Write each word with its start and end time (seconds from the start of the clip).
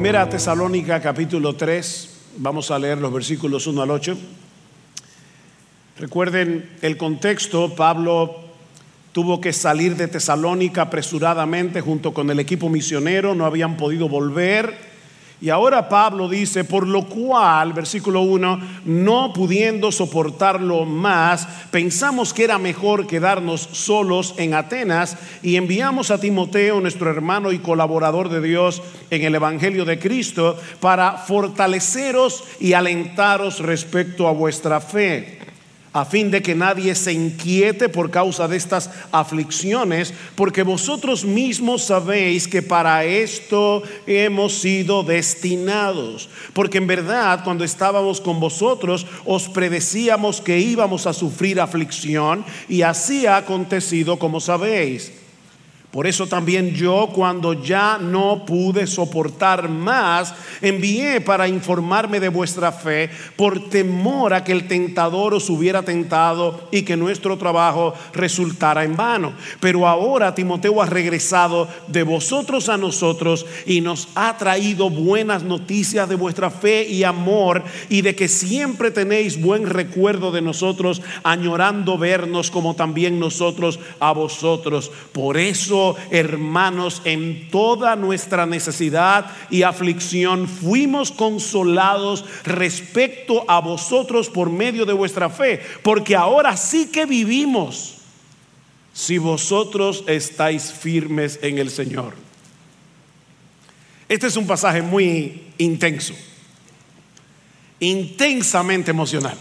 Primera 0.00 0.30
Tesalónica 0.30 0.98
capítulo 1.02 1.56
3, 1.56 2.20
vamos 2.38 2.70
a 2.70 2.78
leer 2.78 2.96
los 2.96 3.12
versículos 3.12 3.66
1 3.66 3.82
al 3.82 3.90
8. 3.90 4.16
Recuerden 5.98 6.70
el 6.80 6.96
contexto, 6.96 7.74
Pablo 7.74 8.34
tuvo 9.12 9.42
que 9.42 9.52
salir 9.52 9.96
de 9.96 10.08
Tesalónica 10.08 10.80
apresuradamente 10.80 11.82
junto 11.82 12.14
con 12.14 12.30
el 12.30 12.40
equipo 12.40 12.70
misionero, 12.70 13.34
no 13.34 13.44
habían 13.44 13.76
podido 13.76 14.08
volver 14.08 14.74
y 15.42 15.48
ahora 15.48 15.88
Pablo 15.88 16.28
dice, 16.28 16.64
por 16.64 16.86
lo 16.86 17.06
cual, 17.06 17.72
versículo 17.72 18.20
1, 18.20 18.60
no 18.84 19.32
pudiendo 19.32 19.90
soportarlo 19.90 20.84
más, 20.84 21.48
pensamos 21.70 22.34
que 22.34 22.44
era 22.44 22.58
mejor 22.58 23.06
quedarnos 23.06 23.62
solos 23.72 24.34
en 24.36 24.52
Atenas 24.52 25.16
y 25.42 25.56
enviamos 25.56 26.10
a 26.10 26.20
Timoteo, 26.20 26.80
nuestro 26.82 27.10
hermano 27.10 27.52
y 27.52 27.58
colaborador 27.58 28.28
de 28.28 28.42
Dios 28.42 28.82
en 29.10 29.22
el 29.22 29.34
Evangelio 29.34 29.86
de 29.86 29.98
Cristo, 29.98 30.58
para 30.78 31.12
fortaleceros 31.12 32.44
y 32.60 32.74
alentaros 32.74 33.60
respecto 33.60 34.28
a 34.28 34.32
vuestra 34.32 34.80
fe 34.80 35.39
a 35.92 36.04
fin 36.04 36.30
de 36.30 36.40
que 36.40 36.54
nadie 36.54 36.94
se 36.94 37.12
inquiete 37.12 37.88
por 37.88 38.10
causa 38.10 38.46
de 38.46 38.56
estas 38.56 38.90
aflicciones, 39.10 40.14
porque 40.36 40.62
vosotros 40.62 41.24
mismos 41.24 41.84
sabéis 41.84 42.46
que 42.46 42.62
para 42.62 43.04
esto 43.04 43.82
hemos 44.06 44.54
sido 44.54 45.02
destinados. 45.02 46.28
Porque 46.52 46.78
en 46.78 46.86
verdad 46.86 47.42
cuando 47.42 47.64
estábamos 47.64 48.20
con 48.20 48.38
vosotros 48.38 49.06
os 49.24 49.48
predecíamos 49.48 50.40
que 50.40 50.58
íbamos 50.58 51.06
a 51.06 51.12
sufrir 51.12 51.60
aflicción 51.60 52.44
y 52.68 52.82
así 52.82 53.26
ha 53.26 53.36
acontecido 53.36 54.18
como 54.18 54.40
sabéis. 54.40 55.19
Por 55.90 56.06
eso 56.06 56.28
también 56.28 56.72
yo, 56.72 57.08
cuando 57.12 57.52
ya 57.52 57.98
no 57.98 58.44
pude 58.46 58.86
soportar 58.86 59.68
más, 59.68 60.32
envié 60.62 61.20
para 61.20 61.48
informarme 61.48 62.20
de 62.20 62.28
vuestra 62.28 62.70
fe, 62.70 63.10
por 63.34 63.68
temor 63.68 64.32
a 64.32 64.44
que 64.44 64.52
el 64.52 64.68
tentador 64.68 65.34
os 65.34 65.50
hubiera 65.50 65.82
tentado 65.82 66.68
y 66.70 66.82
que 66.82 66.96
nuestro 66.96 67.38
trabajo 67.38 67.92
resultara 68.12 68.84
en 68.84 68.94
vano. 68.94 69.32
Pero 69.58 69.88
ahora 69.88 70.32
Timoteo 70.32 70.80
ha 70.80 70.86
regresado 70.86 71.66
de 71.88 72.04
vosotros 72.04 72.68
a 72.68 72.76
nosotros 72.76 73.44
y 73.66 73.80
nos 73.80 74.10
ha 74.14 74.38
traído 74.38 74.90
buenas 74.90 75.42
noticias 75.42 76.08
de 76.08 76.14
vuestra 76.14 76.50
fe 76.50 76.86
y 76.88 77.02
amor 77.02 77.64
y 77.88 78.02
de 78.02 78.14
que 78.14 78.28
siempre 78.28 78.92
tenéis 78.92 79.40
buen 79.40 79.66
recuerdo 79.66 80.30
de 80.30 80.40
nosotros, 80.40 81.02
añorando 81.24 81.98
vernos 81.98 82.52
como 82.52 82.76
también 82.76 83.18
nosotros 83.18 83.80
a 83.98 84.12
vosotros. 84.12 84.92
Por 85.12 85.36
eso 85.36 85.79
hermanos, 86.10 87.02
en 87.04 87.50
toda 87.50 87.96
nuestra 87.96 88.46
necesidad 88.46 89.30
y 89.50 89.62
aflicción 89.62 90.48
fuimos 90.48 91.10
consolados 91.10 92.24
respecto 92.44 93.44
a 93.48 93.60
vosotros 93.60 94.28
por 94.28 94.50
medio 94.50 94.86
de 94.86 94.92
vuestra 94.92 95.30
fe, 95.30 95.60
porque 95.82 96.16
ahora 96.16 96.56
sí 96.56 96.90
que 96.90 97.06
vivimos 97.06 97.96
si 98.92 99.18
vosotros 99.18 100.04
estáis 100.06 100.72
firmes 100.72 101.38
en 101.42 101.58
el 101.58 101.70
Señor. 101.70 102.14
Este 104.08 104.26
es 104.26 104.36
un 104.36 104.46
pasaje 104.46 104.82
muy 104.82 105.52
intenso, 105.58 106.14
intensamente 107.78 108.90
emocional. 108.90 109.38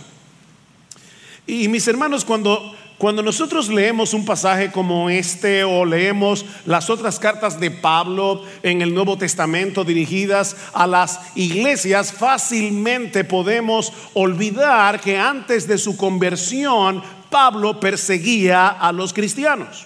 Y 1.48 1.68
mis 1.68 1.88
hermanos, 1.88 2.24
cuando 2.24 2.76
cuando 3.00 3.24
nosotros 3.24 3.70
leemos 3.70 4.14
un 4.14 4.26
pasaje 4.26 4.72
como 4.74 5.10
este 5.10 5.64
o 5.64 5.86
leemos 5.86 6.46
las 6.66 6.90
otras 6.90 7.18
cartas 7.18 7.58
de 7.58 7.72
Pablo 7.72 8.44
en 8.62 8.82
el 8.82 8.94
Nuevo 8.94 9.18
Testamento 9.18 9.86
dirigidas 9.86 10.58
a 10.74 10.86
las 10.86 11.22
iglesias, 11.34 12.12
fácilmente 12.12 13.24
podemos 13.24 13.94
olvidar 14.14 15.00
que 15.00 15.18
antes 15.18 15.66
de 15.66 15.78
su 15.78 15.96
conversión 15.96 17.02
Pablo 17.30 17.80
perseguía 17.80 18.68
a 18.68 18.92
los 18.92 19.14
cristianos. 19.14 19.86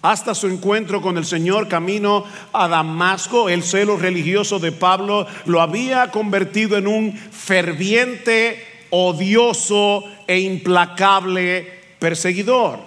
Hasta 0.00 0.34
su 0.34 0.46
encuentro 0.46 1.02
con 1.02 1.18
el 1.18 1.26
Señor 1.26 1.68
camino 1.68 2.24
a 2.54 2.68
Damasco, 2.68 3.50
el 3.50 3.62
celo 3.62 3.98
religioso 3.98 4.60
de 4.60 4.72
Pablo 4.72 5.26
lo 5.44 5.60
había 5.60 6.10
convertido 6.10 6.78
en 6.78 6.86
un 6.86 7.12
ferviente 7.12 8.69
odioso 8.90 10.04
e 10.26 10.40
implacable 10.40 11.66
perseguidor. 11.98 12.78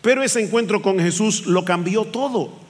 Pero 0.00 0.22
ese 0.22 0.42
encuentro 0.42 0.82
con 0.82 0.98
Jesús 0.98 1.46
lo 1.46 1.64
cambió 1.64 2.04
todo. 2.04 2.64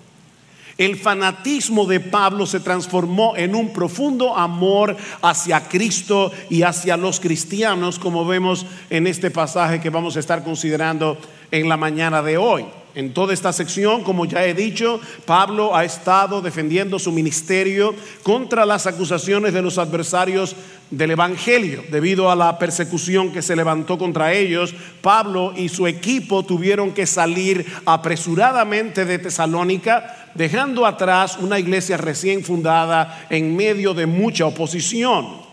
El 0.77 0.97
fanatismo 0.97 1.87
de 1.87 2.01
Pablo 2.01 2.47
se 2.47 2.59
transformó 2.59 3.37
en 3.37 3.55
un 3.55 3.73
profundo 3.73 4.37
amor 4.37 4.97
hacia 5.23 5.69
Cristo 5.69 6.33
y 6.51 6.63
hacia 6.63 6.97
los 6.97 7.21
cristianos, 7.21 7.99
como 8.01 8.25
vemos 8.25 8.67
en 8.91 9.07
este 9.07 9.31
pasaje 9.31 9.81
que 9.81 9.91
vamos 9.91 10.17
a 10.17 10.21
estar 10.21 10.43
considerando 10.43 11.17
en 11.53 11.69
la 11.69 11.77
mañana 11.77 12.23
de 12.23 12.39
hoy. 12.39 12.65
En 12.95 13.13
toda 13.13 13.35
esta 13.35 13.53
sección, 13.53 14.05
como 14.05 14.25
ya 14.25 14.45
he 14.45 14.55
dicho, 14.55 15.01
Pablo 15.25 15.75
ha 15.75 15.85
estado 15.85 16.41
defendiendo 16.41 17.01
su 17.01 17.11
ministerio 17.11 17.95
contra 18.23 18.65
las 18.65 18.87
acusaciones 18.87 19.53
de 19.53 19.63
los 19.63 19.79
adversarios 19.79 20.55
del 20.91 21.11
Evangelio. 21.11 21.83
Debido 21.91 22.31
a 22.31 22.37
la 22.37 22.57
persecución 22.57 23.33
que 23.33 23.43
se 23.43 23.57
levantó 23.57 23.99
contra 23.99 24.33
ellos, 24.33 24.75
Pablo 25.03 25.53
y 25.57 25.69
su 25.69 25.89
equipo 25.89 26.45
tuvieron 26.45 26.93
que 26.93 27.07
salir 27.07 27.67
apresuradamente 27.85 29.05
de 29.05 29.19
Tesalónica, 29.19 30.29
dejando 30.35 30.87
atrás 30.87 31.37
una 31.41 31.59
iglesia 31.59 31.97
recién 31.97 32.45
fundada 32.45 33.27
en 33.29 33.57
medio 33.57 33.93
de 33.93 34.07
mucha 34.07 34.47
oposición. 34.47 35.44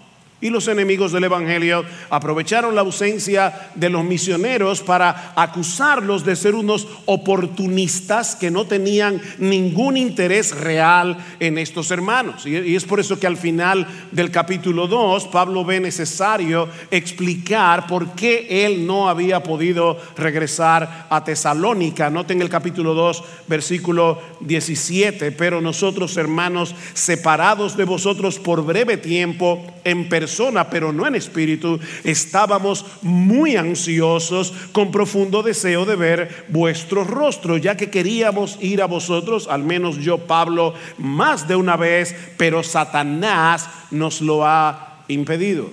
Y 0.41 0.49
los 0.49 0.67
enemigos 0.67 1.11
del 1.11 1.23
Evangelio 1.23 1.85
aprovecharon 2.09 2.75
la 2.75 2.81
ausencia 2.81 3.69
de 3.75 3.89
los 3.89 4.03
misioneros 4.03 4.81
para 4.81 5.33
acusarlos 5.35 6.25
de 6.25 6.35
ser 6.35 6.55
unos 6.55 6.87
oportunistas 7.05 8.35
que 8.35 8.51
no 8.51 8.65
tenían 8.65 9.21
ningún 9.37 9.97
interés 9.97 10.55
real 10.55 11.17
en 11.39 11.57
estos 11.57 11.91
hermanos. 11.91 12.45
Y 12.45 12.75
es 12.75 12.85
por 12.85 12.99
eso 12.99 13.19
que 13.19 13.27
al 13.27 13.37
final 13.37 13.87
del 14.11 14.31
capítulo 14.31 14.87
2 14.87 15.27
Pablo 15.27 15.63
ve 15.63 15.79
necesario 15.79 16.67
explicar 16.89 17.85
por 17.87 18.11
qué 18.15 18.65
él 18.65 18.85
no 18.85 19.09
había 19.09 19.43
podido 19.43 19.97
regresar 20.17 21.07
a 21.09 21.23
Tesalónica. 21.23 22.09
Noten 22.09 22.41
el 22.41 22.49
capítulo 22.49 22.93
2, 22.93 23.23
versículo 23.47 24.19
17, 24.41 25.31
pero 25.31 25.61
nosotros 25.61 26.17
hermanos 26.17 26.75
separados 26.93 27.77
de 27.77 27.85
vosotros 27.85 28.39
por 28.39 28.63
breve 28.65 28.97
tiempo 28.97 29.65
en 29.83 30.09
persona, 30.09 30.30
pero 30.69 30.93
no 30.93 31.07
en 31.07 31.15
espíritu, 31.15 31.79
estábamos 32.03 32.85
muy 33.01 33.55
ansiosos 33.55 34.53
con 34.71 34.91
profundo 34.91 35.43
deseo 35.43 35.85
de 35.85 35.95
ver 35.95 36.45
vuestro 36.49 37.03
rostro, 37.03 37.57
ya 37.57 37.75
que 37.75 37.89
queríamos 37.89 38.57
ir 38.61 38.81
a 38.81 38.87
vosotros, 38.87 39.47
al 39.49 39.63
menos 39.63 39.97
yo, 39.97 40.19
Pablo, 40.19 40.73
más 40.97 41.47
de 41.47 41.55
una 41.55 41.75
vez, 41.75 42.15
pero 42.37 42.63
Satanás 42.63 43.69
nos 43.91 44.21
lo 44.21 44.45
ha 44.45 45.03
impedido. 45.07 45.69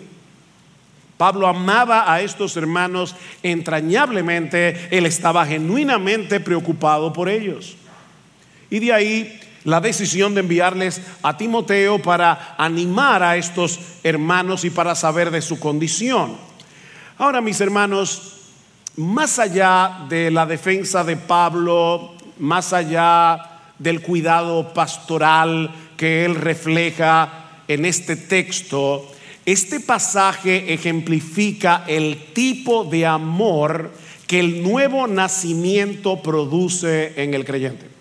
Pablo 1.16 1.48
amaba 1.48 2.12
a 2.12 2.20
estos 2.20 2.56
hermanos 2.56 3.16
entrañablemente, 3.42 4.88
él 4.90 5.04
estaba 5.04 5.44
genuinamente 5.44 6.38
preocupado 6.38 7.12
por 7.12 7.28
ellos. 7.28 7.76
Y 8.70 8.78
de 8.78 8.92
ahí 8.92 9.40
la 9.68 9.82
decisión 9.82 10.34
de 10.34 10.40
enviarles 10.40 11.02
a 11.22 11.36
Timoteo 11.36 11.98
para 11.98 12.54
animar 12.56 13.22
a 13.22 13.36
estos 13.36 13.78
hermanos 14.02 14.64
y 14.64 14.70
para 14.70 14.94
saber 14.94 15.30
de 15.30 15.42
su 15.42 15.60
condición. 15.60 16.38
Ahora, 17.18 17.42
mis 17.42 17.60
hermanos, 17.60 18.36
más 18.96 19.38
allá 19.38 20.06
de 20.08 20.30
la 20.30 20.46
defensa 20.46 21.04
de 21.04 21.18
Pablo, 21.18 22.14
más 22.38 22.72
allá 22.72 23.60
del 23.78 24.00
cuidado 24.00 24.72
pastoral 24.72 25.70
que 25.98 26.24
él 26.24 26.34
refleja 26.34 27.60
en 27.68 27.84
este 27.84 28.16
texto, 28.16 29.06
este 29.44 29.80
pasaje 29.80 30.72
ejemplifica 30.72 31.84
el 31.86 32.32
tipo 32.32 32.84
de 32.84 33.04
amor 33.04 33.92
que 34.26 34.40
el 34.40 34.62
nuevo 34.62 35.06
nacimiento 35.06 36.22
produce 36.22 37.22
en 37.22 37.34
el 37.34 37.44
creyente. 37.44 37.97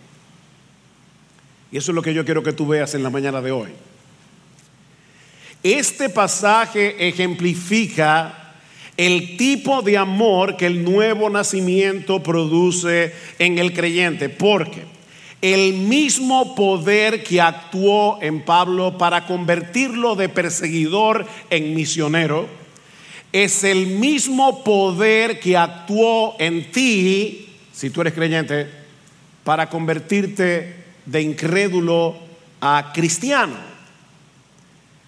Y 1.72 1.78
eso 1.78 1.92
es 1.92 1.96
lo 1.96 2.02
que 2.02 2.14
yo 2.14 2.24
quiero 2.24 2.44
que 2.44 2.54
tú 2.54 2.68
veas 2.68 2.94
en 2.96 3.04
la 3.04 3.10
mañana 3.10 3.42
de 3.42 3.52
hoy. 3.52 3.70
Este 5.64 6.10
pasaje 6.10 7.08
ejemplifica 7.08 8.54
el 8.96 9.38
tipo 9.38 9.82
de 9.82 9.98
amor 9.98 10.58
que 10.58 10.66
el 10.66 10.84
nuevo 10.84 11.30
nacimiento 11.30 12.24
produce 12.24 13.14
en 13.38 13.60
el 13.60 13.74
creyente, 13.74 14.30
porque 14.30 14.82
el 15.42 15.74
mismo 15.74 16.56
poder 16.56 17.24
que 17.24 17.40
actuó 17.40 18.18
en 18.22 18.44
Pablo 18.44 18.98
para 18.98 19.26
convertirlo 19.28 20.16
de 20.16 20.30
perseguidor 20.30 21.28
en 21.50 21.76
misionero, 21.76 22.48
es 23.32 23.64
el 23.64 23.88
mismo 23.88 24.64
poder 24.64 25.40
que 25.40 25.58
actuó 25.58 26.36
en 26.40 26.72
ti, 26.72 27.50
si 27.72 27.92
tú 27.92 28.02
eres 28.02 28.14
creyente, 28.14 28.68
para 29.44 29.70
convertirte 29.70 30.87
de 31.08 31.22
incrédulo 31.22 32.16
a 32.62 32.92
cristiano. 32.94 33.56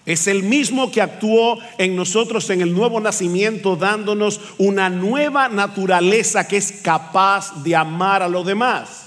Es 0.06 0.26
el 0.26 0.42
mismo 0.42 0.90
que 0.90 1.02
actuó 1.02 1.58
en 1.78 1.94
nosotros 1.94 2.48
en 2.50 2.62
el 2.62 2.74
nuevo 2.74 2.98
nacimiento, 3.00 3.76
dándonos 3.76 4.40
una 4.58 4.88
nueva 4.88 5.48
naturaleza 5.48 6.48
que 6.48 6.56
es 6.56 6.72
capaz 6.82 7.62
de 7.62 7.76
amar 7.76 8.22
a 8.22 8.28
los 8.28 8.44
demás. 8.44 9.06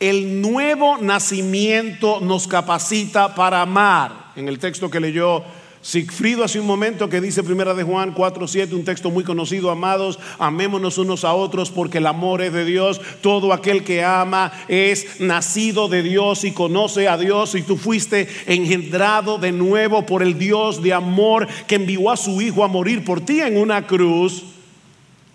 El 0.00 0.42
nuevo 0.42 0.98
nacimiento 0.98 2.20
nos 2.20 2.46
capacita 2.46 3.34
para 3.34 3.62
amar. 3.62 4.32
En 4.36 4.48
el 4.48 4.58
texto 4.58 4.90
que 4.90 5.00
leyó 5.00 5.44
Sigfrido 5.80 6.42
hace 6.42 6.58
un 6.58 6.66
momento 6.66 7.08
que 7.08 7.20
dice 7.20 7.44
Primera 7.44 7.72
de 7.72 7.84
Juan 7.84 8.12
4:7, 8.12 8.74
un 8.74 8.84
texto 8.84 9.10
muy 9.10 9.22
conocido, 9.22 9.70
amados, 9.70 10.18
amémonos 10.38 10.98
unos 10.98 11.24
a 11.24 11.34
otros 11.34 11.70
porque 11.70 11.98
el 11.98 12.06
amor 12.06 12.42
es 12.42 12.52
de 12.52 12.64
Dios. 12.64 13.00
Todo 13.20 13.52
aquel 13.52 13.84
que 13.84 14.02
ama 14.02 14.52
es 14.66 15.20
nacido 15.20 15.88
de 15.88 16.02
Dios 16.02 16.42
y 16.42 16.50
conoce 16.50 17.06
a 17.06 17.16
Dios 17.16 17.54
y 17.54 17.62
tú 17.62 17.76
fuiste 17.76 18.28
engendrado 18.46 19.38
de 19.38 19.52
nuevo 19.52 20.04
por 20.04 20.22
el 20.22 20.36
Dios 20.36 20.82
de 20.82 20.92
amor 20.92 21.46
que 21.68 21.76
envió 21.76 22.10
a 22.10 22.16
su 22.16 22.40
hijo 22.42 22.64
a 22.64 22.68
morir 22.68 23.04
por 23.04 23.20
ti 23.20 23.40
en 23.40 23.56
una 23.56 23.86
cruz. 23.86 24.44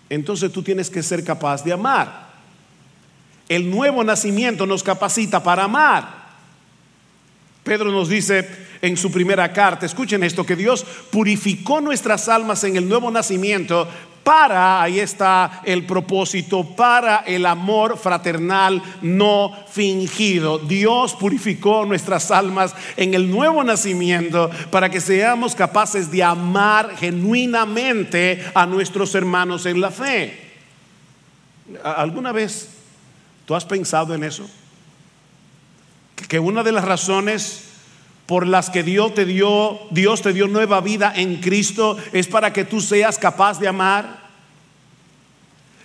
Entonces 0.09 0.51
tú 0.51 0.61
tienes 0.61 0.89
que 0.89 1.01
ser 1.01 1.23
capaz 1.23 1.63
de 1.63 1.71
amar. 1.71 2.33
El 3.47 3.69
nuevo 3.69 4.03
nacimiento 4.03 4.65
nos 4.65 4.83
capacita 4.83 5.41
para 5.41 5.63
amar. 5.63 6.22
Pedro 7.63 7.91
nos 7.91 8.09
dice 8.09 8.47
en 8.81 8.97
su 8.97 9.11
primera 9.11 9.53
carta, 9.53 9.85
escuchen 9.85 10.23
esto, 10.23 10.45
que 10.45 10.57
Dios 10.57 10.85
purificó 11.09 11.79
nuestras 11.79 12.27
almas 12.27 12.63
en 12.65 12.75
el 12.75 12.87
nuevo 12.87 13.09
nacimiento 13.09 13.87
para, 14.23 14.81
ahí 14.81 14.99
está 14.99 15.61
el 15.65 15.85
propósito, 15.85 16.63
para 16.63 17.17
el 17.19 17.45
amor 17.45 17.97
fraternal 17.97 18.81
no 19.01 19.51
fingido. 19.69 20.59
Dios 20.59 21.13
purificó 21.13 21.85
nuestras 21.85 22.31
almas 22.31 22.73
en 22.95 23.13
el 23.13 23.29
nuevo 23.29 23.63
nacimiento 23.63 24.49
para 24.71 24.89
que 24.89 25.01
seamos 25.01 25.55
capaces 25.55 26.09
de 26.09 26.23
amar 26.23 26.95
genuinamente 26.97 28.45
a 28.53 28.65
nuestros 28.65 29.13
hermanos 29.15 29.65
en 29.65 29.81
la 29.81 29.91
fe. 29.91 30.51
¿Alguna 31.83 32.31
vez 32.31 32.69
tú 33.45 33.55
has 33.55 33.65
pensado 33.65 34.15
en 34.15 34.23
eso? 34.23 34.49
Que 36.27 36.39
una 36.39 36.63
de 36.63 36.71
las 36.71 36.85
razones 36.85 37.63
por 38.25 38.47
las 38.47 38.69
que 38.69 38.83
Dios 38.83 39.13
te 39.13 39.25
dio, 39.25 39.79
Dios 39.91 40.21
te 40.21 40.33
dio 40.33 40.47
nueva 40.47 40.81
vida 40.81 41.13
en 41.15 41.37
Cristo 41.41 41.97
es 42.13 42.27
para 42.27 42.53
que 42.53 42.65
tú 42.65 42.81
seas 42.81 43.17
capaz 43.17 43.59
de 43.59 43.67
amar. 43.67 44.23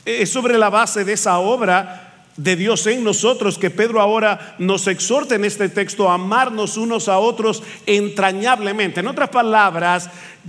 Es 0.04 0.30
sobre 0.30 0.56
la 0.56 0.70
base 0.70 1.04
de 1.04 1.12
esa 1.12 1.38
obra 1.38 2.04
de 2.36 2.54
Dios 2.54 2.86
en 2.86 3.02
nosotros 3.02 3.58
que 3.58 3.68
Pedro 3.68 4.00
ahora 4.00 4.54
nos 4.58 4.86
exhorta 4.86 5.34
en 5.34 5.44
este 5.44 5.68
texto 5.68 6.08
a 6.08 6.14
amarnos 6.14 6.76
unos 6.76 7.08
a 7.08 7.18
otros 7.18 7.62
entrañablemente. 7.84 9.00
En 9.00 9.08
otras 9.08 9.28
palabras, 9.28 10.08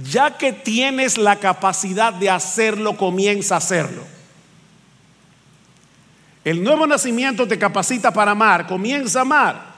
ya 0.09 0.37
que 0.37 0.53
tienes 0.53 1.17
la 1.17 1.37
capacidad 1.37 2.13
de 2.13 2.29
hacerlo, 2.29 2.95
comienza 2.95 3.55
a 3.55 3.57
hacerlo. 3.57 4.03
El 6.45 6.63
nuevo 6.63 6.85
nacimiento 6.85 7.47
te 7.47 7.57
capacita 7.57 8.13
para 8.13 8.31
amar, 8.31 8.67
comienza 8.67 9.19
a 9.19 9.21
amar. 9.23 9.68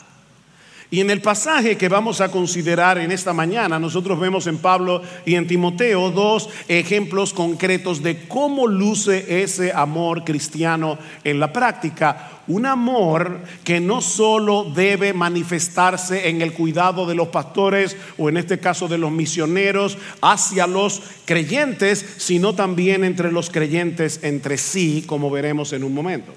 Y 0.93 0.99
en 0.99 1.09
el 1.09 1.21
pasaje 1.21 1.77
que 1.77 1.87
vamos 1.87 2.19
a 2.19 2.29
considerar 2.29 2.97
en 2.97 3.13
esta 3.13 3.31
mañana, 3.31 3.79
nosotros 3.79 4.19
vemos 4.19 4.45
en 4.47 4.57
Pablo 4.57 5.01
y 5.25 5.35
en 5.35 5.47
Timoteo 5.47 6.11
dos 6.11 6.49
ejemplos 6.67 7.33
concretos 7.33 8.03
de 8.03 8.27
cómo 8.27 8.67
luce 8.67 9.41
ese 9.41 9.71
amor 9.71 10.25
cristiano 10.25 10.97
en 11.23 11.39
la 11.39 11.53
práctica. 11.53 12.41
Un 12.47 12.65
amor 12.65 13.39
que 13.63 13.79
no 13.79 14.01
solo 14.01 14.65
debe 14.65 15.13
manifestarse 15.13 16.27
en 16.27 16.41
el 16.41 16.51
cuidado 16.51 17.05
de 17.05 17.15
los 17.15 17.29
pastores 17.29 17.95
o 18.17 18.27
en 18.27 18.35
este 18.35 18.59
caso 18.59 18.89
de 18.89 18.97
los 18.97 19.13
misioneros 19.13 19.97
hacia 20.21 20.67
los 20.67 21.03
creyentes, 21.23 22.05
sino 22.17 22.53
también 22.53 23.05
entre 23.05 23.31
los 23.31 23.49
creyentes 23.49 24.19
entre 24.23 24.57
sí, 24.57 25.05
como 25.07 25.31
veremos 25.31 25.71
en 25.71 25.85
un 25.85 25.93
momento. 25.93 26.33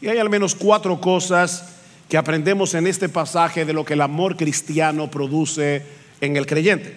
Y 0.00 0.06
hay 0.06 0.18
al 0.18 0.30
menos 0.30 0.54
cuatro 0.54 1.00
cosas 1.00 1.77
que 2.08 2.16
aprendemos 2.16 2.74
en 2.74 2.86
este 2.86 3.08
pasaje 3.08 3.64
de 3.64 3.72
lo 3.72 3.84
que 3.84 3.94
el 3.94 4.00
amor 4.00 4.36
cristiano 4.36 5.10
produce 5.10 5.82
en 6.20 6.36
el 6.36 6.46
creyente. 6.46 6.96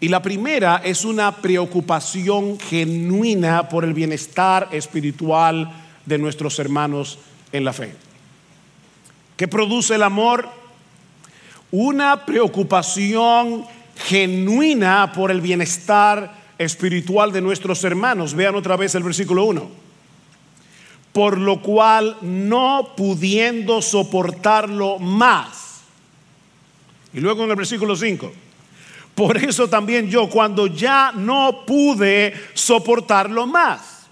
Y 0.00 0.08
la 0.08 0.20
primera 0.20 0.82
es 0.84 1.04
una 1.04 1.36
preocupación 1.36 2.58
genuina 2.58 3.68
por 3.68 3.84
el 3.84 3.94
bienestar 3.94 4.68
espiritual 4.72 5.72
de 6.04 6.18
nuestros 6.18 6.58
hermanos 6.58 7.18
en 7.52 7.64
la 7.64 7.72
fe. 7.72 7.94
¿Qué 9.36 9.48
produce 9.48 9.94
el 9.94 10.02
amor? 10.02 10.48
Una 11.70 12.26
preocupación 12.26 13.64
genuina 13.96 15.12
por 15.12 15.30
el 15.30 15.40
bienestar 15.40 16.36
espiritual 16.58 17.32
de 17.32 17.40
nuestros 17.40 17.82
hermanos. 17.84 18.34
Vean 18.34 18.56
otra 18.56 18.76
vez 18.76 18.94
el 18.94 19.04
versículo 19.04 19.44
1 19.44 19.91
por 21.12 21.38
lo 21.38 21.60
cual 21.60 22.16
no 22.22 22.94
pudiendo 22.96 23.82
soportarlo 23.82 24.98
más. 24.98 25.82
Y 27.12 27.20
luego 27.20 27.44
en 27.44 27.50
el 27.50 27.56
versículo 27.56 27.94
5, 27.94 28.32
por 29.14 29.36
eso 29.36 29.68
también 29.68 30.08
yo 30.08 30.28
cuando 30.28 30.66
ya 30.66 31.12
no 31.14 31.64
pude 31.66 32.32
soportarlo 32.54 33.46
más. 33.46 34.06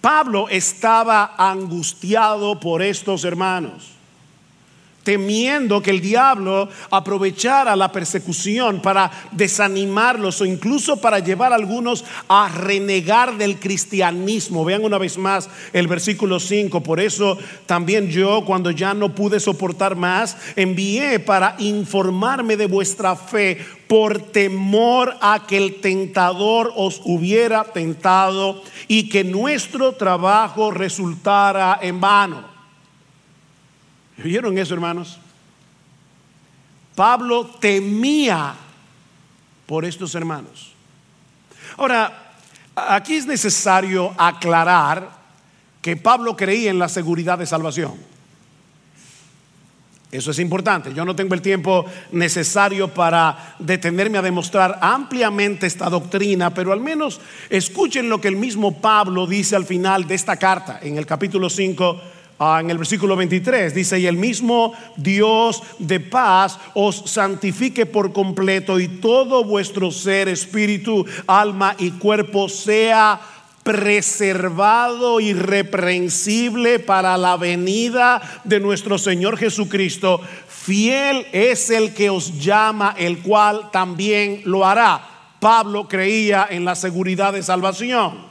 Pablo 0.00 0.48
estaba 0.48 1.34
angustiado 1.36 2.58
por 2.58 2.82
estos 2.82 3.24
hermanos 3.24 3.99
temiendo 5.02 5.82
que 5.82 5.90
el 5.90 6.00
diablo 6.00 6.68
aprovechara 6.90 7.76
la 7.76 7.90
persecución 7.92 8.82
para 8.82 9.10
desanimarlos 9.32 10.40
o 10.40 10.44
incluso 10.44 11.00
para 11.00 11.18
llevar 11.18 11.52
a 11.52 11.56
algunos 11.56 12.04
a 12.28 12.48
renegar 12.48 13.36
del 13.36 13.58
cristianismo. 13.58 14.64
Vean 14.64 14.84
una 14.84 14.98
vez 14.98 15.16
más 15.18 15.48
el 15.72 15.86
versículo 15.86 16.40
5. 16.40 16.82
Por 16.82 17.00
eso 17.00 17.38
también 17.66 18.08
yo, 18.08 18.44
cuando 18.44 18.70
ya 18.70 18.94
no 18.94 19.14
pude 19.14 19.40
soportar 19.40 19.96
más, 19.96 20.36
envié 20.56 21.18
para 21.18 21.56
informarme 21.58 22.56
de 22.56 22.66
vuestra 22.66 23.16
fe 23.16 23.58
por 23.88 24.20
temor 24.20 25.16
a 25.20 25.46
que 25.48 25.56
el 25.56 25.80
tentador 25.80 26.72
os 26.76 27.00
hubiera 27.04 27.64
tentado 27.64 28.62
y 28.86 29.08
que 29.08 29.24
nuestro 29.24 29.94
trabajo 29.94 30.70
resultara 30.70 31.78
en 31.82 32.00
vano. 32.00 32.49
¿Vieron 34.22 34.56
eso, 34.58 34.74
hermanos? 34.74 35.18
Pablo 36.94 37.46
temía 37.60 38.54
por 39.66 39.84
estos 39.84 40.14
hermanos. 40.14 40.72
Ahora, 41.76 42.34
aquí 42.74 43.14
es 43.14 43.26
necesario 43.26 44.12
aclarar 44.18 45.10
que 45.80 45.96
Pablo 45.96 46.36
creía 46.36 46.70
en 46.70 46.78
la 46.78 46.88
seguridad 46.88 47.38
de 47.38 47.46
salvación. 47.46 47.94
Eso 50.12 50.32
es 50.32 50.40
importante. 50.40 50.92
Yo 50.92 51.04
no 51.04 51.14
tengo 51.14 51.34
el 51.34 51.40
tiempo 51.40 51.86
necesario 52.10 52.88
para 52.88 53.54
detenerme 53.60 54.18
a 54.18 54.22
demostrar 54.22 54.78
ampliamente 54.82 55.68
esta 55.68 55.88
doctrina, 55.88 56.52
pero 56.52 56.72
al 56.72 56.80
menos 56.80 57.20
escuchen 57.48 58.08
lo 58.08 58.20
que 58.20 58.28
el 58.28 58.36
mismo 58.36 58.80
Pablo 58.80 59.26
dice 59.26 59.54
al 59.54 59.64
final 59.64 60.08
de 60.08 60.16
esta 60.16 60.36
carta, 60.36 60.80
en 60.82 60.98
el 60.98 61.06
capítulo 61.06 61.48
5 61.48 62.00
Ah, 62.42 62.60
en 62.62 62.70
el 62.70 62.78
versículo 62.78 63.16
23 63.16 63.74
dice, 63.74 64.00
y 64.00 64.06
el 64.06 64.16
mismo 64.16 64.72
Dios 64.96 65.62
de 65.78 66.00
paz 66.00 66.58
os 66.72 67.02
santifique 67.04 67.84
por 67.84 68.14
completo 68.14 68.80
y 68.80 68.88
todo 68.88 69.44
vuestro 69.44 69.90
ser, 69.90 70.26
espíritu, 70.26 71.04
alma 71.26 71.76
y 71.78 71.90
cuerpo 71.90 72.48
sea 72.48 73.20
preservado 73.62 75.20
irreprensible 75.20 76.78
para 76.78 77.18
la 77.18 77.36
venida 77.36 78.22
de 78.44 78.58
nuestro 78.58 78.96
Señor 78.96 79.36
Jesucristo. 79.36 80.22
Fiel 80.48 81.26
es 81.32 81.68
el 81.68 81.92
que 81.92 82.08
os 82.08 82.40
llama, 82.40 82.94
el 82.96 83.18
cual 83.18 83.70
también 83.70 84.40
lo 84.46 84.64
hará. 84.64 85.06
Pablo 85.40 85.86
creía 85.86 86.48
en 86.50 86.64
la 86.64 86.74
seguridad 86.74 87.34
de 87.34 87.42
salvación. 87.42 88.30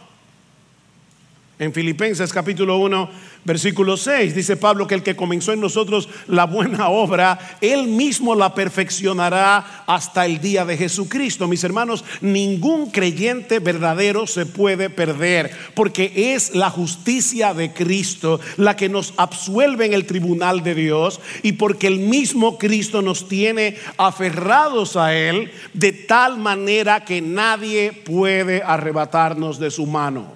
En 1.60 1.74
Filipenses 1.74 2.32
capítulo 2.32 2.78
1 2.78 3.29
Versículo 3.46 3.96
6 3.96 4.36
dice 4.36 4.58
Pablo 4.58 4.86
que 4.86 4.96
el 4.96 5.04
que 5.04 5.16
comenzó 5.16 5.54
en 5.54 5.62
nosotros 5.62 6.10
la 6.28 6.46
buena 6.46 6.90
obra, 6.90 7.58
él 7.62 7.88
mismo 7.88 8.36
la 8.36 8.54
perfeccionará 8.54 9.84
hasta 9.88 10.26
el 10.26 10.42
día 10.42 10.66
de 10.66 10.78
Jesucristo. 10.78 11.48
Mis 11.48 11.64
hermanos, 11.64 12.04
ningún 12.22 12.92
creyente 12.92 13.60
verdadero 13.60 14.28
se 14.28 14.46
puede 14.46 14.90
perder, 14.90 15.52
porque 15.74 16.34
es 16.34 16.54
la 16.54 16.70
justicia 16.70 17.54
de 17.54 17.72
Cristo 17.72 18.40
la 18.58 18.76
que 18.76 18.90
nos 18.90 19.14
absuelve 19.18 19.86
en 19.86 19.94
el 19.94 20.06
tribunal 20.06 20.62
de 20.62 20.76
Dios 20.76 21.22
y 21.42 21.54
porque 21.54 21.88
el 21.88 22.00
mismo 22.00 22.58
Cristo 22.58 23.02
nos 23.02 23.28
tiene 23.30 23.78
aferrados 23.98 24.98
a 24.98 25.16
Él 25.16 25.52
de 25.74 25.94
tal 25.94 26.38
manera 26.38 27.06
que 27.06 27.22
nadie 27.22 27.94
puede 27.94 28.62
arrebatarnos 28.64 29.60
de 29.60 29.72
su 29.72 29.86
mano. 29.86 30.34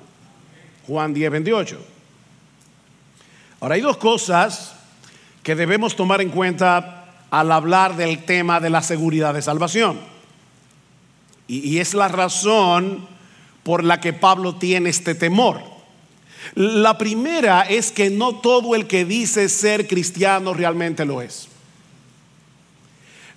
Juan 0.88 1.14
10, 1.14 1.32
28. 1.32 1.93
Ahora 3.63 3.75
hay 3.75 3.82
dos 3.82 3.96
cosas 3.96 4.74
que 5.41 5.55
debemos 5.55 5.96
tomar 5.96 6.20
en 6.20 6.32
cuenta 6.32 7.05
al 7.32 7.50
hablar 7.50 7.96
del 7.96 8.25
tema 8.25 8.60
de 8.60 8.70
la 8.70 8.82
seguridad 8.82 9.34
de 9.34 9.41
salvación. 9.41 10.01
Y, 11.48 11.77
es 11.77 11.93
la 11.93 12.10
razón 12.10 13.08
por 13.63 13.86
la 13.86 14.01
que 14.01 14.12
Pablo 14.12 14.55
tiene 14.55 14.89
este 14.89 15.15
temor. 15.15 15.62
La 16.55 16.98
primera 16.98 17.62
es 17.62 17.93
que 17.93 18.10
no 18.10 18.36
todo 18.36 18.75
el 18.75 18.86
que 18.86 19.05
dice 19.05 19.48
ser 19.48 19.88
cristiano 19.88 20.53
realmente 20.53 21.05
lo 21.05 21.22
es. 21.22 21.48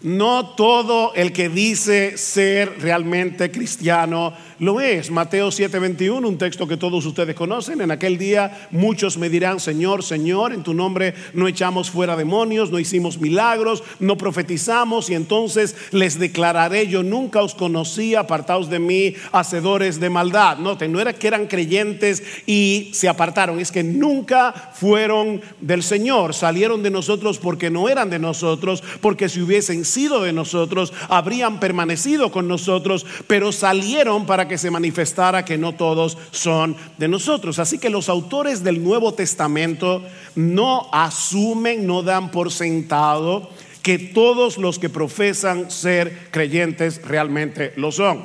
No 0.02 0.50
todo 0.50 1.14
el 1.14 1.32
que 1.32 1.48
dice 1.48 2.18
ser 2.18 2.80
realmente 2.80 3.50
cristiano 3.50 4.34
lo 4.58 4.80
es. 4.80 5.10
Mateo 5.10 5.50
7:21, 5.50 6.28
un 6.28 6.38
texto 6.38 6.66
que 6.66 6.76
todos 6.76 7.04
ustedes 7.06 7.34
conocen. 7.34 7.80
En 7.80 7.90
aquel 7.90 8.18
día 8.18 8.68
muchos 8.70 9.16
me 9.16 9.28
dirán, 9.28 9.58
Señor, 9.58 10.02
Señor, 10.02 10.52
en 10.52 10.62
tu 10.62 10.74
nombre 10.74 11.14
no 11.32 11.48
echamos 11.48 11.90
fuera 11.90 12.16
demonios, 12.16 12.70
no 12.70 12.78
hicimos 12.78 13.18
milagros, 13.18 13.82
no 13.98 14.16
profetizamos 14.16 15.08
y 15.10 15.14
entonces 15.14 15.74
les 15.92 16.18
declararé, 16.18 16.86
yo 16.88 17.02
nunca 17.02 17.42
os 17.42 17.54
conocí, 17.54 18.14
apartaos 18.14 18.68
de 18.68 18.78
mí, 18.78 19.14
hacedores 19.32 19.98
de 19.98 20.10
maldad. 20.10 20.58
Noten, 20.58 20.92
no 20.92 21.00
era 21.00 21.14
que 21.14 21.26
eran 21.26 21.46
creyentes 21.46 22.22
y 22.46 22.90
se 22.92 23.08
apartaron, 23.08 23.60
es 23.60 23.72
que 23.72 23.82
nunca 23.82 24.72
fueron 24.74 25.40
del 25.60 25.82
Señor, 25.82 26.34
salieron 26.34 26.82
de 26.82 26.90
nosotros 26.90 27.38
porque 27.38 27.70
no 27.70 27.88
eran 27.88 28.10
de 28.10 28.18
nosotros, 28.18 28.82
porque 29.00 29.28
si 29.28 29.40
hubiesen 29.40 29.85
de 29.86 30.32
nosotros, 30.32 30.92
habrían 31.08 31.60
permanecido 31.60 32.30
con 32.30 32.48
nosotros, 32.48 33.06
pero 33.26 33.52
salieron 33.52 34.26
para 34.26 34.48
que 34.48 34.58
se 34.58 34.70
manifestara 34.70 35.44
que 35.44 35.58
no 35.58 35.74
todos 35.74 36.18
son 36.30 36.76
de 36.98 37.08
nosotros. 37.08 37.58
Así 37.58 37.78
que 37.78 37.90
los 37.90 38.08
autores 38.08 38.62
del 38.62 38.82
Nuevo 38.82 39.14
Testamento 39.14 40.02
no 40.34 40.88
asumen, 40.92 41.86
no 41.86 42.02
dan 42.02 42.30
por 42.30 42.52
sentado 42.52 43.50
que 43.82 43.98
todos 43.98 44.58
los 44.58 44.78
que 44.78 44.88
profesan 44.88 45.70
ser 45.70 46.28
creyentes 46.30 47.00
realmente 47.02 47.72
lo 47.76 47.92
son. 47.92 48.24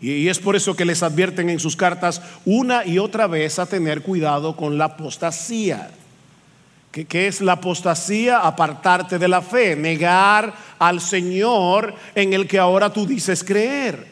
Y 0.00 0.28
es 0.28 0.38
por 0.38 0.54
eso 0.54 0.76
que 0.76 0.84
les 0.84 1.02
advierten 1.02 1.50
en 1.50 1.58
sus 1.58 1.74
cartas 1.74 2.22
una 2.44 2.86
y 2.86 3.00
otra 3.00 3.26
vez 3.26 3.58
a 3.58 3.66
tener 3.66 4.02
cuidado 4.02 4.54
con 4.54 4.78
la 4.78 4.84
apostasía. 4.84 5.90
¿Qué, 7.06 7.26
es 7.28 7.40
la 7.40 7.52
apostasía? 7.52 8.40
Apartarte 8.40 9.18
de 9.18 9.28
la 9.28 9.42
fe, 9.42 9.76
negar 9.76 10.54
al 10.78 11.00
Señor 11.00 11.94
en 12.14 12.32
el 12.32 12.46
que 12.46 12.58
ahora 12.58 12.92
tú 12.92 13.06
dices 13.06 13.44
creer. 13.44 14.06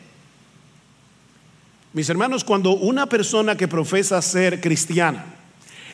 Mis 1.93 2.09
hermanos, 2.11 2.45
cuando 2.45 2.73
una 2.73 3.07
persona 3.07 3.57
que 3.57 3.69
profesa 3.69 4.21
ser 4.21 4.61
cristiana 4.61 5.25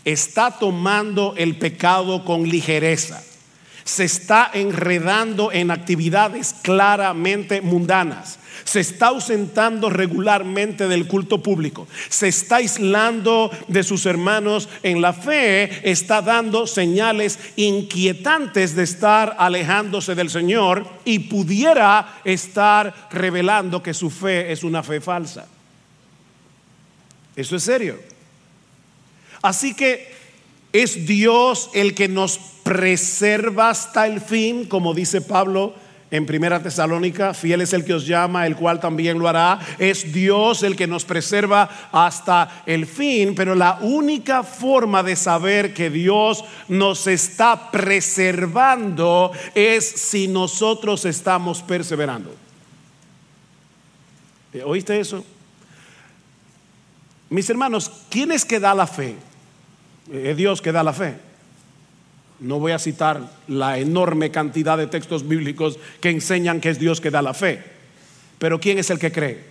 está 0.05 0.51
tomando 0.51 1.35
el 1.37 1.57
pecado 1.57 2.25
con 2.25 2.43
ligereza, 2.43 3.23
se 3.85 4.05
está 4.05 4.51
enredando 4.53 5.53
en 5.53 5.71
actividades 5.71 6.55
claramente 6.63 7.61
mundanas, 7.61 8.39
se 8.65 8.81
está 8.81 9.09
ausentando 9.09 9.91
regularmente 9.91 10.87
del 10.89 11.07
culto 11.07 11.43
público, 11.43 11.89
se 12.09 12.29
está 12.29 12.57
aislando 12.57 13.51
de 13.69 13.83
sus 13.83 14.07
hermanos 14.07 14.69
en 14.83 15.01
la 15.01 15.13
fe, 15.13 15.91
está 15.91 16.23
dando 16.23 16.67
señales 16.67 17.39
inquietantes 17.57 18.77
de 18.77 18.85
estar 18.85 19.37
alejándose 19.39 20.15
del 20.15 20.31
Señor 20.31 20.87
y 21.05 21.21
pudiera 21.21 22.21
estar 22.25 23.09
revelando 23.11 23.83
que 23.83 23.95
su 23.95 24.11
fe 24.11 24.53
es 24.53 24.63
una 24.63 24.83
fe 24.83 25.01
falsa. 25.01 25.47
Eso 27.35 27.57
es 27.57 27.63
serio. 27.63 27.99
Así 29.41 29.75
que 29.75 30.22
es 30.73 31.07
Dios 31.07 31.71
el 31.75 31.95
que 31.95 32.09
nos 32.09 32.39
preserva 32.63 33.71
hasta 33.71 34.07
el 34.07 34.21
fin, 34.21 34.67
como 34.67 34.95
dice 34.95 35.21
Pablo 35.21 35.75
en 36.13 36.27
Primera 36.27 36.63
Tesalónica, 36.63 37.33
fiel 37.33 37.63
es 37.63 37.73
el 37.73 37.87
que 37.87 37.95
os 37.95 38.07
llama, 38.07 38.47
el 38.47 38.55
cual 38.55 38.79
también 38.81 39.19
lo 39.19 39.29
hará. 39.29 39.59
Es 39.79 40.13
Dios 40.13 40.63
el 40.63 40.77
que 40.77 40.87
nos 40.87 41.07
preserva 41.07 41.89
hasta 41.91 42.63
el 42.67 42.87
fin, 42.87 43.35
pero 43.35 43.55
la 43.55 43.79
única 43.81 44.43
forma 44.43 45.03
de 45.03 45.17
saber 45.17 45.73
que 45.73 45.89
Dios 45.89 46.45
nos 46.69 47.07
está 47.07 47.71
preservando 47.71 49.33
es 49.55 49.89
si 49.89 50.29
nosotros 50.29 51.07
estamos 51.07 51.63
perseverando. 51.63 52.35
¿Oíste 54.67 55.01
eso? 55.01 55.25
Mis 57.31 57.49
hermanos, 57.49 57.91
¿quién 58.11 58.33
es 58.33 58.45
que 58.45 58.61
da 58.61 58.75
la 58.75 58.87
fe? 58.87 59.17
Es 60.11 60.37
Dios 60.37 60.63
que 60.63 60.73
da 60.73 60.83
la 60.83 60.93
fe. 60.93 61.15
No 62.41 62.59
voy 62.59 62.73
a 62.73 62.79
citar 62.79 63.21
la 63.47 63.79
enorme 63.79 64.31
cantidad 64.31 64.77
de 64.77 64.89
textos 64.89 65.29
bíblicos 65.29 65.79
que 66.01 66.11
enseñan 66.11 66.61
que 66.61 66.71
es 66.71 66.79
Dios 66.79 67.01
que 67.01 67.11
da 67.11 67.23
la 67.23 67.35
fe. 67.35 67.63
Pero 68.39 68.59
¿quién 68.59 68.79
es 68.79 68.91
el 68.91 68.99
que 68.99 69.13
cree? 69.13 69.45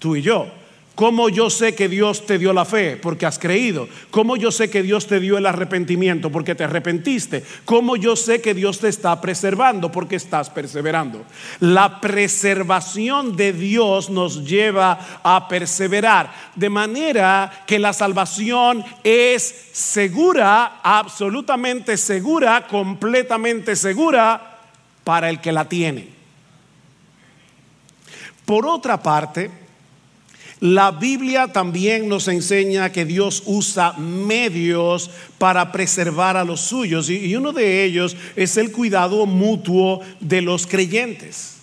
Tú 0.00 0.16
y 0.16 0.22
yo. 0.22 0.50
¿Cómo 0.96 1.28
yo 1.28 1.50
sé 1.50 1.74
que 1.74 1.90
Dios 1.90 2.24
te 2.24 2.38
dio 2.38 2.54
la 2.54 2.64
fe? 2.64 2.96
Porque 2.96 3.26
has 3.26 3.38
creído. 3.38 3.86
¿Cómo 4.10 4.34
yo 4.34 4.50
sé 4.50 4.70
que 4.70 4.82
Dios 4.82 5.06
te 5.06 5.20
dio 5.20 5.36
el 5.36 5.44
arrepentimiento? 5.44 6.32
Porque 6.32 6.54
te 6.54 6.64
arrepentiste. 6.64 7.44
¿Cómo 7.66 7.96
yo 7.96 8.16
sé 8.16 8.40
que 8.40 8.54
Dios 8.54 8.78
te 8.78 8.88
está 8.88 9.20
preservando? 9.20 9.92
Porque 9.92 10.16
estás 10.16 10.48
perseverando. 10.48 11.22
La 11.60 12.00
preservación 12.00 13.36
de 13.36 13.52
Dios 13.52 14.08
nos 14.08 14.46
lleva 14.46 15.20
a 15.22 15.48
perseverar. 15.48 16.32
De 16.54 16.70
manera 16.70 17.64
que 17.66 17.78
la 17.78 17.92
salvación 17.92 18.82
es 19.04 19.68
segura, 19.72 20.80
absolutamente 20.82 21.98
segura, 21.98 22.66
completamente 22.66 23.76
segura 23.76 24.60
para 25.04 25.28
el 25.28 25.42
que 25.42 25.52
la 25.52 25.68
tiene. 25.68 26.08
Por 28.46 28.64
otra 28.66 29.02
parte, 29.02 29.65
la 30.60 30.90
Biblia 30.90 31.48
también 31.48 32.08
nos 32.08 32.28
enseña 32.28 32.90
que 32.90 33.04
Dios 33.04 33.42
usa 33.44 33.92
medios 33.92 35.10
para 35.36 35.70
preservar 35.70 36.38
a 36.38 36.44
los 36.44 36.60
suyos 36.62 37.10
y 37.10 37.36
uno 37.36 37.52
de 37.52 37.84
ellos 37.84 38.16
es 38.36 38.56
el 38.56 38.72
cuidado 38.72 39.26
mutuo 39.26 40.00
de 40.20 40.40
los 40.40 40.66
creyentes. 40.66 41.56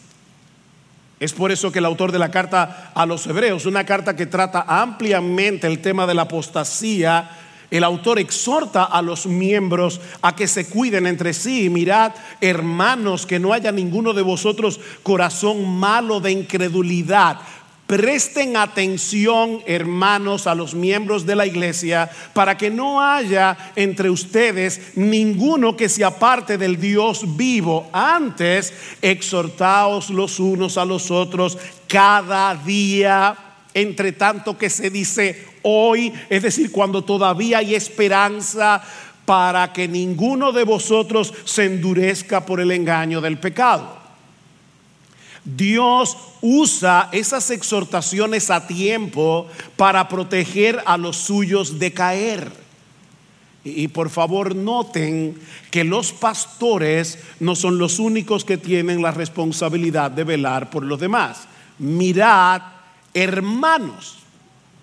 Es 1.19 1.33
por 1.33 1.51
eso 1.51 1.71
que 1.71 1.79
el 1.79 1.85
autor 1.85 2.11
de 2.11 2.19
la 2.19 2.29
carta 2.29 2.91
a 2.93 3.05
los 3.05 3.25
hebreos, 3.25 3.65
una 3.65 3.85
carta 3.85 4.15
que 4.15 4.25
trata 4.25 4.65
ampliamente 4.67 5.65
el 5.65 5.79
tema 5.79 6.05
de 6.05 6.13
la 6.13 6.23
apostasía, 6.23 7.31
el 7.71 7.83
autor 7.83 8.19
exhorta 8.19 8.83
a 8.83 9.01
los 9.01 9.25
miembros 9.25 9.99
a 10.21 10.35
que 10.35 10.47
se 10.47 10.67
cuiden 10.67 11.07
entre 11.07 11.33
sí. 11.33 11.69
Mirad, 11.71 12.11
hermanos, 12.41 13.25
que 13.25 13.39
no 13.39 13.53
haya 13.53 13.71
ninguno 13.71 14.13
de 14.13 14.21
vosotros 14.21 14.79
corazón 15.01 15.67
malo 15.67 16.19
de 16.19 16.31
incredulidad 16.31 17.39
Presten 17.87 18.55
atención, 18.55 19.61
hermanos, 19.65 20.47
a 20.47 20.55
los 20.55 20.73
miembros 20.73 21.25
de 21.25 21.35
la 21.35 21.45
iglesia, 21.45 22.09
para 22.33 22.57
que 22.57 22.69
no 22.69 23.01
haya 23.01 23.57
entre 23.75 24.09
ustedes 24.09 24.95
ninguno 24.95 25.75
que 25.75 25.89
se 25.89 26.05
aparte 26.05 26.57
del 26.57 26.79
Dios 26.79 27.35
vivo. 27.35 27.89
Antes, 27.91 28.73
exhortaos 29.01 30.09
los 30.09 30.39
unos 30.39 30.77
a 30.77 30.85
los 30.85 31.11
otros 31.11 31.57
cada 31.87 32.55
día, 32.55 33.35
entre 33.73 34.13
tanto 34.13 34.57
que 34.57 34.69
se 34.69 34.89
dice 34.89 35.45
hoy, 35.63 36.13
es 36.29 36.41
decir, 36.41 36.71
cuando 36.71 37.03
todavía 37.03 37.57
hay 37.57 37.75
esperanza 37.75 38.81
para 39.25 39.73
que 39.73 39.89
ninguno 39.89 40.53
de 40.53 40.63
vosotros 40.63 41.33
se 41.43 41.65
endurezca 41.65 42.45
por 42.45 42.61
el 42.61 42.71
engaño 42.71 43.19
del 43.19 43.37
pecado. 43.37 44.02
Dios 45.45 46.17
usa 46.41 47.09
esas 47.11 47.49
exhortaciones 47.49 48.49
a 48.49 48.65
tiempo 48.65 49.47
para 49.75 50.07
proteger 50.07 50.81
a 50.85 50.97
los 50.97 51.17
suyos 51.17 51.79
de 51.79 51.91
caer. 51.91 52.63
Y, 53.65 53.87
por 53.87 54.09
favor 54.09 54.55
noten 54.55 55.39
que 55.71 55.85
los 55.85 56.11
pastores 56.11 57.17
no 57.39 57.55
son 57.55 57.77
los 57.77 57.97
únicos 57.97 58.43
que 58.43 58.57
tienen 58.57 59.01
la 59.01 59.11
responsabilidad 59.11 60.11
de 60.11 60.25
velar 60.25 60.69
por 60.69 60.83
los 60.83 60.99
demás. 60.99 61.47
Mirad, 61.79 62.61
hermanos. 63.13 64.17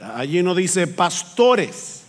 Allí 0.01 0.43
no 0.43 0.55
dice 0.55 0.87
pastores. 0.87 2.00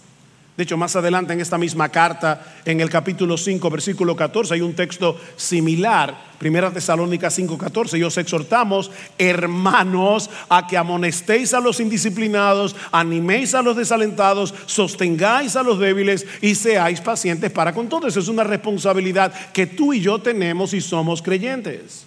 De 0.57 0.63
hecho, 0.63 0.75
más 0.75 0.95
adelante 0.97 1.31
en 1.31 1.39
esta 1.39 1.57
misma 1.57 1.87
carta, 1.89 2.45
en 2.65 2.81
el 2.81 2.89
capítulo 2.89 3.37
5, 3.37 3.69
versículo 3.69 4.17
14, 4.17 4.53
hay 4.53 4.61
un 4.61 4.73
texto 4.73 5.17
similar, 5.37 6.31
Primera 6.37 6.69
Tesalónica 6.71 7.29
5, 7.29 7.57
14. 7.57 7.97
Y 7.97 8.03
os 8.03 8.17
exhortamos, 8.17 8.91
hermanos, 9.17 10.29
a 10.49 10.67
que 10.67 10.77
amonestéis 10.77 11.53
a 11.53 11.61
los 11.61 11.79
indisciplinados, 11.79 12.75
animéis 12.91 13.55
a 13.55 13.61
los 13.61 13.77
desalentados, 13.77 14.53
sostengáis 14.65 15.55
a 15.55 15.63
los 15.63 15.79
débiles 15.79 16.27
y 16.41 16.53
seáis 16.55 16.99
pacientes 16.99 17.49
para 17.49 17.73
con 17.73 17.87
todos. 17.87 18.17
Es 18.17 18.27
una 18.27 18.43
responsabilidad 18.43 19.33
que 19.53 19.67
tú 19.67 19.93
y 19.93 20.01
yo 20.01 20.19
tenemos 20.19 20.73
y 20.73 20.81
somos 20.81 21.21
creyentes. 21.21 22.05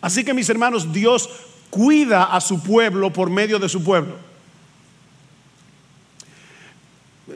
Así 0.00 0.22
que 0.22 0.34
mis 0.34 0.48
hermanos, 0.48 0.92
Dios 0.92 1.28
cuida 1.68 2.24
a 2.24 2.40
su 2.40 2.62
pueblo 2.62 3.12
por 3.12 3.28
medio 3.28 3.58
de 3.58 3.68
su 3.68 3.82
pueblo. 3.82 4.27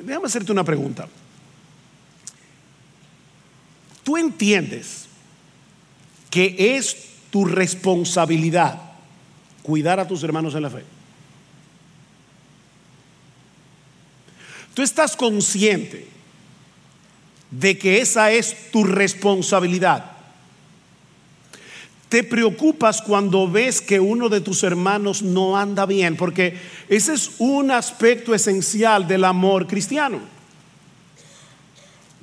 Déjame 0.00 0.26
hacerte 0.26 0.52
una 0.52 0.64
pregunta. 0.64 1.08
Tú 4.02 4.16
entiendes 4.16 5.06
que 6.30 6.76
es 6.76 7.10
tu 7.30 7.44
responsabilidad 7.44 8.80
cuidar 9.62 10.00
a 10.00 10.08
tus 10.08 10.22
hermanos 10.22 10.54
en 10.54 10.62
la 10.62 10.70
fe. 10.70 10.84
Tú 14.74 14.82
estás 14.82 15.16
consciente 15.16 16.08
de 17.50 17.76
que 17.78 18.00
esa 18.00 18.30
es 18.32 18.70
tu 18.70 18.84
responsabilidad. 18.84 20.11
Te 22.12 22.22
preocupas 22.22 23.00
cuando 23.00 23.50
ves 23.50 23.80
que 23.80 23.98
uno 23.98 24.28
de 24.28 24.42
tus 24.42 24.64
hermanos 24.64 25.22
no 25.22 25.56
anda 25.56 25.86
bien, 25.86 26.14
porque 26.14 26.58
ese 26.90 27.14
es 27.14 27.30
un 27.38 27.70
aspecto 27.70 28.34
esencial 28.34 29.08
del 29.08 29.24
amor 29.24 29.66
cristiano. 29.66 30.20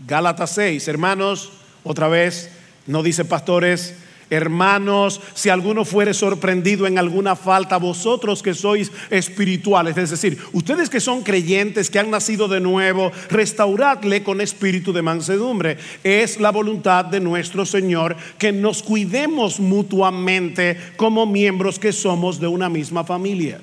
Gálatas 0.06 0.52
6, 0.52 0.88
hermanos, 0.90 1.52
otra 1.84 2.08
vez, 2.08 2.52
no 2.86 3.02
dice 3.02 3.26
pastores, 3.26 3.96
Hermanos, 4.30 5.22
si 5.34 5.50
alguno 5.50 5.86
fuere 5.86 6.14
sorprendido 6.14 6.86
en 6.86 7.00
alguna 7.00 7.36
falta, 7.36 7.78
vosotros 7.78 8.44
que 8.44 8.54
sois 8.54 8.92
espirituales, 9.10 9.98
es 9.98 10.12
decir, 10.12 10.38
ustedes 10.54 10.90
que 10.90 11.00
son 11.00 11.24
creyentes, 11.24 11.90
que 11.90 11.98
han 11.98 12.12
nacido 12.12 12.48
de 12.48 12.60
nuevo, 12.60 13.12
restauradle 13.30 14.22
con 14.22 14.40
espíritu 14.40 14.94
de 14.94 15.02
mansedumbre. 15.02 15.78
Es 16.04 16.40
la 16.40 16.52
voluntad 16.52 17.06
de 17.06 17.20
nuestro 17.20 17.66
Señor 17.66 18.16
que 18.38 18.52
nos 18.52 18.84
cuidemos 18.84 19.60
mutuamente 19.60 20.78
como 20.96 21.26
miembros 21.26 21.80
que 21.80 21.92
somos 21.92 22.40
de 22.40 22.48
una 22.48 22.70
misma 22.70 23.04
familia. 23.04 23.60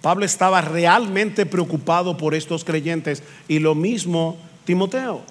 Pablo 0.00 0.24
estaba 0.24 0.60
realmente 0.62 1.46
preocupado 1.46 2.16
por 2.16 2.34
estos 2.34 2.64
creyentes 2.64 3.22
y 3.46 3.60
lo 3.60 3.74
mismo 3.74 4.36
Timoteo. 4.64 5.22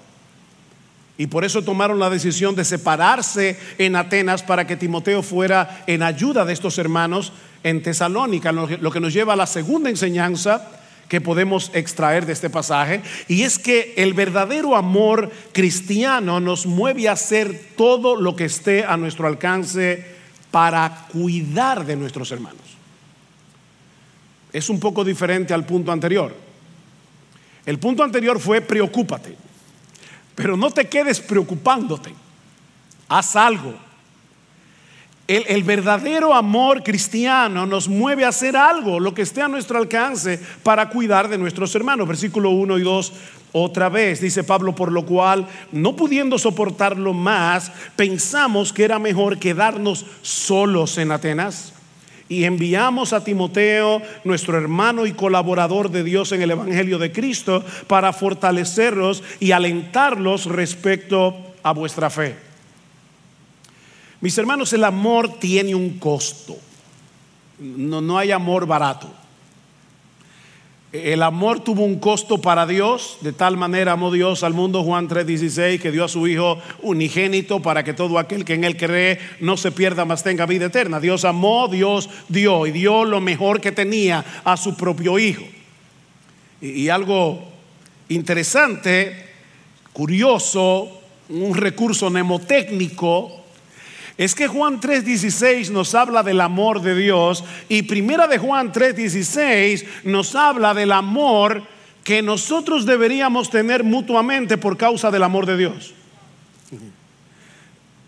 Y 1.22 1.28
por 1.28 1.44
eso 1.44 1.62
tomaron 1.62 2.00
la 2.00 2.10
decisión 2.10 2.56
de 2.56 2.64
separarse 2.64 3.56
en 3.78 3.94
Atenas 3.94 4.42
para 4.42 4.66
que 4.66 4.74
Timoteo 4.76 5.22
fuera 5.22 5.84
en 5.86 6.02
ayuda 6.02 6.44
de 6.44 6.52
estos 6.52 6.78
hermanos 6.78 7.32
en 7.62 7.80
Tesalónica, 7.80 8.50
lo 8.50 8.90
que 8.90 8.98
nos 8.98 9.12
lleva 9.12 9.34
a 9.34 9.36
la 9.36 9.46
segunda 9.46 9.88
enseñanza 9.88 10.68
que 11.08 11.20
podemos 11.20 11.70
extraer 11.74 12.26
de 12.26 12.32
este 12.32 12.50
pasaje, 12.50 13.02
y 13.28 13.44
es 13.44 13.60
que 13.60 13.94
el 13.98 14.14
verdadero 14.14 14.74
amor 14.74 15.30
cristiano 15.52 16.40
nos 16.40 16.66
mueve 16.66 17.08
a 17.08 17.12
hacer 17.12 17.66
todo 17.76 18.16
lo 18.16 18.34
que 18.34 18.46
esté 18.46 18.84
a 18.84 18.96
nuestro 18.96 19.28
alcance 19.28 20.04
para 20.50 21.06
cuidar 21.12 21.86
de 21.86 21.94
nuestros 21.94 22.32
hermanos. 22.32 22.58
Es 24.52 24.68
un 24.68 24.80
poco 24.80 25.04
diferente 25.04 25.54
al 25.54 25.64
punto 25.64 25.92
anterior. 25.92 26.34
El 27.64 27.78
punto 27.78 28.02
anterior 28.02 28.40
fue 28.40 28.60
preocúpate. 28.60 29.51
Pero 30.34 30.56
no 30.56 30.70
te 30.70 30.88
quedes 30.88 31.20
preocupándote. 31.20 32.14
Haz 33.08 33.36
algo. 33.36 33.74
El, 35.28 35.62
verdadero 35.62 36.34
amor 36.34 36.82
cristiano 36.82 37.64
nos 37.64 37.88
mueve 37.88 38.24
a 38.24 38.28
hacer 38.28 38.56
algo, 38.56 39.00
lo 39.00 39.14
que 39.14 39.22
esté 39.22 39.40
a 39.40 39.48
nuestro 39.48 39.78
alcance 39.78 40.38
para 40.62 40.90
cuidar 40.90 41.28
de 41.28 41.38
nuestros 41.38 41.74
hermanos. 41.74 42.08
Versículo 42.08 42.50
1 42.50 42.78
y 42.78 42.82
2, 42.82 43.12
otra 43.52 43.88
vez, 43.88 44.20
dice 44.20 44.44
Pablo, 44.44 44.74
por 44.74 44.92
lo 44.92 45.06
cual, 45.06 45.46
no 45.70 45.96
pudiendo 45.96 46.38
soportarlo 46.38 47.14
más, 47.14 47.72
pensamos 47.96 48.72
que 48.72 48.84
era 48.84 48.98
mejor 48.98 49.38
quedarnos 49.38 50.04
solos 50.22 50.98
en 50.98 51.12
Atenas 51.12 51.72
y 52.32 52.44
enviamos 52.44 53.12
a 53.12 53.22
Timoteo, 53.22 54.00
nuestro 54.24 54.56
hermano 54.56 55.04
y 55.04 55.12
colaborador 55.12 55.90
de 55.90 56.02
Dios 56.02 56.32
en 56.32 56.40
el 56.40 56.52
Evangelio 56.52 56.98
de 56.98 57.12
Cristo, 57.12 57.62
para 57.86 58.12
fortalecerlos 58.12 59.22
y 59.38 59.52
alentarlos 59.52 60.46
respecto 60.46 61.36
a 61.62 61.72
vuestra 61.72 62.08
fe. 62.08 62.36
Mis 64.22 64.38
hermanos, 64.38 64.72
el 64.72 64.84
amor 64.84 65.38
tiene 65.38 65.74
un 65.74 65.98
costo. 65.98 66.56
No, 67.58 68.00
no 68.00 68.16
hay 68.16 68.30
amor 68.30 68.66
barato. 68.66 69.12
El 70.92 71.22
amor 71.22 71.60
tuvo 71.60 71.84
un 71.84 71.98
costo 71.98 72.42
para 72.42 72.66
Dios, 72.66 73.16
de 73.22 73.32
tal 73.32 73.56
manera 73.56 73.92
amó 73.92 74.12
Dios 74.12 74.42
al 74.42 74.52
mundo, 74.52 74.84
Juan 74.84 75.08
3:16, 75.08 75.80
que 75.80 75.90
dio 75.90 76.04
a 76.04 76.08
su 76.08 76.26
Hijo 76.28 76.58
unigénito 76.82 77.62
para 77.62 77.82
que 77.82 77.94
todo 77.94 78.18
aquel 78.18 78.44
que 78.44 78.52
en 78.52 78.64
él 78.64 78.76
cree 78.76 79.18
no 79.40 79.56
se 79.56 79.72
pierda, 79.72 80.04
mas 80.04 80.22
tenga 80.22 80.44
vida 80.44 80.66
eterna. 80.66 81.00
Dios 81.00 81.24
amó, 81.24 81.66
Dios 81.68 82.10
dio 82.28 82.66
y 82.66 82.72
dio 82.72 83.06
lo 83.06 83.22
mejor 83.22 83.62
que 83.62 83.72
tenía 83.72 84.22
a 84.44 84.58
su 84.58 84.76
propio 84.76 85.18
Hijo. 85.18 85.44
Y, 86.60 86.82
y 86.82 86.88
algo 86.90 87.42
interesante, 88.10 89.30
curioso, 89.94 91.00
un 91.30 91.54
recurso 91.54 92.10
mnemotécnico 92.10 93.41
es 94.18 94.34
que 94.34 94.46
Juan 94.46 94.80
3:16 94.80 95.70
nos 95.70 95.94
habla 95.94 96.22
del 96.22 96.40
amor 96.40 96.82
de 96.82 96.94
Dios 96.94 97.44
y 97.68 97.82
primera 97.82 98.26
de 98.26 98.38
Juan 98.38 98.72
3:16 98.72 99.84
nos 100.04 100.34
habla 100.34 100.74
del 100.74 100.92
amor 100.92 101.62
que 102.04 102.22
nosotros 102.22 102.84
deberíamos 102.84 103.50
tener 103.50 103.84
mutuamente 103.84 104.58
por 104.58 104.76
causa 104.76 105.10
del 105.10 105.22
amor 105.22 105.46
de 105.46 105.56
Dios. 105.56 105.94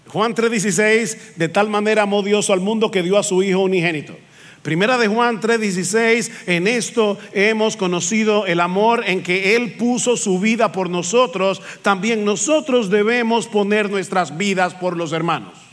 Juan 0.09 0.35
3:16, 0.35 1.37
de 1.37 1.49
tal 1.49 1.69
manera 1.69 2.03
amó 2.03 2.23
Dios 2.23 2.51
al 2.51 2.61
mundo 2.61 2.91
que 2.91 3.03
dio 3.03 3.19
a 3.19 3.23
su 3.23 3.43
Hijo 3.43 3.61
unigénito. 3.61 4.17
Primera 4.63 4.97
de 4.97 5.09
Juan 5.09 5.41
3:16, 5.41 6.31
en 6.47 6.67
esto 6.67 7.19
hemos 7.33 7.77
conocido 7.77 8.47
el 8.47 8.61
amor 8.61 9.05
en 9.07 9.23
que 9.23 9.57
Él 9.57 9.75
puso 9.75 10.17
su 10.17 10.39
vida 10.39 10.73
por 10.73 10.89
nosotros, 10.89 11.61
también 11.83 12.25
nosotros 12.25 12.91
debemos 12.91 13.47
poner 13.47 13.91
nuestras 13.91 14.37
vidas 14.37 14.75
por 14.75 14.97
los 14.97 15.13
hermanos. 15.13 15.64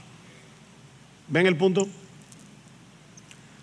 ¿Ven 1.32 1.48
el 1.48 1.56
punto? 1.56 1.88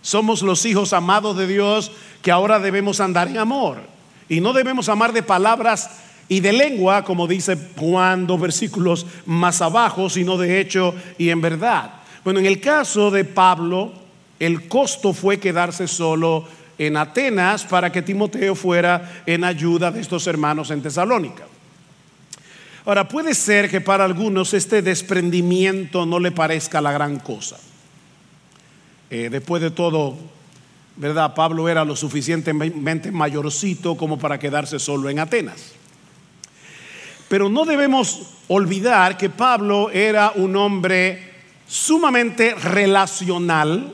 Somos 0.00 0.40
los 0.40 0.64
hijos 0.64 0.94
amados 0.94 1.37
de 1.37 1.46
Dios 1.46 1.92
que 2.22 2.33
ahora 2.33 2.59
debemos 2.59 2.98
andar 2.98 3.28
en 3.28 3.37
amor. 3.37 3.76
Y 4.26 4.40
no 4.40 4.54
debemos 4.54 4.88
amar 4.88 5.12
de 5.12 5.22
palabras 5.22 5.90
y 6.28 6.40
de 6.40 6.54
lengua, 6.54 7.04
como 7.04 7.26
dice 7.26 7.59
Juan 7.76 8.26
dos 8.26 8.40
versículos 8.40 9.07
más 9.26 9.61
abajo, 9.61 10.09
sino 10.09 10.38
de 10.38 10.61
hecho 10.61 10.94
y 11.18 11.28
en 11.28 11.42
verdad. 11.42 11.92
Bueno, 12.24 12.40
en 12.40 12.46
el 12.46 12.59
caso 12.59 13.11
de 13.11 13.24
Pablo, 13.24 13.92
el 14.40 14.66
costo 14.66 15.12
fue 15.12 15.38
quedarse 15.38 15.87
solo 15.87 16.46
en 16.78 16.96
Atenas 16.96 17.64
para 17.64 17.92
que 17.92 18.00
Timoteo 18.00 18.54
fuera 18.54 19.22
en 19.26 19.44
ayuda 19.44 19.90
de 19.90 20.00
estos 20.00 20.26
hermanos 20.26 20.70
en 20.70 20.81
Tesalónica. 20.81 21.44
Ahora, 22.88 23.07
puede 23.07 23.35
ser 23.35 23.68
que 23.68 23.83
para 23.83 24.07
algunos 24.07 24.55
este 24.55 24.81
desprendimiento 24.81 26.07
no 26.07 26.18
le 26.18 26.33
parezca 26.33 26.81
la 26.81 26.90
gran 26.90 27.18
cosa. 27.18 27.59
Eh, 29.11 29.29
después 29.31 29.61
de 29.61 29.70
todo, 29.70 30.16
¿verdad? 30.96 31.35
Pablo 31.35 31.68
era 31.68 31.85
lo 31.85 31.94
suficientemente 31.94 33.12
mayorcito 33.12 33.94
como 33.94 34.18
para 34.18 34.38
quedarse 34.38 34.79
solo 34.79 35.11
en 35.11 35.18
Atenas. 35.18 35.74
Pero 37.29 37.51
no 37.51 37.66
debemos 37.66 38.22
olvidar 38.48 39.18
que 39.18 39.29
Pablo 39.29 39.90
era 39.90 40.33
un 40.35 40.57
hombre 40.57 41.31
sumamente 41.66 42.55
relacional, 42.55 43.92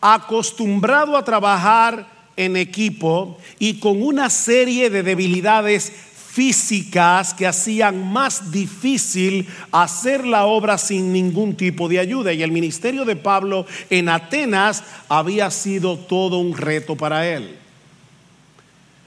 acostumbrado 0.00 1.16
a 1.16 1.24
trabajar 1.24 2.06
en 2.36 2.56
equipo 2.56 3.38
y 3.58 3.80
con 3.80 4.00
una 4.00 4.30
serie 4.30 4.88
de 4.88 5.02
debilidades 5.02 6.11
físicas 6.32 7.34
que 7.34 7.46
hacían 7.46 8.10
más 8.10 8.50
difícil 8.50 9.46
hacer 9.70 10.26
la 10.26 10.46
obra 10.46 10.78
sin 10.78 11.12
ningún 11.12 11.54
tipo 11.54 11.90
de 11.90 11.98
ayuda. 11.98 12.32
Y 12.32 12.42
el 12.42 12.50
ministerio 12.50 13.04
de 13.04 13.16
Pablo 13.16 13.66
en 13.90 14.08
Atenas 14.08 14.82
había 15.10 15.50
sido 15.50 15.98
todo 15.98 16.38
un 16.38 16.56
reto 16.56 16.96
para 16.96 17.28
él. 17.28 17.54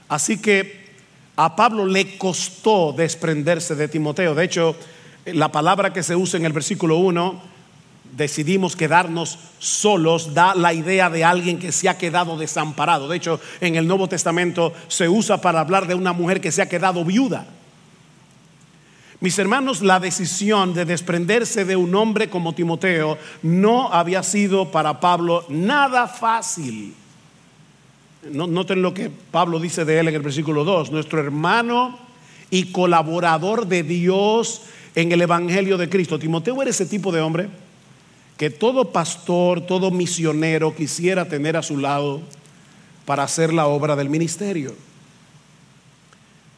Así 0.08 0.38
que 0.38 0.86
a 1.34 1.56
Pablo 1.56 1.84
le 1.84 2.16
costó 2.16 2.92
desprenderse 2.92 3.74
de 3.74 3.88
Timoteo. 3.88 4.32
De 4.36 4.44
hecho, 4.44 4.76
la 5.24 5.50
palabra 5.50 5.92
que 5.92 6.04
se 6.04 6.14
usa 6.14 6.38
en 6.38 6.46
el 6.46 6.52
versículo 6.52 6.98
1 6.98 7.55
decidimos 8.16 8.76
quedarnos 8.76 9.38
solos 9.58 10.32
da 10.34 10.54
la 10.54 10.72
idea 10.72 11.10
de 11.10 11.24
alguien 11.24 11.58
que 11.58 11.72
se 11.72 11.88
ha 11.88 11.98
quedado 11.98 12.36
desamparado. 12.38 13.08
De 13.08 13.16
hecho, 13.16 13.40
en 13.60 13.76
el 13.76 13.86
Nuevo 13.86 14.08
Testamento 14.08 14.72
se 14.88 15.08
usa 15.08 15.40
para 15.40 15.60
hablar 15.60 15.86
de 15.86 15.94
una 15.94 16.12
mujer 16.12 16.40
que 16.40 16.52
se 16.52 16.62
ha 16.62 16.68
quedado 16.68 17.04
viuda. 17.04 17.46
Mis 19.20 19.38
hermanos, 19.38 19.80
la 19.82 19.98
decisión 19.98 20.74
de 20.74 20.84
desprenderse 20.84 21.64
de 21.64 21.76
un 21.76 21.94
hombre 21.94 22.28
como 22.28 22.54
Timoteo 22.54 23.18
no 23.42 23.92
había 23.92 24.22
sido 24.22 24.70
para 24.70 25.00
Pablo 25.00 25.44
nada 25.48 26.06
fácil. 26.06 26.94
Noten 28.30 28.82
lo 28.82 28.92
que 28.92 29.10
Pablo 29.10 29.58
dice 29.58 29.84
de 29.84 30.00
él 30.00 30.08
en 30.08 30.14
el 30.16 30.22
versículo 30.22 30.64
2, 30.64 30.90
nuestro 30.90 31.20
hermano 31.20 31.98
y 32.50 32.72
colaborador 32.72 33.66
de 33.66 33.82
Dios 33.82 34.62
en 34.94 35.12
el 35.12 35.22
Evangelio 35.22 35.78
de 35.78 35.88
Cristo. 35.88 36.18
Timoteo 36.18 36.60
era 36.60 36.70
ese 36.70 36.86
tipo 36.86 37.12
de 37.12 37.20
hombre 37.20 37.48
que 38.36 38.50
todo 38.50 38.92
pastor, 38.92 39.62
todo 39.66 39.90
misionero 39.90 40.74
quisiera 40.74 41.26
tener 41.26 41.56
a 41.56 41.62
su 41.62 41.78
lado 41.78 42.20
para 43.04 43.22
hacer 43.22 43.52
la 43.52 43.66
obra 43.66 43.96
del 43.96 44.08
ministerio. 44.08 44.74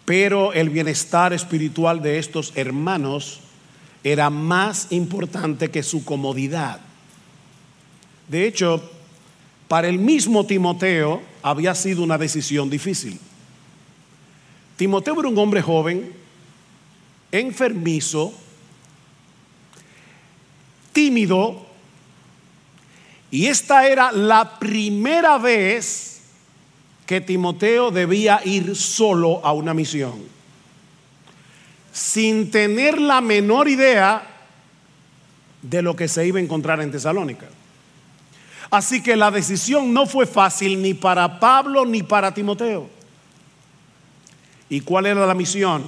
pero 0.09 0.55
el 0.55 0.71
bienestar 0.71 1.35
espiritual 1.35 2.01
de 2.01 2.19
estos 2.19 2.55
hermanos 2.57 3.41
era 4.03 4.31
más 4.31 4.87
importante 4.89 5.71
que 5.71 5.83
su 5.83 6.03
comodidad. 6.03 6.81
De 8.27 8.47
hecho, 8.47 8.91
para 9.69 9.87
el 9.87 9.99
mismo 9.99 10.47
Timoteo 10.47 11.21
había 11.43 11.75
sido 11.75 12.03
una 12.03 12.17
decisión 12.17 12.71
difícil. 12.71 13.21
Timoteo 14.79 15.21
era 15.21 15.29
un 15.29 15.37
hombre 15.37 15.61
joven, 15.61 16.11
enfermizo, 17.31 18.33
tímido, 20.95 21.67
y 23.31 23.47
esta 23.47 23.87
era 23.87 24.11
la 24.13 24.59
primera 24.59 25.39
vez 25.39 26.21
que 27.07 27.21
Timoteo 27.21 27.91
debía 27.91 28.41
ir 28.45 28.77
solo 28.77 29.41
a 29.45 29.53
una 29.53 29.75
misión, 29.75 30.23
sin 31.93 32.51
tener 32.51 33.01
la 33.01 33.21
menor 33.21 33.69
idea 33.69 34.23
de 35.63 35.83
lo 35.83 35.97
que 35.97 36.09
se 36.09 36.27
iba 36.27 36.39
a 36.39 36.43
encontrar 36.43 36.81
en 36.81 36.91
Tesalónica. 36.91 37.47
Así 38.71 39.03
que 39.03 39.17
la 39.17 39.31
decisión 39.31 39.95
no 39.95 40.07
fue 40.07 40.27
fácil 40.27 40.83
ni 40.83 40.95
para 40.95 41.41
Pablo 41.41 41.87
ni 41.87 42.03
para 42.03 42.33
Timoteo. 42.35 42.89
¿Y 44.69 44.83
cuál 44.83 45.07
era 45.07 45.27
la 45.27 45.35
misión? 45.35 45.85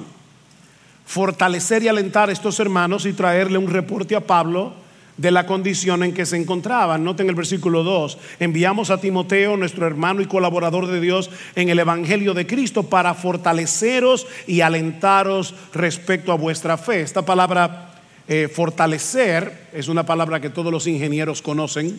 Fortalecer 1.05 1.83
y 1.83 1.89
alentar 1.89 2.31
a 2.31 2.33
estos 2.33 2.59
hermanos 2.61 3.05
y 3.05 3.13
traerle 3.13 3.59
un 3.59 3.69
reporte 3.69 4.17
a 4.17 4.21
Pablo 4.21 4.73
de 5.21 5.31
la 5.31 5.45
condición 5.45 6.03
en 6.03 6.15
que 6.15 6.25
se 6.25 6.39
encontraban. 6.39 7.05
Noten 7.05 7.29
el 7.29 7.35
versículo 7.35 7.83
2. 7.85 8.17
Enviamos 8.41 8.89
a 8.89 8.99
Timoteo, 8.99 9.55
nuestro 9.59 9.87
hermano 9.87 10.23
y 10.23 10.27
colaborador 10.27 10.87
de 10.87 10.99
Dios, 10.99 11.31
en 11.57 11.69
el 11.69 11.79
Evangelio 11.79 12.33
de 12.33 12.47
Cristo 12.47 12.85
para 12.85 13.13
fortaleceros 13.13 14.27
y 14.47 14.63
alentaros 14.63 15.55
respecto 15.75 16.33
a 16.33 16.37
vuestra 16.37 16.79
fe. 16.79 17.03
Esta 17.03 17.23
palabra 17.23 18.01
eh, 18.29 18.49
fortalecer 18.49 19.69
es 19.75 19.89
una 19.89 20.07
palabra 20.07 20.41
que 20.41 20.49
todos 20.49 20.73
los 20.73 20.87
ingenieros 20.87 21.43
conocen 21.43 21.99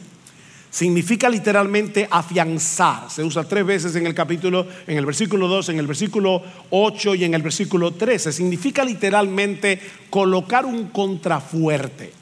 significa 0.72 1.30
literalmente 1.30 2.08
afianzar. 2.10 3.12
Se 3.12 3.24
usa 3.24 3.44
tres 3.44 3.66
veces 3.66 3.96
en 3.98 4.08
el 4.08 4.16
capítulo, 4.16 4.66
en 4.88 4.98
el 4.98 5.06
versículo 5.06 5.50
2, 5.50 5.68
en 5.70 5.80
el 5.80 5.86
versículo 5.86 6.42
8 6.70 7.16
y 7.16 7.26
en 7.26 7.34
el 7.34 7.42
versículo 7.42 7.92
13. 7.92 8.32
Significa 8.32 8.86
literalmente 8.86 9.80
colocar 10.10 10.66
un 10.66 10.88
contrafuerte. 10.88 12.21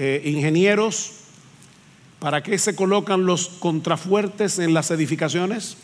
Eh, 0.00 0.22
ingenieros, 0.26 1.10
¿para 2.20 2.40
qué 2.40 2.56
se 2.56 2.76
colocan 2.76 3.26
los 3.26 3.48
contrafuertes 3.48 4.60
en 4.60 4.72
las 4.72 4.92
edificaciones? 4.92 5.76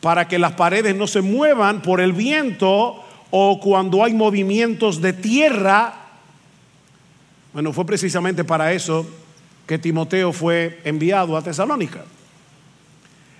Para 0.00 0.26
que 0.26 0.40
las 0.40 0.54
paredes 0.54 0.96
no 0.96 1.06
se 1.06 1.20
muevan 1.20 1.80
por 1.80 2.00
el 2.00 2.12
viento 2.12 2.96
o 3.30 3.60
cuando 3.60 4.02
hay 4.02 4.12
movimientos 4.12 5.00
de 5.00 5.12
tierra. 5.12 5.94
Bueno, 7.52 7.72
fue 7.72 7.86
precisamente 7.86 8.42
para 8.42 8.72
eso 8.72 9.06
que 9.68 9.78
Timoteo 9.78 10.32
fue 10.32 10.80
enviado 10.82 11.36
a 11.36 11.42
Tesalónica. 11.42 12.04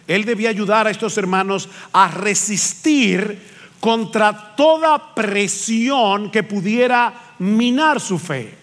Él 0.06 0.24
debía 0.24 0.50
ayudar 0.50 0.86
a 0.86 0.90
estos 0.90 1.18
hermanos 1.18 1.68
a 1.92 2.08
resistir 2.08 3.36
contra 3.80 4.54
toda 4.54 5.12
presión 5.16 6.30
que 6.30 6.44
pudiera 6.44 7.34
minar 7.40 7.98
su 7.98 8.16
fe. 8.16 8.57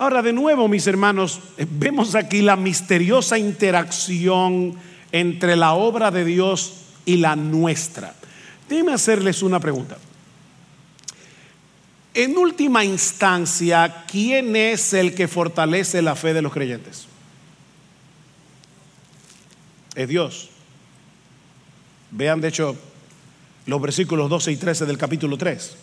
Ahora, 0.00 0.22
de 0.22 0.32
nuevo, 0.32 0.66
mis 0.66 0.86
hermanos, 0.86 1.40
vemos 1.72 2.14
aquí 2.14 2.40
la 2.40 2.56
misteriosa 2.56 3.36
interacción 3.36 4.74
entre 5.12 5.56
la 5.56 5.74
obra 5.74 6.10
de 6.10 6.24
Dios 6.24 6.86
y 7.04 7.18
la 7.18 7.36
nuestra. 7.36 8.14
Déjenme 8.66 8.94
hacerles 8.94 9.42
una 9.42 9.60
pregunta. 9.60 9.98
En 12.14 12.34
última 12.38 12.82
instancia, 12.82 14.06
¿quién 14.10 14.56
es 14.56 14.94
el 14.94 15.14
que 15.14 15.28
fortalece 15.28 16.00
la 16.00 16.16
fe 16.16 16.32
de 16.32 16.40
los 16.40 16.54
creyentes? 16.54 17.06
Es 19.94 20.08
Dios. 20.08 20.48
Vean, 22.10 22.40
de 22.40 22.48
hecho, 22.48 22.74
los 23.66 23.82
versículos 23.82 24.30
12 24.30 24.52
y 24.52 24.56
13 24.56 24.86
del 24.86 24.96
capítulo 24.96 25.36
3. 25.36 25.76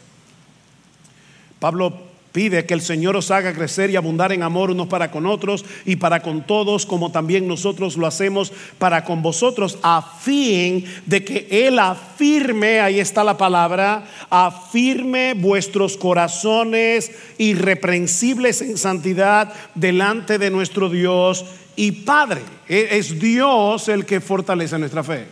Pablo 1.60 2.07
Pide 2.38 2.68
que 2.68 2.76
el 2.76 2.82
Señor 2.82 3.16
os 3.16 3.32
haga 3.32 3.52
crecer 3.52 3.90
y 3.90 3.96
abundar 3.96 4.32
en 4.32 4.44
amor 4.44 4.70
unos 4.70 4.86
para 4.86 5.10
con 5.10 5.26
otros 5.26 5.66
y 5.86 5.96
para 5.96 6.22
con 6.22 6.46
todos, 6.46 6.86
como 6.86 7.12
también 7.12 7.48
nosotros 7.48 7.98
lo 7.98 8.06
hacemos 8.06 8.54
para 8.78 9.04
con 9.04 9.24
vosotros, 9.24 9.80
a 9.82 10.04
fin 10.22 10.86
de 11.08 11.26
que 11.26 11.48
Él 11.50 11.80
afirme, 11.80 12.80
ahí 12.80 13.00
está 13.00 13.24
la 13.24 13.40
palabra, 13.40 14.06
afirme 14.30 15.34
vuestros 15.34 15.98
corazones 15.98 17.10
irreprensibles 17.40 18.62
en 18.62 18.78
santidad 18.78 19.52
delante 19.74 20.38
de 20.38 20.52
nuestro 20.52 20.92
Dios 20.92 21.44
y 21.76 21.92
Padre. 21.92 22.42
E, 22.70 23.00
es 23.00 23.20
Dios 23.20 23.90
el 23.90 24.06
que 24.06 24.22
fortalece 24.22 24.78
nuestra 24.78 25.04
fe. 25.04 25.26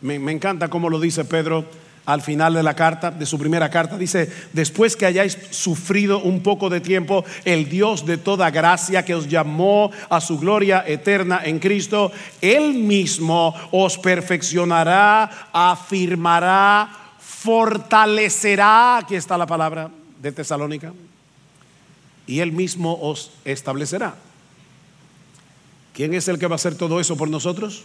Me, 0.00 0.18
me 0.18 0.32
encanta 0.32 0.66
cómo 0.66 0.90
lo 0.90 0.98
dice 0.98 1.24
Pedro 1.24 1.64
al 2.08 2.22
final 2.22 2.54
de 2.54 2.62
la 2.62 2.72
carta, 2.72 3.10
de 3.10 3.26
su 3.26 3.38
primera 3.38 3.68
carta, 3.68 3.98
dice, 3.98 4.32
después 4.54 4.96
que 4.96 5.04
hayáis 5.04 5.36
sufrido 5.50 6.22
un 6.22 6.42
poco 6.42 6.70
de 6.70 6.80
tiempo, 6.80 7.22
el 7.44 7.68
Dios 7.68 8.06
de 8.06 8.16
toda 8.16 8.50
gracia 8.50 9.04
que 9.04 9.14
os 9.14 9.28
llamó 9.28 9.90
a 10.08 10.18
su 10.22 10.38
gloria 10.38 10.82
eterna 10.86 11.42
en 11.44 11.58
Cristo, 11.58 12.10
Él 12.40 12.72
mismo 12.72 13.54
os 13.72 13.98
perfeccionará, 13.98 15.50
afirmará, 15.52 16.88
fortalecerá, 17.18 18.96
aquí 18.96 19.14
está 19.14 19.36
la 19.36 19.46
palabra 19.46 19.90
de 20.22 20.32
Tesalónica, 20.32 20.94
y 22.26 22.40
Él 22.40 22.52
mismo 22.52 22.98
os 23.02 23.32
establecerá. 23.44 24.14
¿Quién 25.92 26.14
es 26.14 26.26
el 26.28 26.38
que 26.38 26.46
va 26.46 26.54
a 26.54 26.56
hacer 26.56 26.74
todo 26.74 27.00
eso 27.00 27.18
por 27.18 27.28
nosotros? 27.28 27.84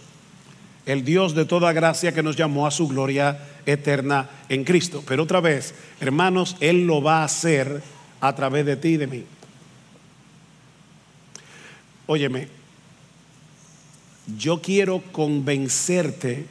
El 0.86 1.06
Dios 1.06 1.34
de 1.36 1.46
toda 1.46 1.74
gracia 1.74 2.14
que 2.14 2.24
nos 2.24 2.36
llamó 2.36 2.68
a 2.68 2.72
su 2.72 2.88
gloria 2.88 3.40
eterna 3.66 4.30
en 4.50 4.64
Cristo. 4.64 5.04
Pero 5.08 5.24
otra 5.24 5.40
vez, 5.40 5.74
hermanos, 6.00 6.58
Él 6.60 6.86
lo 6.86 7.02
va 7.02 7.22
a 7.22 7.26
hacer 7.26 7.82
a 8.20 8.36
través 8.36 8.66
de 8.66 8.76
ti 8.76 8.90
y 8.90 8.98
de 8.98 9.08
mí. 9.08 9.24
Óyeme, 12.06 12.48
yo 14.38 14.62
quiero 14.62 15.02
convencerte 15.12 16.46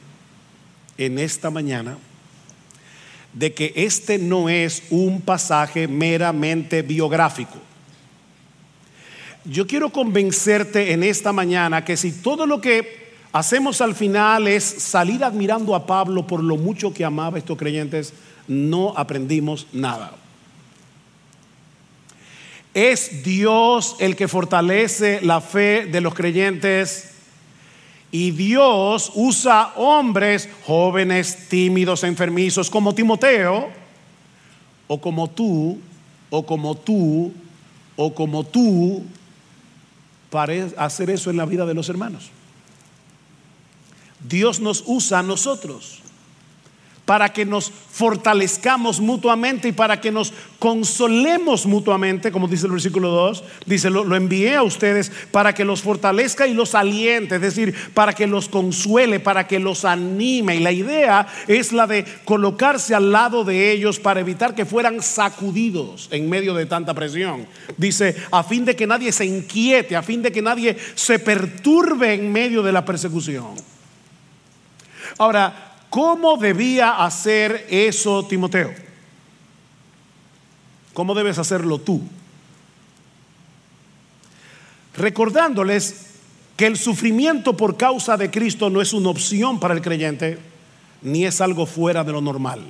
en 0.97 1.19
esta 1.19 1.49
mañana 1.49 1.97
de 3.33 3.53
que 3.53 3.73
este 3.75 4.17
no 4.17 4.49
es 4.49 4.83
un 4.89 5.21
pasaje 5.21 5.87
meramente 5.87 6.81
biográfico. 6.81 7.57
Yo 9.45 9.67
quiero 9.67 9.89
convencerte 9.89 10.93
en 10.93 11.03
esta 11.03 11.33
mañana 11.33 11.83
que 11.83 11.97
si 11.97 12.11
todo 12.11 12.45
lo 12.45 12.61
que 12.61 13.02
hacemos 13.33 13.81
al 13.81 13.95
final 13.95 14.47
es 14.47 14.63
salir 14.63 15.23
admirando 15.23 15.75
a 15.75 15.85
Pablo 15.85 16.25
por 16.25 16.41
lo 16.41 16.55
mucho 16.55 16.93
que 16.93 17.03
amaba 17.03 17.35
a 17.35 17.39
estos 17.39 17.57
creyentes, 17.57 18.13
no 18.47 18.93
aprendimos 18.95 19.67
nada. 19.73 20.13
Es 22.73 23.23
Dios 23.23 23.97
el 23.99 24.15
que 24.15 24.27
fortalece 24.27 25.19
la 25.21 25.41
fe 25.41 25.85
de 25.85 26.01
los 26.01 26.13
creyentes 26.13 27.09
y 28.11 28.31
Dios 28.31 29.11
usa 29.15 29.73
hombres 29.75 30.47
jóvenes, 30.65 31.49
tímidos, 31.49 32.03
enfermizos, 32.03 32.69
como 32.69 32.93
Timoteo, 32.93 33.69
o 34.87 35.01
como 35.01 35.29
tú, 35.31 35.79
o 36.29 36.45
como 36.45 36.75
tú, 36.75 37.33
o 37.95 38.13
como 38.13 38.43
tú, 38.43 39.03
para 40.29 40.53
hacer 40.77 41.09
eso 41.09 41.31
en 41.31 41.37
la 41.37 41.45
vida 41.45 41.65
de 41.65 41.73
los 41.73 41.89
hermanos. 41.89 42.29
Dios 44.27 44.59
nos 44.59 44.83
usa 44.85 45.19
a 45.19 45.23
nosotros 45.23 46.03
para 47.05 47.33
que 47.33 47.45
nos 47.45 47.69
fortalezcamos 47.69 49.01
mutuamente 49.01 49.67
y 49.67 49.71
para 49.73 49.99
que 49.99 50.11
nos 50.11 50.33
consolemos 50.57 51.65
mutuamente, 51.65 52.31
como 52.31 52.47
dice 52.47 52.65
el 52.65 52.71
versículo 52.71 53.09
2, 53.09 53.43
dice, 53.65 53.89
lo, 53.89 54.05
lo, 54.05 54.15
envié 54.15 54.55
a 54.55 54.63
ustedes 54.63 55.11
para 55.31 55.53
que 55.53 55.65
los 55.65 55.81
fortalezca 55.81 56.47
y 56.47 56.53
los 56.53 56.75
aliente, 56.75 57.35
es 57.35 57.41
decir, 57.41 57.75
para 57.93 58.13
que 58.13 58.25
los 58.25 58.47
consuele, 58.47 59.19
para 59.19 59.47
que 59.47 59.59
los 59.59 59.83
anime. 59.83 60.55
Y 60.55 60.59
la 60.59 60.71
idea 60.71 61.27
es 61.47 61.73
la 61.73 61.87
de 61.87 62.05
colocarse 62.23 62.95
al 62.95 63.11
lado 63.11 63.43
de 63.43 63.71
ellos 63.71 63.99
para 63.99 64.21
evitar 64.21 64.55
que 64.55 64.65
fueran 64.65 65.01
sacudidos 65.01 66.07
en 66.11 66.29
medio 66.29 66.53
de 66.53 66.65
tanta 66.65 66.93
presión. 66.93 67.45
Dice, 67.77 68.15
a 68.31 68.43
fin 68.43 68.63
de 68.63 68.77
que 68.77 68.87
nadie 68.87 69.11
se 69.11 69.25
inquiete, 69.25 69.97
a 69.97 70.03
fin 70.03 70.21
de 70.21 70.31
que 70.31 70.41
nadie 70.41 70.77
se 70.95 71.19
perturbe 71.19 72.13
en 72.13 72.31
medio 72.31 72.63
de 72.63 72.71
la 72.71 72.85
persecución. 72.85 73.72
Ahora, 75.17 75.75
¿cómo 75.89 76.37
debía 76.37 77.03
hacer 77.03 77.67
eso 77.69 78.25
Timoteo? 78.25 78.73
¿Cómo 80.93 81.15
debes 81.15 81.37
hacerlo 81.37 81.79
tú? 81.79 82.01
Recordándoles 84.95 86.11
que 86.55 86.67
el 86.67 86.77
sufrimiento 86.77 87.57
por 87.57 87.77
causa 87.77 88.15
de 88.15 88.29
Cristo 88.29 88.69
no 88.69 88.81
es 88.81 88.93
una 88.93 89.09
opción 89.09 89.59
para 89.59 89.73
el 89.73 89.81
creyente, 89.81 90.37
ni 91.01 91.25
es 91.25 91.41
algo 91.41 91.65
fuera 91.65 92.03
de 92.03 92.11
lo 92.11 92.21
normal. 92.21 92.63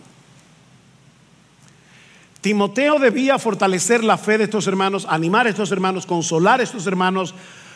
Timoteo 2.39 2.99
debía 2.99 3.39
fortalecer 3.39 4.03
la 4.03 4.17
fe 4.17 4.37
de 4.37 4.45
estos 4.45 4.67
hermanos, 4.67 5.05
animar 5.09 5.47
a 5.47 5.49
estos 5.49 5.71
hermanos, 5.71 6.05
consolar 6.05 6.59
a 6.59 6.63
estos 6.63 6.87
hermanos, 6.87 7.33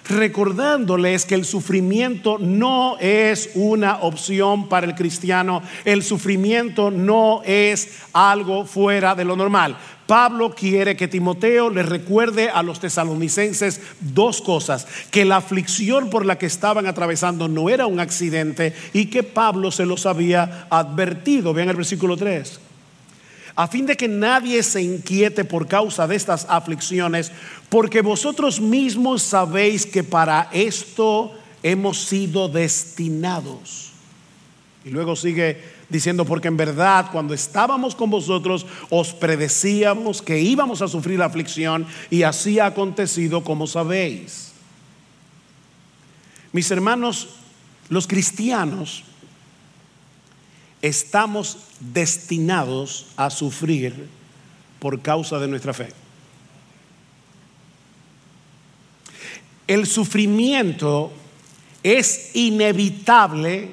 recordándoles 0.09 1.25
que 1.25 1.35
el 1.35 1.45
sufrimiento 1.45 2.37
no 2.39 2.97
es 2.99 3.51
una 3.55 3.97
opción 3.97 4.69
para 4.69 4.87
el 4.87 4.95
cristiano, 4.95 5.61
el 5.85 6.03
sufrimiento 6.03 6.91
no 6.91 7.41
es 7.45 7.89
algo 8.13 8.65
fuera 8.65 9.15
de 9.15 9.25
lo 9.25 9.35
normal. 9.35 9.77
Pablo 10.05 10.51
quiere 10.51 10.95
que 10.95 11.09
Timoteo 11.09 11.69
le 11.69 11.83
recuerde 11.83 12.49
a 12.49 12.63
los 12.63 12.79
tesalonicenses 12.79 13.81
dos 13.99 14.41
cosas, 14.41 14.87
que 15.11 15.25
la 15.25 15.37
aflicción 15.37 16.09
por 16.09 16.25
la 16.25 16.37
que 16.37 16.45
estaban 16.45 16.87
atravesando 16.87 17.49
no 17.49 17.69
era 17.69 17.87
un 17.87 17.99
accidente 17.99 18.73
y 18.93 19.07
que 19.07 19.23
Pablo 19.23 19.69
se 19.69 19.85
los 19.85 20.05
había 20.05 20.67
advertido. 20.69 21.53
Vean 21.53 21.69
el 21.69 21.75
versículo 21.75 22.15
3 22.15 22.66
a 23.57 23.67
fin 23.67 23.87
de 23.87 23.97
que 23.97 24.07
nadie 24.07 24.61
se 24.61 24.83
inquiete 24.83 25.43
por 25.43 25.65
causa 25.67 26.05
de 26.05 26.15
estas 26.15 26.45
aflicciones, 26.47 27.31
porque 27.69 28.01
vosotros 28.03 28.61
mismos 28.61 29.23
sabéis 29.23 29.83
que 29.83 30.03
para 30.03 30.47
esto 30.53 31.33
hemos 31.63 31.97
sido 31.97 32.49
destinados. 32.49 33.89
Y 34.85 34.91
luego 34.91 35.15
sigue 35.15 35.59
diciendo, 35.89 36.23
porque 36.23 36.49
en 36.49 36.55
verdad 36.55 37.07
cuando 37.11 37.33
estábamos 37.33 37.95
con 37.95 38.11
vosotros 38.11 38.63
os 38.91 39.11
predecíamos 39.13 40.21
que 40.21 40.39
íbamos 40.39 40.83
a 40.83 40.87
sufrir 40.87 41.19
aflicción 41.23 41.87
y 42.11 42.21
así 42.21 42.59
ha 42.59 42.67
acontecido 42.67 43.43
como 43.43 43.65
sabéis. 43.65 44.51
Mis 46.51 46.69
hermanos, 46.69 47.29
los 47.89 48.05
cristianos 48.05 49.03
estamos 50.81 51.57
destinados 51.79 53.07
a 53.15 53.29
sufrir 53.29 54.07
por 54.79 55.01
causa 55.01 55.39
de 55.39 55.47
nuestra 55.47 55.73
fe. 55.73 55.89
El 59.67 59.85
sufrimiento 59.85 61.11
es 61.83 62.31
inevitable 62.35 63.69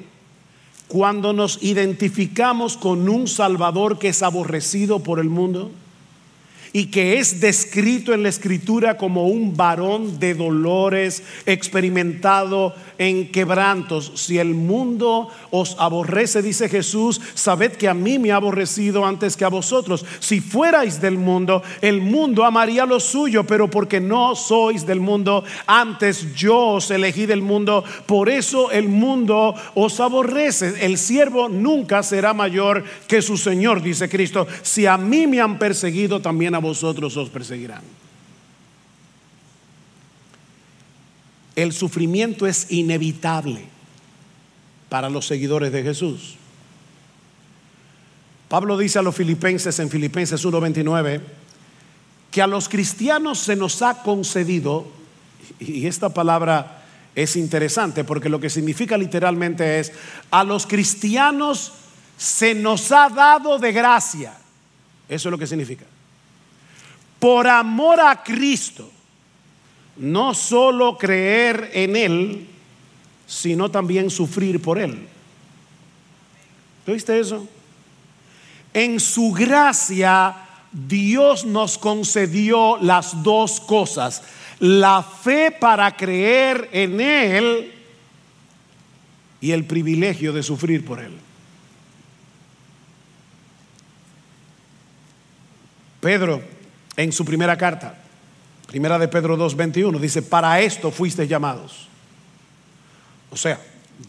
cuando 0.87 1.33
nos 1.33 1.63
identificamos 1.63 2.77
con 2.77 3.09
un 3.09 3.27
Salvador 3.27 3.97
que 3.97 4.09
es 4.09 4.21
aborrecido 4.21 5.01
por 5.01 5.19
el 5.19 5.29
mundo 5.29 5.71
y 6.73 6.87
que 6.87 7.17
es 7.17 7.39
descrito 7.39 8.13
en 8.13 8.23
la 8.23 8.29
escritura 8.29 8.97
como 8.97 9.27
un 9.27 9.55
varón 9.55 10.19
de 10.19 10.33
dolores, 10.33 11.23
experimentado 11.45 12.75
en 12.97 13.31
quebrantos. 13.31 14.11
Si 14.15 14.37
el 14.37 14.53
mundo 14.53 15.29
os 15.51 15.75
aborrece, 15.79 16.41
dice 16.41 16.69
Jesús, 16.69 17.21
sabed 17.33 17.73
que 17.73 17.87
a 17.87 17.93
mí 17.93 18.19
me 18.19 18.31
ha 18.31 18.37
aborrecido 18.37 19.05
antes 19.05 19.35
que 19.37 19.45
a 19.45 19.49
vosotros. 19.49 20.05
Si 20.19 20.41
fuerais 20.41 21.01
del 21.01 21.17
mundo, 21.17 21.61
el 21.81 22.01
mundo 22.01 22.45
amaría 22.45 22.85
lo 22.85 22.99
suyo, 22.99 23.45
pero 23.45 23.69
porque 23.69 23.99
no 23.99 24.35
sois 24.35 24.85
del 24.85 24.99
mundo, 24.99 25.43
antes 25.65 26.35
yo 26.35 26.57
os 26.75 26.91
elegí 26.91 27.25
del 27.25 27.41
mundo, 27.41 27.83
por 28.05 28.29
eso 28.29 28.71
el 28.71 28.87
mundo 28.89 29.55
os 29.73 29.99
aborrece. 29.99 30.85
El 30.85 30.97
siervo 30.97 31.49
nunca 31.49 32.03
será 32.03 32.33
mayor 32.33 32.83
que 33.07 33.21
su 33.21 33.37
Señor, 33.37 33.81
dice 33.81 34.09
Cristo. 34.09 34.47
Si 34.61 34.85
a 34.85 34.97
mí 34.97 35.27
me 35.27 35.41
han 35.41 35.59
perseguido, 35.59 36.21
también 36.21 36.55
a 36.55 36.59
vosotros 36.59 37.15
os 37.17 37.29
perseguirán. 37.29 38.04
El 41.55 41.73
sufrimiento 41.73 42.47
es 42.47 42.71
inevitable 42.71 43.65
para 44.89 45.09
los 45.09 45.25
seguidores 45.25 45.71
de 45.71 45.83
Jesús. 45.83 46.35
Pablo 48.49 48.77
dice 48.77 48.99
a 48.99 49.01
los 49.01 49.15
filipenses 49.15 49.79
en 49.79 49.89
Filipenses 49.89 50.43
1:29 50.45 51.21
que 52.31 52.41
a 52.41 52.47
los 52.47 52.67
cristianos 52.67 53.39
se 53.39 53.55
nos 53.55 53.81
ha 53.81 54.03
concedido, 54.03 54.85
y 55.59 55.87
esta 55.87 56.13
palabra 56.13 56.83
es 57.15 57.37
interesante 57.37 58.03
porque 58.03 58.27
lo 58.27 58.41
que 58.41 58.49
significa 58.49 58.97
literalmente 58.97 59.79
es, 59.79 59.93
a 60.31 60.43
los 60.43 60.67
cristianos 60.67 61.71
se 62.17 62.53
nos 62.53 62.91
ha 62.91 63.09
dado 63.09 63.57
de 63.57 63.71
gracia. 63.71 64.37
Eso 65.07 65.29
es 65.29 65.31
lo 65.31 65.37
que 65.37 65.47
significa 65.47 65.85
por 67.25 67.47
amor 67.47 67.99
a 67.99 68.21
Cristo, 68.21 68.87
no 69.97 70.33
solo 70.33 70.97
creer 70.97 71.71
en 71.73 71.95
Él, 71.95 72.47
sino 73.27 73.71
también 73.71 74.09
sufrir 74.09 74.61
por 74.61 74.79
Él. 74.79 75.07
¿Viste 76.85 77.19
eso? 77.19 77.47
En 78.73 78.99
su 78.99 79.31
gracia, 79.31 80.35
Dios 80.71 81.45
nos 81.45 81.77
concedió 81.77 82.77
las 82.81 83.23
dos 83.23 83.59
cosas. 83.59 84.21
La 84.59 85.01
fe 85.01 85.51
para 85.51 85.95
creer 85.95 86.69
en 86.71 86.99
Él 87.01 87.73
y 89.41 89.51
el 89.51 89.65
privilegio 89.65 90.33
de 90.33 90.43
sufrir 90.43 90.85
por 90.85 90.99
Él. 90.99 91.13
Pedro 96.01 96.41
en 96.97 97.11
su 97.11 97.25
primera 97.25 97.57
carta, 97.57 98.04
primera 98.75 98.99
de 98.99 99.07
Pedro 99.07 99.37
2.21, 99.37 99.97
dice, 100.01 100.21
para 100.21 100.59
esto 100.59 100.91
fuiste 100.91 101.25
llamados. 101.25 101.87
O 103.31 103.37
sea, 103.37 103.57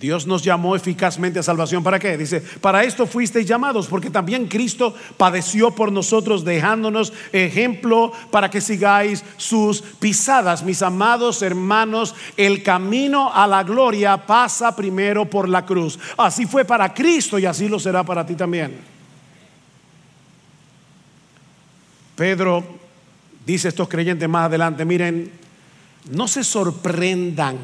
Dios 0.01 0.27
nos 0.27 0.43
llamó 0.43 0.75
eficazmente 0.75 1.39
a 1.39 1.45
salvación. 1.45 1.85
¿Para 1.85 2.01
qué? 2.01 2.19
Dice, 2.19 2.41
para 2.41 2.83
esto 2.83 3.07
fuisteis 3.07 3.47
llamados, 3.47 3.87
porque 3.87 4.11
también 4.11 4.49
Cristo 4.49 4.93
padeció 5.17 5.71
por 5.71 5.93
nosotros, 5.93 6.45
dejándonos 6.45 7.13
ejemplo 7.33 8.11
para 8.33 8.51
que 8.51 8.61
sigáis 8.61 9.23
sus 9.37 9.83
pisadas. 9.83 10.65
Mis 10.65 10.83
amados 10.83 11.43
hermanos, 11.43 12.17
el 12.37 12.65
camino 12.65 13.33
a 13.33 13.47
la 13.47 13.63
gloria 13.63 14.27
pasa 14.27 14.75
primero 14.75 15.31
por 15.31 15.49
la 15.49 15.65
cruz. 15.65 15.97
Así 16.17 16.45
fue 16.45 16.65
para 16.65 16.93
Cristo 16.93 17.39
y 17.39 17.47
así 17.47 17.69
lo 17.69 17.79
será 17.79 18.03
para 18.03 18.27
ti 18.27 18.35
también. 18.35 18.81
Pedro 22.17 22.86
dice 23.47 23.69
estos 23.69 23.89
creyentes 23.89 24.29
más 24.29 24.47
adelante, 24.47 24.85
miren, 24.85 25.31
no 26.11 26.29
se 26.29 26.45
sorprendan 26.45 27.57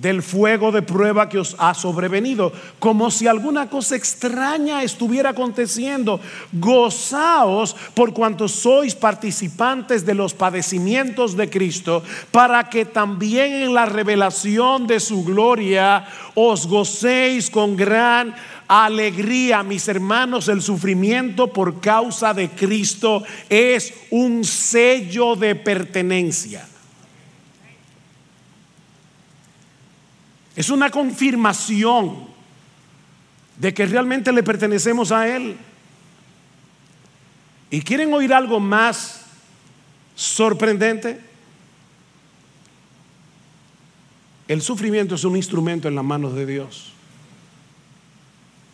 del 0.00 0.22
fuego 0.22 0.72
de 0.72 0.80
prueba 0.80 1.28
que 1.28 1.38
os 1.38 1.54
ha 1.58 1.74
sobrevenido, 1.74 2.52
como 2.78 3.10
si 3.10 3.26
alguna 3.26 3.68
cosa 3.68 3.96
extraña 3.96 4.82
estuviera 4.82 5.30
aconteciendo. 5.30 6.20
Gozaos 6.52 7.76
por 7.92 8.14
cuanto 8.14 8.48
sois 8.48 8.94
participantes 8.94 10.06
de 10.06 10.14
los 10.14 10.32
padecimientos 10.32 11.36
de 11.36 11.50
Cristo, 11.50 12.02
para 12.30 12.70
que 12.70 12.86
también 12.86 13.52
en 13.52 13.74
la 13.74 13.84
revelación 13.84 14.86
de 14.86 15.00
su 15.00 15.22
gloria 15.24 16.06
os 16.34 16.66
gocéis 16.66 17.50
con 17.50 17.76
gran 17.76 18.32
alegría, 18.70 19.64
mis 19.64 19.88
hermanos, 19.88 20.46
el 20.46 20.62
sufrimiento 20.62 21.52
por 21.52 21.80
causa 21.80 22.32
de 22.32 22.50
Cristo 22.50 23.24
es 23.48 23.92
un 24.10 24.44
sello 24.44 25.34
de 25.34 25.56
pertenencia. 25.56 26.68
Es 30.54 30.70
una 30.70 30.88
confirmación 30.88 32.28
de 33.56 33.74
que 33.74 33.86
realmente 33.86 34.30
le 34.30 34.44
pertenecemos 34.44 35.10
a 35.10 35.26
Él. 35.26 35.56
¿Y 37.70 37.80
quieren 37.80 38.14
oír 38.14 38.32
algo 38.32 38.60
más 38.60 39.26
sorprendente? 40.14 41.20
El 44.46 44.62
sufrimiento 44.62 45.16
es 45.16 45.24
un 45.24 45.36
instrumento 45.36 45.88
en 45.88 45.96
las 45.96 46.04
manos 46.04 46.34
de 46.34 46.46
Dios 46.46 46.92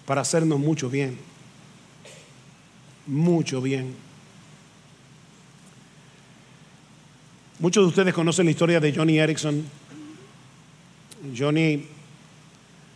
para 0.07 0.23
hacernos 0.23 0.59
mucho 0.59 0.89
bien. 0.89 1.19
Mucho 3.07 3.61
bien. 3.61 3.95
Muchos 7.59 7.85
de 7.85 7.89
ustedes 7.89 8.15
conocen 8.15 8.47
la 8.47 8.53
historia 8.53 8.81
de 8.81 8.95
Johnny 8.95 9.19
Erickson. 9.19 9.63
Johnny 11.37 11.87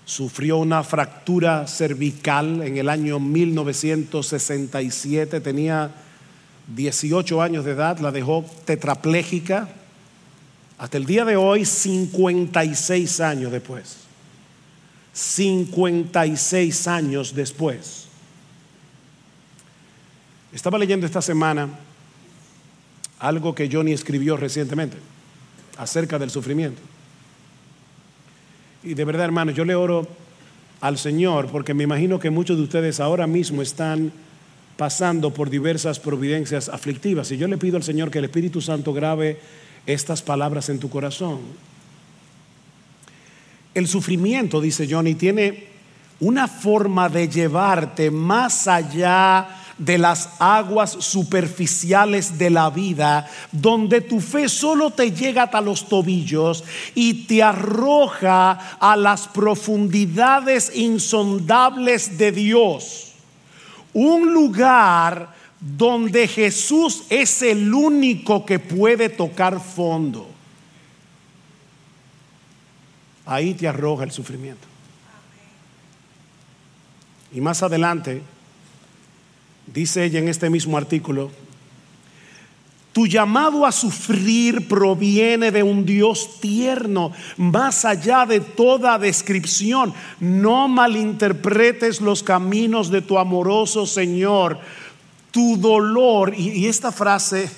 sufrió 0.04 0.58
una 0.58 0.82
fractura 0.82 1.66
cervical 1.66 2.62
en 2.62 2.76
el 2.76 2.88
año 2.88 3.18
1967, 3.18 5.40
tenía 5.40 5.90
18 6.74 7.42
años 7.42 7.64
de 7.64 7.72
edad, 7.72 7.98
la 8.00 8.12
dejó 8.12 8.44
tetrapléjica. 8.64 9.68
Hasta 10.78 10.96
el 10.96 11.06
día 11.06 11.24
de 11.24 11.36
hoy, 11.36 11.64
56 11.64 13.20
años 13.20 13.52
después. 13.52 14.09
56 15.20 16.88
años 16.88 17.34
después. 17.34 18.06
Estaba 20.50 20.78
leyendo 20.78 21.04
esta 21.04 21.20
semana 21.20 21.68
algo 23.18 23.54
que 23.54 23.68
Johnny 23.70 23.92
escribió 23.92 24.38
recientemente 24.38 24.96
acerca 25.76 26.18
del 26.18 26.30
sufrimiento. 26.30 26.80
Y 28.82 28.94
de 28.94 29.04
verdad, 29.04 29.26
hermano, 29.26 29.52
yo 29.52 29.66
le 29.66 29.74
oro 29.74 30.08
al 30.80 30.96
Señor, 30.96 31.48
porque 31.48 31.74
me 31.74 31.84
imagino 31.84 32.18
que 32.18 32.30
muchos 32.30 32.56
de 32.56 32.62
ustedes 32.62 32.98
ahora 32.98 33.26
mismo 33.26 33.60
están 33.60 34.12
pasando 34.78 35.34
por 35.34 35.50
diversas 35.50 36.00
providencias 36.00 36.70
aflictivas. 36.70 37.30
Y 37.30 37.36
yo 37.36 37.46
le 37.46 37.58
pido 37.58 37.76
al 37.76 37.82
Señor 37.82 38.10
que 38.10 38.20
el 38.20 38.24
Espíritu 38.24 38.62
Santo 38.62 38.94
grabe 38.94 39.38
estas 39.84 40.22
palabras 40.22 40.70
en 40.70 40.78
tu 40.78 40.88
corazón. 40.88 41.40
El 43.74 43.86
sufrimiento, 43.86 44.60
dice 44.60 44.88
Johnny, 44.90 45.14
tiene 45.14 45.68
una 46.20 46.48
forma 46.48 47.08
de 47.08 47.28
llevarte 47.28 48.10
más 48.10 48.66
allá 48.68 49.48
de 49.78 49.96
las 49.96 50.28
aguas 50.38 50.90
superficiales 50.90 52.36
de 52.36 52.50
la 52.50 52.68
vida, 52.68 53.26
donde 53.50 54.02
tu 54.02 54.20
fe 54.20 54.48
solo 54.48 54.90
te 54.90 55.12
llega 55.12 55.44
hasta 55.44 55.62
los 55.62 55.88
tobillos 55.88 56.64
y 56.94 57.24
te 57.24 57.42
arroja 57.42 58.76
a 58.78 58.96
las 58.96 59.26
profundidades 59.28 60.72
insondables 60.74 62.18
de 62.18 62.32
Dios. 62.32 63.12
Un 63.94 64.34
lugar 64.34 65.34
donde 65.58 66.28
Jesús 66.28 67.04
es 67.08 67.40
el 67.40 67.72
único 67.72 68.44
que 68.44 68.58
puede 68.58 69.08
tocar 69.08 69.60
fondo. 69.60 70.28
Ahí 73.30 73.54
te 73.54 73.68
arroja 73.68 74.02
el 74.02 74.10
sufrimiento. 74.10 74.66
Y 77.32 77.40
más 77.40 77.62
adelante, 77.62 78.22
dice 79.72 80.04
ella 80.04 80.18
en 80.18 80.26
este 80.26 80.50
mismo 80.50 80.76
artículo, 80.76 81.30
tu 82.92 83.06
llamado 83.06 83.64
a 83.64 83.70
sufrir 83.70 84.66
proviene 84.66 85.52
de 85.52 85.62
un 85.62 85.86
Dios 85.86 86.40
tierno, 86.40 87.12
más 87.36 87.84
allá 87.84 88.26
de 88.26 88.40
toda 88.40 88.98
descripción. 88.98 89.94
No 90.18 90.66
malinterpretes 90.66 92.00
los 92.00 92.24
caminos 92.24 92.90
de 92.90 93.00
tu 93.00 93.16
amoroso 93.16 93.86
Señor. 93.86 94.58
Tu 95.30 95.56
dolor, 95.56 96.34
y, 96.36 96.66
esta 96.66 96.90
frase 96.90 97.48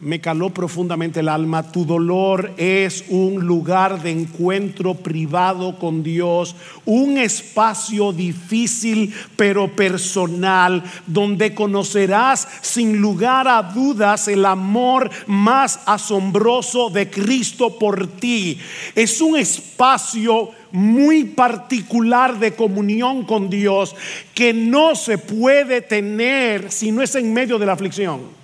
me 0.00 0.20
caló 0.20 0.50
profundamente 0.50 1.20
el 1.20 1.28
alma. 1.28 1.70
Tu 1.70 1.84
dolor 1.84 2.52
es 2.56 3.04
un 3.08 3.44
lugar 3.46 4.02
de 4.02 4.10
encuentro 4.10 4.94
privado 4.94 5.78
con 5.78 6.02
Dios, 6.02 6.56
un 6.86 7.18
espacio 7.18 8.12
difícil 8.12 9.14
pero 9.36 9.74
personal, 9.74 10.82
donde 11.06 11.54
conocerás 11.54 12.48
sin 12.62 12.98
lugar 12.98 13.46
a 13.46 13.62
dudas 13.62 14.28
el 14.28 14.44
amor 14.46 15.10
más 15.26 15.80
asombroso 15.86 16.90
de 16.90 17.10
Cristo 17.10 17.78
por 17.78 18.06
ti. 18.06 18.58
Es 18.94 19.20
un 19.20 19.36
espacio 19.36 20.50
muy 20.72 21.24
particular 21.24 22.38
de 22.38 22.54
comunión 22.54 23.24
con 23.24 23.50
Dios 23.50 23.94
que 24.34 24.54
no 24.54 24.94
se 24.94 25.18
puede 25.18 25.82
tener 25.82 26.70
si 26.70 26.92
no 26.92 27.02
es 27.02 27.14
en 27.16 27.32
medio 27.32 27.58
de 27.58 27.66
la 27.66 27.72
aflicción. 27.72 28.39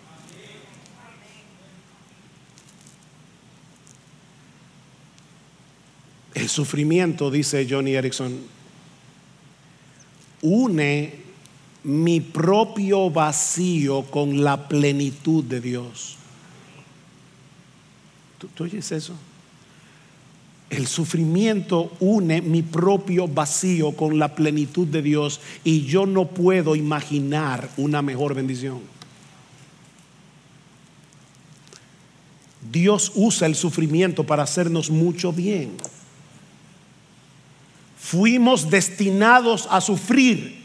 El 6.46 6.50
sufrimiento, 6.50 7.28
dice 7.28 7.66
Johnny 7.68 7.96
Erickson, 7.96 8.38
une 10.42 11.12
mi 11.82 12.20
propio 12.20 13.10
vacío 13.10 14.02
con 14.02 14.44
la 14.44 14.68
plenitud 14.68 15.42
de 15.42 15.60
Dios. 15.60 16.14
¿Tú, 18.38 18.62
oyes 18.62 18.92
eso? 18.92 19.14
El 20.70 20.86
sufrimiento 20.86 21.90
une 21.98 22.40
mi 22.42 22.62
propio 22.62 23.26
vacío 23.26 23.90
con 23.96 24.16
la 24.16 24.32
plenitud 24.32 24.86
de 24.86 25.02
Dios 25.02 25.40
y 25.64 25.84
yo 25.84 26.06
no 26.06 26.28
puedo 26.28 26.76
imaginar 26.76 27.68
una 27.76 28.02
mejor 28.02 28.34
bendición. 28.34 28.78
Dios 32.70 33.10
usa 33.16 33.48
el 33.48 33.56
sufrimiento 33.56 34.22
para 34.22 34.44
hacernos 34.44 34.90
mucho 34.90 35.32
bien 35.32 35.72
fuimos 38.06 38.70
destinados 38.70 39.66
a 39.68 39.80
sufrir. 39.80 40.64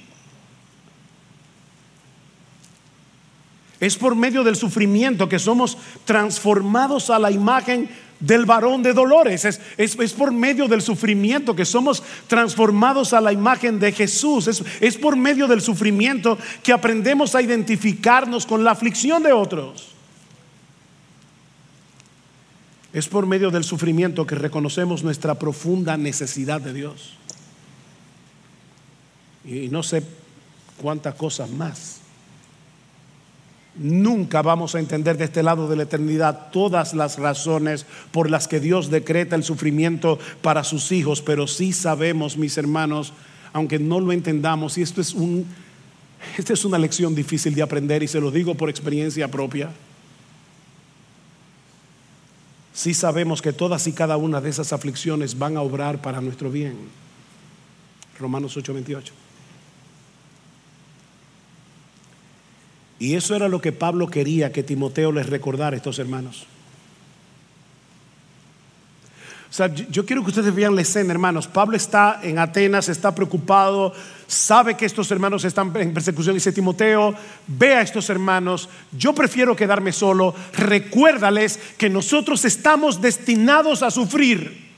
Es 3.80 3.98
por 3.98 4.16
medio 4.16 4.44
del 4.44 4.56
sufrimiento 4.56 5.28
que 5.28 5.40
somos 5.40 5.76
transformados 6.06 7.10
a 7.10 7.18
la 7.18 7.32
imagen 7.32 7.90
del 8.20 8.46
varón 8.46 8.84
de 8.84 8.94
dolores. 8.94 9.46
Es, 9.46 9.60
es, 9.78 10.14
por 10.14 10.32
medio 10.32 10.68
del 10.68 10.84
sufrimiento 10.84 11.56
que 11.56 11.66
somos 11.66 12.04
transformados 12.28 13.12
a 13.12 13.22
la 13.22 13.34
imagen 13.34 13.80
de 13.80 13.92
Jesús. 13.92 14.46
Es, 14.46 14.64
es 14.80 14.96
por 14.98 15.16
medio 15.16 15.48
del 15.48 15.62
sufrimiento 15.62 16.38
que 16.62 16.74
aprendemos 16.74 17.34
a 17.34 17.42
identificarnos 17.42 18.46
con 18.46 18.64
la 18.64 18.72
aflicción 18.72 19.24
de 19.24 19.34
otros. 19.34 19.88
Es 22.94 23.08
por 23.08 23.26
medio 23.26 23.50
del 23.50 23.64
sufrimiento 23.64 24.28
que 24.28 24.36
reconocemos 24.36 25.04
nuestra 25.04 25.40
profunda 25.40 25.98
necesidad 25.98 26.62
de 26.62 26.74
Dios 26.74 27.18
y 29.46 29.70
no 29.70 29.84
sé 29.84 30.04
cuántas 30.82 31.16
cosas 31.16 31.50
más. 31.50 31.98
Nunca 33.76 34.42
vamos 34.42 34.76
a 34.76 34.80
entender 34.80 35.18
de 35.18 35.26
este 35.26 35.44
lado 35.44 35.70
de 35.70 35.78
la 35.78 35.84
eternidad 35.84 36.50
todas 36.52 36.94
las 36.94 37.18
razones 37.18 37.86
por 38.12 38.30
las 38.30 38.48
que 38.48 38.60
Dios 38.60 38.90
decreta 38.90 39.36
el 39.36 39.44
sufrimiento 39.44 40.20
para 40.42 40.64
sus 40.64 40.92
hijos, 40.92 41.22
pero 41.22 41.48
sí 41.48 41.72
sabemos, 41.72 42.38
mis 42.38 42.58
hermanos, 42.58 43.14
aunque 43.54 43.80
no 43.80 44.00
lo 44.00 44.12
entendamos, 44.12 44.78
y 44.78 44.82
esto 44.82 45.00
es 45.00 45.14
un 45.14 45.46
esta 46.38 46.54
es 46.54 46.66
una 46.66 46.78
lección 46.78 47.16
difícil 47.16 47.56
de 47.56 47.62
aprender 47.62 48.04
y 48.04 48.08
se 48.08 48.22
lo 48.22 48.32
digo 48.32 48.56
por 48.56 48.70
experiencia 48.70 49.28
propia. 49.28 49.72
Sí 52.74 52.94
sabemos 52.94 53.42
que 53.42 53.52
todas 53.52 53.86
y 53.88 53.92
cada 53.92 54.18
una 54.18 54.40
de 54.40 54.50
esas 54.50 54.72
aflicciones 54.72 55.38
van 55.38 55.58
a 55.58 55.62
obrar 55.62 56.02
para 56.02 56.22
nuestro 56.22 56.52
bien. 56.52 56.76
Romanos 58.20 58.56
8:28. 58.56 59.12
Y 63.02 63.16
eso 63.16 63.36
era 63.36 63.48
lo 63.48 63.60
que 63.60 63.72
Pablo 63.72 64.06
quería 64.06 64.52
que 64.52 64.62
Timoteo 64.62 65.12
les 65.12 65.28
recordara 65.28 65.74
a 65.74 65.78
estos 65.78 65.98
hermanos. 65.98 66.46
O 69.50 69.54
sea, 69.54 69.74
yo 69.74 70.06
quiero 70.06 70.22
que 70.24 70.30
ustedes 70.30 70.54
vean 70.54 70.76
la 70.76 70.84
escena, 70.84 71.12
hermanos. 71.12 71.48
Pablo 71.48 71.76
está 71.76 72.20
en 72.22 72.38
Atenas, 72.38 72.90
está 72.90 73.16
preocupado, 73.16 73.92
sabe 74.28 74.78
que 74.78 74.86
estos 74.86 75.10
hermanos 75.10 75.44
están 75.46 75.76
en 75.78 75.96
persecución. 75.96 76.36
Dice 76.36 76.52
Timoteo, 76.52 77.16
ve 77.48 77.74
a 77.74 77.82
estos 77.82 78.08
hermanos, 78.12 78.70
yo 78.96 79.16
prefiero 79.16 79.56
quedarme 79.56 79.94
solo. 79.94 80.36
Recuérdales 80.54 81.60
que 81.80 81.90
nosotros 81.90 82.46
estamos 82.46 83.02
destinados 83.02 83.82
a 83.82 83.90
sufrir. 83.90 84.71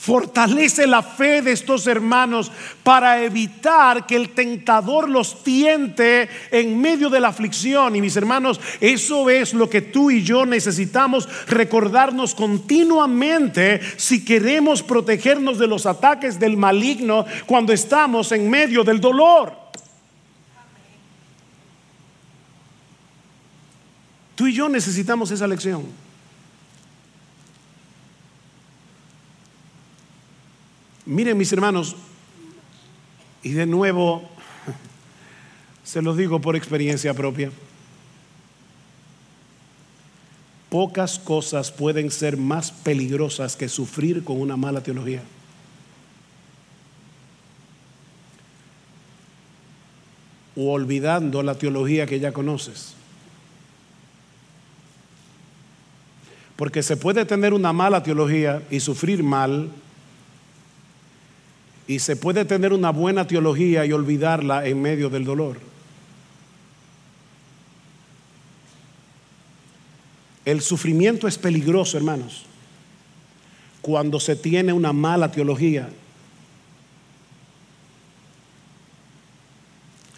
Fortalece 0.00 0.86
la 0.86 1.02
fe 1.02 1.42
de 1.42 1.50
estos 1.50 1.88
hermanos 1.88 2.52
para 2.84 3.20
evitar 3.24 4.06
que 4.06 4.14
el 4.14 4.28
tentador 4.28 5.08
los 5.08 5.42
tiente 5.42 6.28
en 6.52 6.80
medio 6.80 7.10
de 7.10 7.18
la 7.18 7.28
aflicción. 7.28 7.96
Y 7.96 8.00
mis 8.00 8.14
hermanos, 8.16 8.60
eso 8.80 9.28
es 9.28 9.54
lo 9.54 9.68
que 9.68 9.82
tú 9.82 10.12
y 10.12 10.22
yo 10.22 10.46
necesitamos 10.46 11.28
recordarnos 11.48 12.36
continuamente 12.36 13.80
si 13.96 14.24
queremos 14.24 14.84
protegernos 14.84 15.58
de 15.58 15.66
los 15.66 15.84
ataques 15.84 16.38
del 16.38 16.56
maligno 16.56 17.26
cuando 17.44 17.72
estamos 17.72 18.30
en 18.30 18.48
medio 18.48 18.84
del 18.84 19.00
dolor. 19.00 19.52
Tú 24.36 24.46
y 24.46 24.52
yo 24.52 24.68
necesitamos 24.68 25.32
esa 25.32 25.48
lección. 25.48 26.07
Miren 31.08 31.38
mis 31.38 31.50
hermanos, 31.54 31.96
y 33.42 33.52
de 33.52 33.64
nuevo 33.64 34.28
se 35.82 36.02
lo 36.02 36.14
digo 36.14 36.38
por 36.38 36.54
experiencia 36.54 37.14
propia, 37.14 37.50
pocas 40.68 41.18
cosas 41.18 41.72
pueden 41.72 42.10
ser 42.10 42.36
más 42.36 42.70
peligrosas 42.70 43.56
que 43.56 43.70
sufrir 43.70 44.22
con 44.22 44.38
una 44.38 44.58
mala 44.58 44.82
teología. 44.82 45.22
O 50.56 50.72
olvidando 50.72 51.42
la 51.42 51.54
teología 51.54 52.04
que 52.04 52.20
ya 52.20 52.32
conoces. 52.32 52.92
Porque 56.54 56.82
se 56.82 56.98
puede 56.98 57.24
tener 57.24 57.54
una 57.54 57.72
mala 57.72 58.02
teología 58.02 58.62
y 58.70 58.80
sufrir 58.80 59.22
mal 59.22 59.70
y 61.88 62.00
se 62.00 62.16
puede 62.16 62.44
tener 62.44 62.74
una 62.74 62.90
buena 62.90 63.26
teología 63.26 63.84
y 63.86 63.92
olvidarla 63.92 64.66
en 64.66 64.80
medio 64.80 65.08
del 65.08 65.24
dolor. 65.24 65.58
El 70.44 70.60
sufrimiento 70.60 71.26
es 71.26 71.38
peligroso, 71.38 71.96
hermanos, 71.96 72.44
cuando 73.80 74.20
se 74.20 74.36
tiene 74.36 74.72
una 74.72 74.92
mala 74.92 75.32
teología 75.32 75.88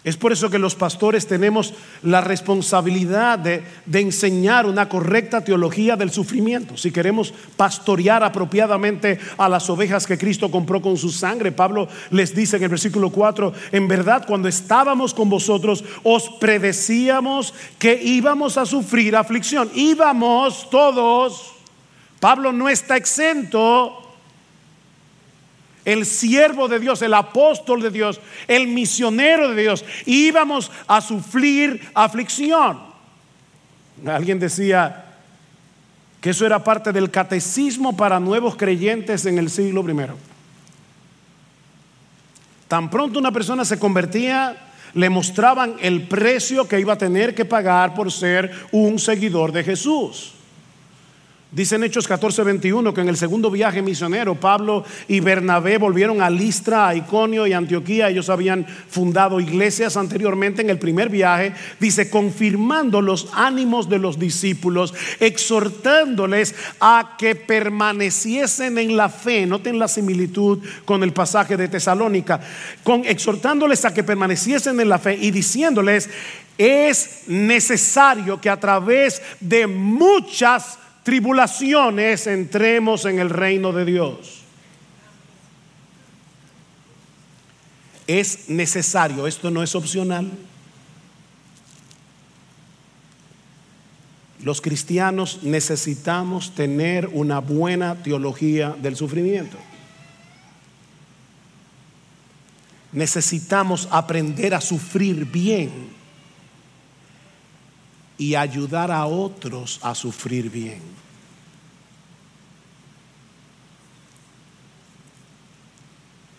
Es 0.03 0.17
por 0.17 0.31
eso 0.31 0.49
que 0.49 0.57
los 0.57 0.73
pastores 0.73 1.27
tenemos 1.27 1.75
la 2.01 2.21
responsabilidad 2.21 3.37
de, 3.37 3.63
enseñar 3.93 4.65
una 4.65 4.89
correcta 4.89 5.43
teología 5.43 5.95
del 5.95 6.09
sufrimiento. 6.09 6.75
Si 6.75 6.91
queremos 6.91 7.31
pastorear 7.55 8.23
apropiadamente 8.23 9.19
a 9.37 9.47
las 9.47 9.69
ovejas 9.69 10.07
que 10.07 10.17
Cristo 10.17 10.49
compró 10.49 10.81
con 10.81 10.97
su 10.97 11.11
sangre, 11.11 11.51
Pablo 11.51 11.87
les 12.09 12.33
dice 12.33 12.57
en 12.57 12.63
el 12.63 12.69
versículo 12.69 13.11
4, 13.11 13.53
en 13.71 13.87
verdad 13.87 14.25
cuando 14.25 14.47
estábamos 14.47 15.13
con 15.13 15.29
vosotros 15.29 15.83
os 16.01 16.29
predecíamos 16.39 17.53
que 17.77 18.01
íbamos 18.01 18.57
a 18.57 18.65
sufrir 18.65 19.15
aflicción. 19.15 19.69
Íbamos 19.75 20.67
todos. 20.71 21.53
Pablo 22.19 22.51
no 22.51 22.69
está 22.69 22.97
exento 22.97 24.00
el 25.85 26.05
siervo 26.05 26.67
de 26.67 26.79
Dios, 26.79 27.01
el 27.01 27.13
apóstol 27.13 27.81
de 27.81 27.91
Dios, 27.91 28.19
el 28.47 28.67
misionero 28.67 29.49
de 29.49 29.61
Dios, 29.61 29.85
íbamos 30.05 30.71
a 30.87 31.01
sufrir 31.01 31.89
aflicción. 31.93 32.79
Alguien 34.05 34.39
decía 34.39 35.05
que 36.19 36.31
eso 36.31 36.45
era 36.45 36.63
parte 36.63 36.91
del 36.91 37.09
catecismo 37.09 37.97
para 37.97 38.19
nuevos 38.19 38.55
creyentes 38.55 39.25
en 39.25 39.37
el 39.37 39.49
siglo 39.49 39.81
I. 39.89 40.07
Tan 42.67 42.89
pronto 42.89 43.19
una 43.19 43.31
persona 43.31 43.65
se 43.65 43.79
convertía, 43.79 44.55
le 44.93 45.09
mostraban 45.09 45.75
el 45.81 46.07
precio 46.07 46.67
que 46.67 46.79
iba 46.79 46.93
a 46.93 46.97
tener 46.97 47.33
que 47.33 47.45
pagar 47.45 47.93
por 47.93 48.11
ser 48.11 48.51
un 48.71 48.99
seguidor 48.99 49.51
de 49.51 49.63
Jesús. 49.63 50.33
Dicen 51.51 51.83
Hechos 51.83 52.07
14, 52.07 52.43
21 52.43 52.93
que 52.93 53.01
en 53.01 53.09
el 53.09 53.17
segundo 53.17 53.51
viaje 53.51 53.81
misionero 53.81 54.35
Pablo 54.35 54.85
y 55.09 55.19
Bernabé 55.19 55.77
volvieron 55.77 56.21
a 56.21 56.29
Listra, 56.29 56.87
a 56.87 56.95
Iconio 56.95 57.45
y 57.45 57.51
Antioquía. 57.51 58.07
Ellos 58.07 58.29
habían 58.29 58.65
fundado 58.65 59.37
iglesias 59.41 59.97
anteriormente 59.97 60.61
en 60.61 60.69
el 60.69 60.79
primer 60.79 61.09
viaje. 61.09 61.51
Dice, 61.77 62.09
confirmando 62.09 63.01
los 63.01 63.27
ánimos 63.33 63.89
de 63.89 63.99
los 63.99 64.17
discípulos, 64.17 64.93
exhortándoles 65.19 66.55
a 66.79 67.17
que 67.17 67.35
permaneciesen 67.35 68.77
en 68.77 68.95
la 68.95 69.09
fe. 69.09 69.45
Noten 69.45 69.77
la 69.77 69.89
similitud 69.89 70.59
con 70.85 71.03
el 71.03 71.11
pasaje 71.11 71.57
de 71.57 71.67
Tesalónica. 71.67 72.39
Con, 72.81 73.03
exhortándoles 73.03 73.83
a 73.83 73.93
que 73.93 74.05
permaneciesen 74.05 74.79
en 74.79 74.87
la 74.87 74.99
fe 74.99 75.17
y 75.19 75.31
diciéndoles, 75.31 76.09
es 76.57 77.23
necesario 77.27 78.39
que 78.39 78.49
a 78.49 78.57
través 78.57 79.21
de 79.41 79.67
muchas 79.67 80.77
tribulaciones 81.03 82.27
entremos 82.27 83.05
en 83.05 83.19
el 83.19 83.29
reino 83.29 83.71
de 83.71 83.85
Dios. 83.85 84.41
Es 88.07 88.49
necesario, 88.49 89.27
esto 89.27 89.49
no 89.51 89.63
es 89.63 89.73
opcional. 89.75 90.29
Los 94.43 94.59
cristianos 94.59 95.43
necesitamos 95.43 96.55
tener 96.55 97.07
una 97.13 97.39
buena 97.39 97.95
teología 98.01 98.75
del 98.81 98.95
sufrimiento. 98.95 99.57
Necesitamos 102.91 103.87
aprender 103.91 104.53
a 104.53 104.61
sufrir 104.61 105.25
bien 105.25 106.00
y 108.21 108.35
ayudar 108.35 108.91
a 108.91 109.07
otros 109.07 109.79
a 109.81 109.95
sufrir 109.95 110.51
bien. 110.51 110.79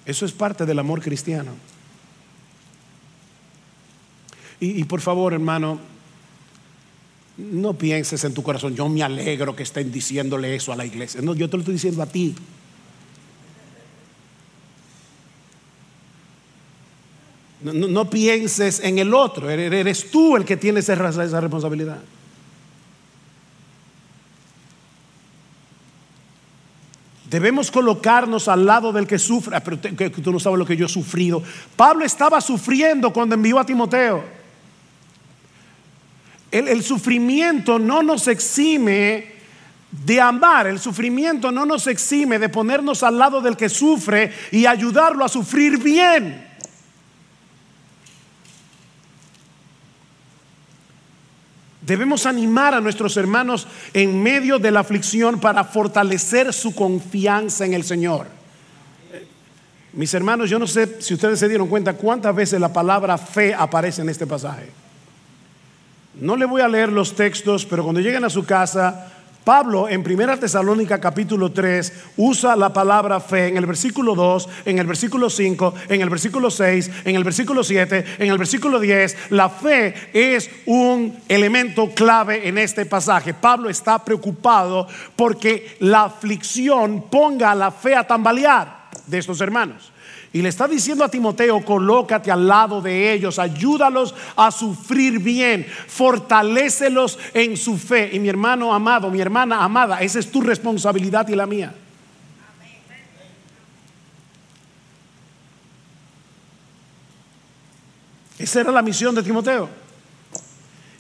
Eso 0.07 0.25
es 0.25 0.31
parte 0.31 0.65
del 0.65 0.79
amor 0.79 1.03
cristiano. 1.03 1.51
Y, 4.61 4.85
por 4.85 5.01
favor, 5.01 5.33
hermano, 5.33 5.81
no 7.37 7.75
pienses 7.75 8.23
en 8.23 8.33
tu 8.33 8.45
corazón, 8.45 8.77
yo 8.77 8.89
me 8.89 9.03
alegro 9.03 9.57
que 9.57 9.65
estén 9.65 9.91
diciéndole 9.91 10.55
eso 10.55 10.73
a 10.73 10.77
la 10.77 10.87
iglesia. 10.87 11.21
No, 11.21 11.35
yo 11.35 11.51
te 11.51 11.57
lo 11.57 11.63
estoy 11.63 11.75
diciendo 11.75 12.01
a 12.01 12.07
ti. 12.07 12.33
No, 17.63 18.11
pienses 18.11 18.81
en 18.81 18.99
el 18.99 19.15
otro, 19.15 19.49
eres 19.49 20.11
tú 20.11 20.37
el 20.37 20.45
que 20.45 20.57
tiene 20.57 20.81
esa, 20.81 20.95
responsabilidad. 20.95 21.99
Debemos 27.31 27.71
colocarnos 27.71 28.49
al 28.49 28.67
lado 28.67 28.93
del 28.93 29.07
que 29.07 29.19
sufre. 29.19 29.57
Ah, 29.57 29.61
pero 29.61 29.79
tú 29.79 30.33
no 30.33 30.39
sabes 30.39 30.59
lo 30.59 30.67
que 30.67 30.77
yo 30.77 30.87
he 30.87 30.89
sufrido. 30.89 31.43
Pablo 31.77 32.05
estaba 32.05 32.41
sufriendo 32.41 33.13
cuando 33.13 33.35
envió 33.35 33.59
a 33.59 33.65
Timoteo. 33.65 34.23
el, 36.51 36.83
sufrimiento 36.83 37.79
no 37.79 38.03
nos 38.03 38.29
exime 38.29 39.33
de 39.93 40.21
amar. 40.21 40.67
El 40.67 40.79
sufrimiento 40.79 41.53
no 41.53 41.65
nos 41.65 41.87
exime 41.87 42.39
de 42.39 42.49
ponernos 42.49 43.03
al 43.03 43.19
lado 43.19 43.41
del 43.41 43.57
que 43.57 43.69
sufre 43.69 44.33
y 44.51 44.67
ayudarlo 44.67 45.25
a 45.25 45.29
sufrir 45.29 45.79
bien. 45.79 46.52
Debemos 51.83 52.27
animar 52.27 52.75
a 52.75 52.81
nuestros 52.81 53.17
hermanos 53.17 53.67
en 53.93 54.23
medio 54.23 54.59
de 54.59 54.71
la 54.71 54.81
aflicción 54.81 55.41
para 55.41 55.65
fortalecer 55.65 56.53
su 56.53 56.75
confianza 56.75 57.67
en 57.67 57.75
el 57.75 57.83
Señor. 57.83 58.27
Mis 59.93 60.15
hermanos, 60.15 60.49
yo 60.49 60.59
no 60.59 60.67
sé 60.67 61.03
si 61.03 61.15
ustedes 61.15 61.39
se 61.39 61.49
dieron 61.49 61.69
cuenta 61.69 61.95
cuántas 61.95 62.35
veces 62.35 62.61
la 62.61 62.73
palabra 62.73 63.19
fe 63.19 63.53
aparece 63.53 64.01
en 64.01 64.09
este 64.09 64.27
pasaje. 64.27 64.71
No 66.15 66.37
le 66.37 66.47
voy 66.47 66.63
a 66.63 66.69
leer 66.69 66.91
los 66.93 67.15
textos, 67.15 67.67
pero 67.67 67.83
cuando 67.83 68.01
lleguen 68.01 68.25
a 68.25 68.31
su 68.31 68.45
casa, 68.45 69.12
Pablo 69.45 69.89
en 69.89 70.01
1 70.01 70.39
Tesalónica 70.39 71.01
capítulo 71.01 71.51
3 71.51 71.93
usa 72.17 72.55
la 72.55 72.73
palabra 72.73 73.21
fe 73.21 73.49
en 73.49 73.57
el 73.57 73.67
versículo 73.67 74.15
2, 74.15 74.49
en 74.67 74.79
el 74.79 74.87
versículo 74.87 75.29
5, 75.29 75.75
en 75.89 76.01
el 76.01 76.09
versículo 76.09 76.51
6, 76.51 76.91
en 77.05 77.17
el 77.17 77.25
versículo 77.25 77.65
7, 77.65 78.05
en 78.19 78.31
el 78.31 78.39
versículo 78.39 78.79
10. 78.79 79.31
La 79.31 79.49
fe 79.49 79.95
es 80.13 80.49
un 80.67 81.19
elemento 81.29 81.91
clave 81.91 82.47
en 82.47 82.59
este 82.59 82.87
pasaje. 82.87 83.35
Pablo 83.35 83.69
está 83.69 84.05
preocupado 84.05 84.87
porque 85.17 85.77
la 85.81 86.05
aflicción 86.05 87.07
ponga 87.11 87.55
la 87.55 87.71
fe 87.71 87.97
a 87.97 88.07
tambalear 88.07 88.82
de 89.13 89.19
estos 89.19 89.41
hermanos. 89.41 89.93
Y 90.33 90.41
le 90.41 90.49
está 90.49 90.67
diciendo 90.67 91.05
a 91.05 91.11
Timoteo, 91.11 91.63
colócate 91.63 92.31
al 92.31 92.49
lado 92.49 92.81
de 92.81 93.13
ellos, 93.13 93.39
ayúdalos 93.39 94.15
a 94.35 94.51
sufrir 94.51 95.19
bien, 95.19 95.67
fortalécelos 95.87 97.19
en 97.35 97.57
su 97.57 97.77
fe. 97.77 98.11
Y 98.13 98.19
mi 98.19 98.31
hermano 98.31 98.75
amado, 98.75 99.11
mi 99.11 99.21
hermana 99.21 99.63
amada, 99.63 100.01
esa 100.01 100.19
es 100.19 100.33
tu 100.33 100.41
responsabilidad 100.41 101.29
y 101.29 101.37
la 101.37 101.47
mía. 101.47 101.75
Esa 108.39 108.61
era 108.63 108.73
la 108.73 108.83
misión 108.83 109.15
de 109.15 109.23
Timoteo. 109.23 109.69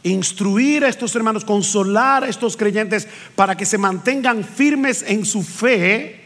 Instruir 0.04 0.84
a 0.84 0.88
estos 0.88 1.16
hermanos, 1.16 1.44
consolar 1.44 2.24
a 2.24 2.28
estos 2.28 2.56
creyentes 2.56 3.08
para 3.34 3.56
que 3.56 3.64
se 3.64 3.78
mantengan 3.78 4.44
firmes 4.44 5.02
en 5.02 5.24
su 5.24 5.42
fe 5.42 6.21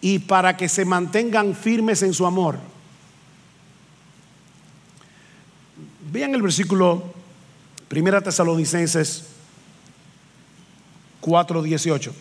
y 0.00 0.20
para 0.20 0.56
que 0.56 0.68
se 0.68 0.84
mantengan 0.84 1.54
firmes 1.54 2.02
en 2.02 2.14
su 2.14 2.26
amor. 2.26 2.58
Vean 6.10 6.34
el 6.34 6.42
versículo 6.42 7.12
Primera 7.88 8.20
Tesalonicenses 8.20 9.24
4:18. 11.20 12.12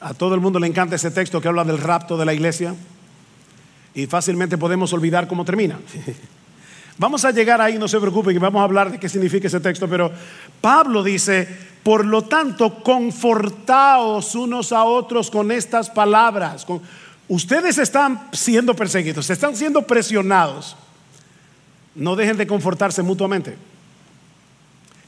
A 0.00 0.14
todo 0.14 0.34
el 0.34 0.40
mundo 0.40 0.60
le 0.60 0.66
encanta 0.66 0.96
ese 0.96 1.10
texto 1.10 1.40
que 1.40 1.48
habla 1.48 1.64
del 1.64 1.78
rapto 1.78 2.16
de 2.16 2.24
la 2.24 2.32
iglesia 2.32 2.74
y 3.94 4.06
fácilmente 4.06 4.56
podemos 4.56 4.92
olvidar 4.92 5.26
cómo 5.26 5.44
termina. 5.44 5.78
Vamos 6.98 7.24
a 7.24 7.30
llegar 7.30 7.60
ahí, 7.60 7.78
no 7.78 7.86
se 7.86 8.00
preocupen, 8.00 8.34
que 8.34 8.40
vamos 8.40 8.58
a 8.60 8.64
hablar 8.64 8.90
de 8.90 8.98
qué 8.98 9.08
significa 9.08 9.46
ese 9.46 9.60
texto, 9.60 9.88
pero 9.88 10.10
Pablo 10.60 11.04
dice, 11.04 11.46
por 11.88 12.04
lo 12.04 12.20
tanto, 12.20 12.82
confortaos 12.82 14.34
unos 14.34 14.72
a 14.72 14.84
otros 14.84 15.30
con 15.30 15.50
estas 15.50 15.88
palabras. 15.88 16.66
Ustedes 17.28 17.78
están 17.78 18.28
siendo 18.30 18.74
perseguidos, 18.74 19.30
están 19.30 19.56
siendo 19.56 19.80
presionados. 19.80 20.76
No 21.94 22.14
dejen 22.14 22.36
de 22.36 22.46
confortarse 22.46 23.00
mutuamente. 23.00 23.56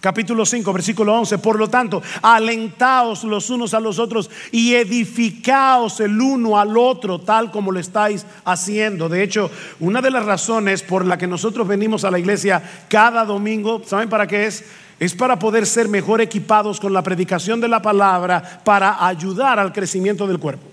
Capítulo 0.00 0.46
5, 0.46 0.72
versículo 0.72 1.12
11. 1.18 1.36
Por 1.36 1.58
lo 1.58 1.68
tanto, 1.68 2.02
alentaos 2.22 3.24
los 3.24 3.50
unos 3.50 3.74
a 3.74 3.80
los 3.80 3.98
otros 3.98 4.30
y 4.50 4.72
edificaos 4.72 6.00
el 6.00 6.18
uno 6.18 6.58
al 6.58 6.78
otro, 6.78 7.20
tal 7.20 7.50
como 7.50 7.72
lo 7.72 7.78
estáis 7.78 8.24
haciendo. 8.46 9.10
De 9.10 9.22
hecho, 9.22 9.50
una 9.80 10.00
de 10.00 10.10
las 10.10 10.24
razones 10.24 10.82
por 10.82 11.04
la 11.04 11.18
que 11.18 11.26
nosotros 11.26 11.68
venimos 11.68 12.04
a 12.04 12.10
la 12.10 12.18
iglesia 12.18 12.62
cada 12.88 13.26
domingo, 13.26 13.82
¿saben 13.84 14.08
para 14.08 14.26
qué 14.26 14.46
es? 14.46 14.64
es 15.00 15.14
para 15.14 15.38
poder 15.38 15.66
ser 15.66 15.88
mejor 15.88 16.20
equipados 16.20 16.78
con 16.78 16.92
la 16.92 17.02
predicación 17.02 17.58
de 17.58 17.68
la 17.68 17.80
palabra 17.80 18.60
para 18.62 19.06
ayudar 19.06 19.58
al 19.58 19.72
crecimiento 19.72 20.26
del 20.26 20.38
cuerpo. 20.38 20.68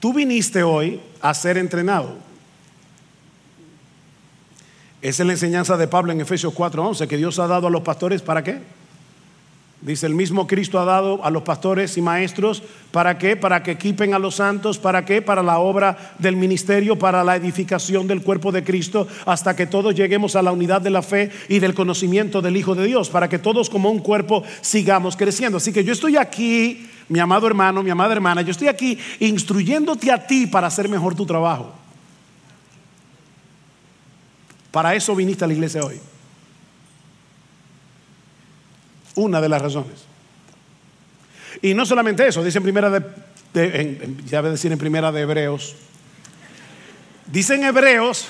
Tú 0.00 0.12
viniste 0.12 0.64
hoy 0.64 1.00
a 1.20 1.32
ser 1.32 1.56
entrenado. 1.56 2.16
Esa 5.00 5.22
es 5.22 5.26
la 5.26 5.32
enseñanza 5.34 5.76
de 5.76 5.86
Pablo 5.86 6.10
en 6.10 6.20
Efesios 6.20 6.52
4:11, 6.52 7.06
que 7.06 7.16
Dios 7.16 7.38
ha 7.38 7.46
dado 7.46 7.68
a 7.68 7.70
los 7.70 7.82
pastores 7.82 8.22
para 8.22 8.42
qué? 8.42 8.60
Dice 9.82 10.06
el 10.06 10.14
mismo 10.14 10.46
Cristo 10.46 10.78
ha 10.78 10.84
dado 10.84 11.24
a 11.24 11.30
los 11.30 11.42
pastores 11.42 11.96
y 11.96 12.00
maestros, 12.00 12.62
¿para 12.92 13.18
qué? 13.18 13.36
Para 13.36 13.64
que 13.64 13.72
equipen 13.72 14.14
a 14.14 14.20
los 14.20 14.36
santos, 14.36 14.78
¿para 14.78 15.04
qué? 15.04 15.20
Para 15.22 15.42
la 15.42 15.58
obra 15.58 16.14
del 16.20 16.36
ministerio, 16.36 16.96
para 16.96 17.24
la 17.24 17.34
edificación 17.34 18.06
del 18.06 18.22
cuerpo 18.22 18.52
de 18.52 18.62
Cristo, 18.62 19.08
hasta 19.26 19.56
que 19.56 19.66
todos 19.66 19.92
lleguemos 19.96 20.36
a 20.36 20.42
la 20.42 20.52
unidad 20.52 20.82
de 20.82 20.90
la 20.90 21.02
fe 21.02 21.32
y 21.48 21.58
del 21.58 21.74
conocimiento 21.74 22.40
del 22.40 22.56
Hijo 22.56 22.76
de 22.76 22.86
Dios, 22.86 23.10
para 23.10 23.28
que 23.28 23.40
todos 23.40 23.68
como 23.68 23.90
un 23.90 23.98
cuerpo 23.98 24.44
sigamos 24.60 25.16
creciendo. 25.16 25.58
Así 25.58 25.72
que 25.72 25.82
yo 25.82 25.92
estoy 25.92 26.16
aquí, 26.16 26.88
mi 27.08 27.18
amado 27.18 27.48
hermano, 27.48 27.82
mi 27.82 27.90
amada 27.90 28.12
hermana, 28.12 28.42
yo 28.42 28.52
estoy 28.52 28.68
aquí 28.68 28.96
instruyéndote 29.18 30.12
a 30.12 30.24
ti 30.24 30.46
para 30.46 30.68
hacer 30.68 30.88
mejor 30.88 31.16
tu 31.16 31.26
trabajo. 31.26 31.72
Para 34.70 34.94
eso 34.94 35.16
viniste 35.16 35.42
a 35.42 35.48
la 35.48 35.54
iglesia 35.54 35.82
hoy. 35.82 36.11
Una 39.14 39.40
de 39.40 39.48
las 39.48 39.62
razones. 39.62 40.04
Y 41.60 41.74
no 41.74 41.84
solamente 41.84 42.26
eso, 42.26 42.42
dice 42.42 42.58
en 42.58 42.64
primera 42.64 42.90
de, 42.90 44.14
ya 44.26 44.42
decir 44.42 44.72
en 44.72 44.78
primera 44.78 45.12
de 45.12 45.22
Hebreos. 45.22 45.76
Dice 47.26 47.54
en 47.54 47.64
Hebreos, 47.64 48.26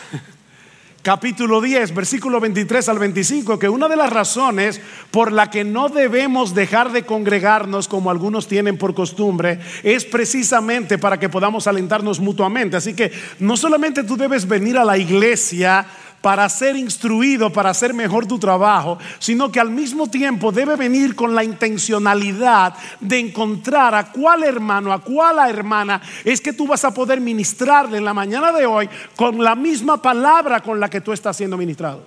capítulo 1.02 1.60
10, 1.60 1.94
versículo 1.94 2.40
23 2.40 2.88
al 2.88 2.98
25, 2.98 3.58
que 3.58 3.68
una 3.68 3.88
de 3.88 3.96
las 3.96 4.10
razones 4.10 4.80
por 5.10 5.32
la 5.32 5.50
que 5.50 5.64
no 5.64 5.88
debemos 5.88 6.54
dejar 6.54 6.92
de 6.92 7.04
congregarnos 7.04 7.88
como 7.88 8.10
algunos 8.10 8.48
tienen 8.48 8.76
por 8.76 8.94
costumbre 8.94 9.60
es 9.82 10.04
precisamente 10.04 10.98
para 10.98 11.18
que 11.18 11.28
podamos 11.28 11.66
alentarnos 11.66 12.20
mutuamente. 12.20 12.76
Así 12.76 12.94
que 12.94 13.12
no 13.38 13.56
solamente 13.56 14.04
tú 14.04 14.16
debes 14.16 14.46
venir 14.46 14.76
a 14.76 14.84
la 14.84 14.98
iglesia 14.98 15.86
para 16.22 16.48
ser 16.48 16.76
instruido, 16.76 17.52
para 17.52 17.70
hacer 17.70 17.92
mejor 17.92 18.26
tu 18.26 18.38
trabajo, 18.38 18.96
sino 19.18 19.50
que 19.50 19.58
al 19.58 19.70
mismo 19.70 20.06
tiempo 20.06 20.52
debe 20.52 20.76
venir 20.76 21.16
con 21.16 21.34
la 21.34 21.42
intencionalidad 21.42 22.74
de 23.00 23.18
encontrar 23.18 23.94
a 23.94 24.12
cuál 24.12 24.44
hermano, 24.44 24.92
a 24.92 25.00
cuál 25.00 25.50
hermana 25.50 26.00
es 26.24 26.40
que 26.40 26.52
tú 26.52 26.68
vas 26.68 26.84
a 26.84 26.94
poder 26.94 27.20
ministrarle 27.20 27.98
en 27.98 28.04
la 28.04 28.14
mañana 28.14 28.52
de 28.52 28.64
hoy 28.64 28.88
con 29.16 29.42
la 29.42 29.56
misma 29.56 30.00
palabra 30.00 30.60
con 30.60 30.78
la 30.78 30.88
que 30.88 31.00
tú 31.00 31.12
estás 31.12 31.36
siendo 31.36 31.56
ministrado. 31.56 32.06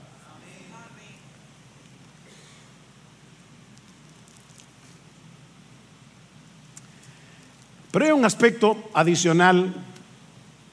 Pero 7.92 8.06
hay 8.06 8.12
un 8.12 8.26
aspecto 8.26 8.78
adicional 8.94 9.74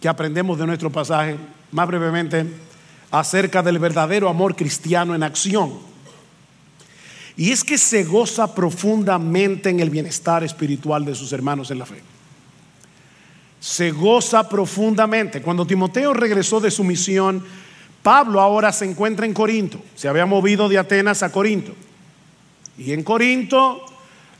que 0.01 0.09
aprendemos 0.09 0.59
de 0.59 0.67
nuestro 0.67 0.91
pasaje, 0.91 1.37
más 1.71 1.87
brevemente 1.87 2.72
acerca 3.13 3.63
del 3.63 3.79
verdadero 3.79 4.29
amor 4.29 4.57
cristiano 4.57 5.15
en 5.15 5.23
acción. 5.23 5.75
Y 7.37 7.53
es 7.53 7.63
que 7.63 7.79
se 7.79 8.05
goza 8.05 8.55
profundamente 8.55 9.71
en 9.71 9.81
el 9.81 9.91
bienestar 9.91 10.43
espiritual 10.43 11.05
de 11.05 11.15
sus 11.15 11.33
hermanos 11.33 11.71
en 11.71 11.79
la 11.79 11.87
fe. 11.87 12.03
Se 13.61 13.91
goza 13.91 14.49
profundamente. 14.49 15.41
Cuando 15.41 15.67
Timoteo 15.67 16.13
regresó 16.15 16.59
de 16.59 16.71
su 16.71 16.85
misión, 16.85 17.45
Pablo 18.03 18.41
ahora 18.41 18.73
se 18.73 18.87
encuentra 18.87 19.27
en 19.27 19.35
Corinto. 19.35 19.81
Se 19.95 20.09
había 20.09 20.27
movido 20.27 20.69
de 20.69 20.79
Atenas 20.79 21.23
a 21.23 21.31
Corinto. 21.31 21.75
Y 22.79 22.93
en 22.93 23.05
Corinto 23.05 23.85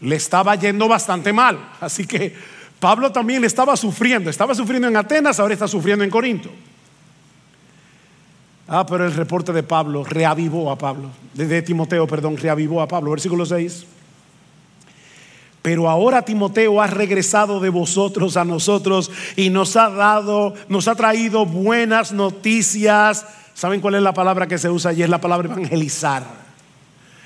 le 0.01 0.17
estaba 0.17 0.55
yendo 0.57 0.89
bastante 0.89 1.33
mal. 1.33 1.73
Así 1.81 2.07
que 2.07 2.35
Pablo 2.81 3.13
también 3.13 3.43
le 3.43 3.47
estaba 3.47 3.77
sufriendo. 3.77 4.31
Estaba 4.31 4.55
sufriendo 4.55 4.89
en 4.89 4.97
Atenas, 4.97 5.39
ahora 5.39 5.55
está 5.55 5.69
sufriendo 5.69 6.05
en 6.05 6.11
Corinto. 6.11 6.51
Ah, 8.75 8.87
pero 8.87 9.05
el 9.05 9.13
reporte 9.13 9.53
de 9.53 9.63
Pablo 9.63 10.03
reavivó 10.03 10.71
a 10.71 10.79
Pablo, 10.79 11.11
de 11.35 11.61
Timoteo, 11.61 12.07
perdón, 12.07 12.39
reavivó 12.39 12.81
a 12.81 12.89
Pablo. 12.89 13.11
Versículo 13.11 13.45
6. 13.45 13.85
Pero 15.61 15.91
ahora 15.91 16.23
Timoteo 16.23 16.81
ha 16.81 16.87
regresado 16.87 17.61
de 17.61 17.69
vosotros 17.69 18.39
a 18.39 18.47
nosotros 18.47 19.11
y 19.37 19.51
nos 19.51 19.77
ha 19.77 19.91
dado, 19.91 20.55
nos 20.69 20.89
ha 20.89 20.95
traído 20.95 21.45
buenas 21.45 22.13
noticias. 22.13 23.27
¿Saben 23.53 23.83
cuál 23.83 23.97
es 23.97 24.03
la 24.03 24.15
palabra 24.15 24.47
que 24.47 24.57
se 24.57 24.71
usa 24.71 24.93
allí? 24.93 25.03
Es 25.03 25.11
la 25.11 25.21
palabra 25.21 25.53
evangelizar. 25.53 26.42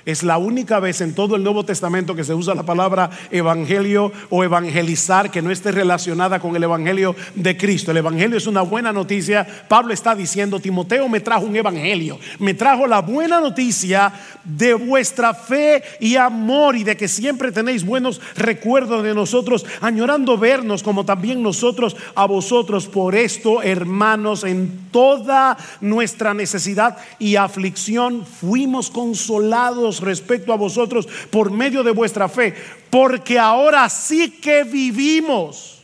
Es 0.06 0.22
la 0.22 0.38
única 0.38 0.78
vez 0.78 1.00
en 1.00 1.14
todo 1.16 1.34
el 1.34 1.42
Nuevo 1.42 1.64
Testamento 1.64 2.14
que 2.14 2.22
se 2.22 2.32
usa 2.32 2.54
la 2.54 2.62
palabra 2.62 3.10
evangelio 3.32 4.12
o 4.30 4.44
evangelizar 4.44 5.32
que 5.32 5.42
no 5.42 5.50
esté 5.50 5.72
relacionada 5.72 6.38
con 6.38 6.54
el 6.54 6.62
evangelio 6.62 7.16
de 7.34 7.56
Cristo. 7.56 7.90
El 7.90 7.96
evangelio 7.96 8.38
es 8.38 8.46
una 8.46 8.62
buena 8.62 8.92
noticia. 8.92 9.44
Pablo 9.68 9.92
está 9.92 10.14
diciendo, 10.14 10.60
Timoteo 10.60 11.08
me 11.08 11.18
trajo 11.18 11.46
un 11.46 11.56
evangelio, 11.56 12.20
me 12.38 12.54
trajo 12.54 12.86
la 12.86 13.00
buena 13.00 13.40
noticia 13.40 14.12
de 14.44 14.74
vuestra 14.74 15.34
fe 15.34 15.82
y 15.98 16.14
amor 16.14 16.76
y 16.76 16.84
de 16.84 16.96
que 16.96 17.08
siempre 17.08 17.50
tenéis 17.50 17.84
buenos 17.84 18.20
recuerdos 18.36 19.02
de 19.02 19.12
nosotros, 19.12 19.66
añorando 19.80 20.38
vernos 20.38 20.84
como 20.84 21.04
también 21.04 21.42
nosotros 21.42 21.96
a 22.14 22.26
vosotros. 22.26 22.86
Por 22.86 23.16
esto, 23.16 23.60
hermanos, 23.60 24.44
en 24.44 24.86
toda 24.92 25.56
nuestra 25.80 26.32
necesidad 26.32 26.96
y 27.18 27.34
aflicción 27.34 28.24
fuimos 28.24 28.88
consolados 28.88 29.95
respecto 30.00 30.52
a 30.52 30.56
vosotros 30.56 31.06
por 31.30 31.50
medio 31.50 31.82
de 31.82 31.92
vuestra 31.92 32.28
fe, 32.28 32.54
porque 32.90 33.38
ahora 33.38 33.88
sí 33.88 34.30
que 34.30 34.64
vivimos. 34.64 35.82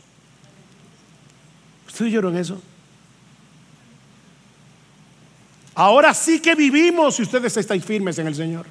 ¿Ustedes 1.87 2.09
oyeron 2.09 2.37
eso? 2.37 2.61
Ahora 5.75 6.13
sí 6.13 6.41
que 6.41 6.55
vivimos 6.55 7.17
si 7.17 7.23
ustedes 7.23 7.57
estáis 7.57 7.85
firmes 7.85 8.19
en 8.19 8.27
el 8.27 8.35
Señor. 8.35 8.67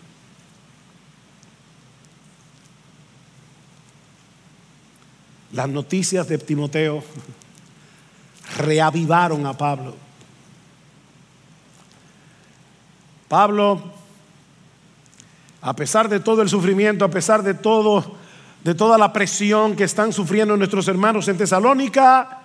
Las 5.53 5.67
noticias 5.67 6.27
de 6.27 6.37
Timoteo 6.37 7.03
reavivaron 8.57 9.45
a 9.45 9.57
Pablo. 9.57 9.95
Pablo 13.27 14.00
a 15.61 15.75
pesar 15.75 16.09
de 16.09 16.19
todo 16.19 16.41
el 16.41 16.49
sufrimiento, 16.49 17.05
a 17.05 17.11
pesar 17.11 17.43
de 17.43 17.53
todo, 17.53 18.15
de 18.63 18.73
toda 18.73 18.97
la 18.97 19.13
presión 19.13 19.75
que 19.75 19.83
están 19.83 20.11
sufriendo 20.11 20.57
nuestros 20.57 20.87
hermanos 20.87 21.27
en 21.27 21.37
Tesalónica, 21.37 22.39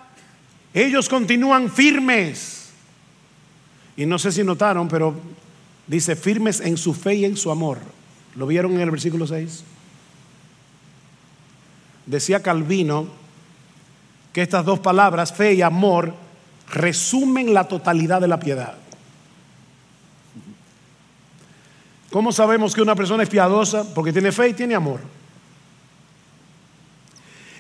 ellos 0.75 1.09
continúan 1.09 1.71
firmes. 1.71 2.71
Y 3.97 4.05
no 4.05 4.19
sé 4.19 4.31
si 4.33 4.45
notaron, 4.45 4.89
pero 4.89 5.15
dice 5.87 6.17
firmes 6.17 6.61
en 6.61 6.77
su 6.77 6.93
fe 6.93 7.15
y 7.15 7.25
en 7.25 7.37
su 7.37 7.51
amor. 7.51 7.79
¿Lo 8.35 8.47
vieron 8.47 8.75
en 8.75 8.81
el 8.81 8.91
versículo 8.91 9.27
6? 9.27 9.65
Decía 12.05 12.43
Calvino 12.43 13.09
que 14.35 14.43
estas 14.43 14.67
dos 14.67 14.81
palabras, 14.81 15.33
fe 15.33 15.55
y 15.55 15.63
amor, 15.63 16.15
resumen 16.71 17.55
la 17.55 17.65
totalidad 17.65 18.21
de 18.21 18.29
la 18.29 18.39
piedad. 18.39 18.77
¿Cómo 22.17 22.33
sabemos 22.33 22.75
que 22.75 22.81
una 22.81 22.95
persona 22.95 23.25
es 23.25 23.29
piadosa? 23.29 23.93
Porque 23.93 24.11
tiene 24.11 24.33
fe 24.33 24.49
y 24.49 24.55
tiene 24.55 24.75
amor. 24.75 25.01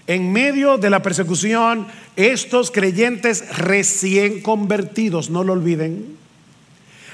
En 0.06 0.32
medio 0.32 0.78
de 0.78 0.88
la 0.88 1.02
persecución, 1.02 1.86
estos 2.16 2.70
creyentes 2.70 3.58
recién 3.58 4.40
convertidos, 4.40 5.28
no 5.28 5.44
lo 5.44 5.52
olviden, 5.52 6.16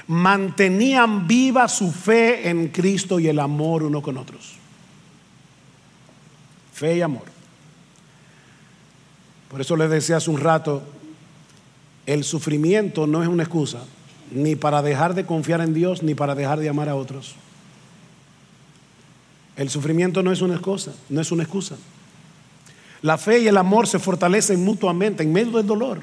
mantenían 0.07 1.27
viva 1.27 1.67
su 1.67 1.91
fe 1.91 2.47
en 2.47 2.69
Cristo 2.69 3.19
y 3.19 3.27
el 3.27 3.39
amor 3.39 3.83
uno 3.83 4.01
con 4.01 4.15
otros. 4.15 4.53
Fe 6.73 6.95
y 6.95 7.01
amor. 7.01 7.25
Por 9.49 9.59
eso 9.59 9.75
les 9.75 9.89
decía 9.89 10.15
hace 10.15 10.29
un 10.29 10.39
rato, 10.39 10.81
el 12.05 12.23
sufrimiento 12.23 13.05
no 13.05 13.21
es 13.21 13.27
una 13.27 13.43
excusa 13.43 13.83
ni 14.31 14.55
para 14.55 14.81
dejar 14.81 15.13
de 15.13 15.25
confiar 15.25 15.61
en 15.61 15.73
Dios, 15.73 16.03
ni 16.03 16.15
para 16.15 16.35
dejar 16.35 16.59
de 16.59 16.69
amar 16.69 16.89
a 16.89 16.95
otros. 16.95 17.35
El 19.55 19.69
sufrimiento 19.69 20.23
no 20.23 20.31
es 20.31 20.41
una 20.41 20.55
excusa, 20.55 20.93
no 21.09 21.21
es 21.21 21.31
una 21.31 21.43
excusa. 21.43 21.75
La 23.01 23.17
fe 23.17 23.39
y 23.39 23.47
el 23.47 23.57
amor 23.57 23.87
se 23.87 23.99
fortalecen 23.99 24.63
mutuamente 24.63 25.23
en 25.23 25.33
medio 25.33 25.51
del 25.57 25.67
dolor. 25.67 26.01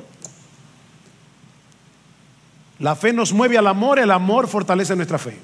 La 2.79 2.95
fe 2.95 3.13
nos 3.13 3.33
mueve 3.33 3.59
al 3.59 3.67
amor, 3.67 3.99
el 3.99 4.11
amor 4.11 4.49
fortalece 4.49 4.95
nuestra 4.95 5.19
fe. 5.19 5.37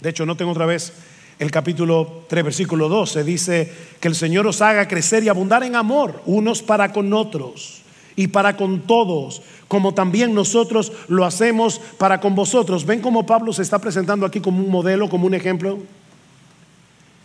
De 0.00 0.10
hecho, 0.10 0.24
no 0.24 0.36
tengo 0.36 0.52
otra 0.52 0.66
vez 0.66 0.92
el 1.38 1.50
capítulo 1.50 2.24
3, 2.28 2.44
versículo 2.44 2.88
12, 2.88 3.24
dice 3.24 3.72
que 4.00 4.08
el 4.08 4.14
Señor 4.14 4.46
os 4.46 4.60
haga 4.60 4.88
crecer 4.88 5.24
y 5.24 5.28
abundar 5.28 5.62
en 5.62 5.76
amor, 5.76 6.22
unos 6.26 6.62
para 6.62 6.92
con 6.92 7.12
otros 7.12 7.82
y 8.18 8.26
para 8.26 8.56
con 8.56 8.80
todos, 8.80 9.42
como 9.68 9.94
también 9.94 10.34
nosotros 10.34 10.90
lo 11.06 11.24
hacemos 11.24 11.80
para 11.98 12.18
con 12.18 12.34
vosotros. 12.34 12.84
¿Ven 12.84 13.00
cómo 13.00 13.24
Pablo 13.24 13.52
se 13.52 13.62
está 13.62 13.78
presentando 13.78 14.26
aquí 14.26 14.40
como 14.40 14.60
un 14.60 14.72
modelo, 14.72 15.08
como 15.08 15.28
un 15.28 15.34
ejemplo? 15.34 15.78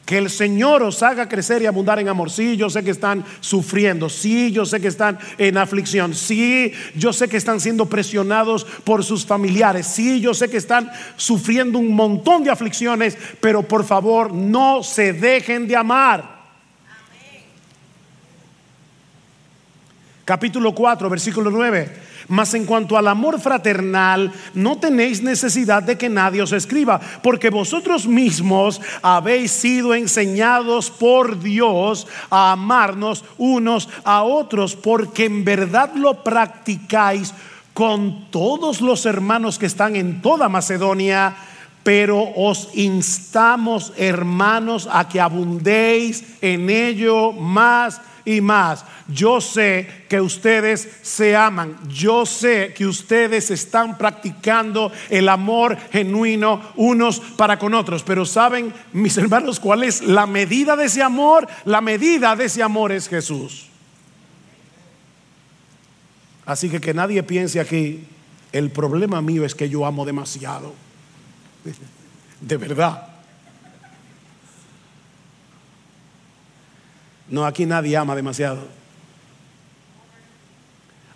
Que 0.06 0.20
el 0.20 0.30
Señor 0.30 0.84
os 0.84 1.02
haga 1.02 1.28
crecer 1.28 1.64
y 1.64 1.66
abundar 1.66 1.98
en 1.98 2.10
amor. 2.10 2.30
Sí, 2.30 2.58
yo 2.58 2.70
sé 2.70 2.84
que 2.84 2.92
están 2.92 3.26
sufriendo. 3.40 4.08
Sí, 4.08 4.52
yo 4.52 4.68
sé 4.68 4.80
que 4.80 4.90
están 4.90 5.18
en 5.40 5.58
aflicción. 5.58 6.14
Sí, 6.14 6.72
yo 6.96 7.12
sé 7.12 7.28
que 7.28 7.38
están 7.38 7.60
siendo 7.60 7.88
presionados 7.88 8.64
por 8.84 9.04
sus 9.04 9.26
familiares. 9.26 9.88
Sí, 9.88 10.22
yo 10.22 10.36
sé 10.36 10.48
que 10.48 10.58
están 10.58 10.92
sufriendo 11.16 11.80
un 11.80 11.96
montón 11.96 12.44
de 12.44 12.52
aflicciones. 12.52 13.18
Pero 13.42 13.64
por 13.64 13.84
favor, 13.84 14.32
no 14.32 14.84
se 14.84 15.12
dejen 15.14 15.68
de 15.68 15.76
amar. 15.76 16.43
Capítulo 20.26 20.74
4, 20.74 21.10
versículo 21.10 21.52
9. 21.52 22.14
Mas 22.30 22.54
en 22.54 22.66
cuanto 22.66 22.98
al 22.98 23.10
amor 23.10 23.42
fraternal, 23.42 24.32
no 24.54 24.78
tenéis 24.78 25.22
necesidad 25.22 25.84
de 25.84 25.98
que 25.98 26.08
nadie 26.08 26.42
os 26.42 26.54
escriba, 26.54 27.02
porque 27.22 27.50
vosotros 27.50 28.08
mismos 28.08 28.80
habéis 29.02 29.52
sido 29.52 29.94
enseñados 29.94 30.90
por 30.90 31.42
Dios 31.42 32.08
a 32.30 32.54
amarnos 32.54 33.26
unos 33.38 33.90
a 34.06 34.24
otros, 34.24 34.78
porque 34.78 35.26
en 35.26 35.44
verdad 35.44 35.92
lo 35.96 36.24
practicáis 36.24 37.34
con 37.74 38.32
todos 38.32 38.80
los 38.80 39.06
hermanos 39.06 39.60
que 39.60 39.66
están 39.66 39.98
en 39.98 40.22
toda 40.22 40.48
Macedonia. 40.48 41.36
Pero 41.84 42.24
os 42.38 42.70
instamos, 42.76 43.92
hermanos, 43.98 44.88
a 44.90 45.10
que 45.10 45.20
abundéis 45.20 46.24
en 46.40 46.70
ello 46.70 47.34
más 47.34 48.00
y 48.26 48.42
más. 48.42 48.86
Yo 49.08 49.42
sé 49.42 50.06
que 50.10 50.22
ustedes 50.22 50.88
se 51.02 51.36
aman. 51.36 51.78
Yo 51.88 52.26
sé 52.26 52.74
que 52.76 52.86
ustedes 52.86 53.52
están 53.52 53.98
practicando 53.98 54.92
el 55.10 55.30
amor 55.30 55.78
genuino 55.92 56.62
unos 56.76 57.20
para 57.20 57.60
con 57.60 57.74
otros. 57.74 58.04
Pero 58.04 58.26
saben, 58.26 58.74
mis 58.94 59.18
hermanos, 59.24 59.60
cuál 59.60 59.84
es 59.84 60.02
la 60.02 60.26
medida 60.26 60.76
de 60.76 60.86
ese 60.86 61.04
amor? 61.04 61.48
La 61.66 61.82
medida 61.82 62.36
de 62.36 62.46
ese 62.46 62.64
amor 62.64 62.92
es 62.92 63.08
Jesús. 63.08 63.68
Así 66.46 66.70
que 66.70 66.82
que 66.82 66.94
nadie 66.94 67.24
piense 67.24 67.60
aquí, 67.60 68.06
el 68.52 68.70
problema 68.70 69.22
mío 69.22 69.46
es 69.46 69.56
que 69.56 69.70
yo 69.70 69.86
amo 69.86 70.06
demasiado. 70.06 70.74
De 72.42 72.58
verdad. 72.58 73.13
No, 77.34 77.48
aquí 77.48 77.66
nadie 77.66 77.98
ama 77.98 78.16
demasiado. 78.16 78.62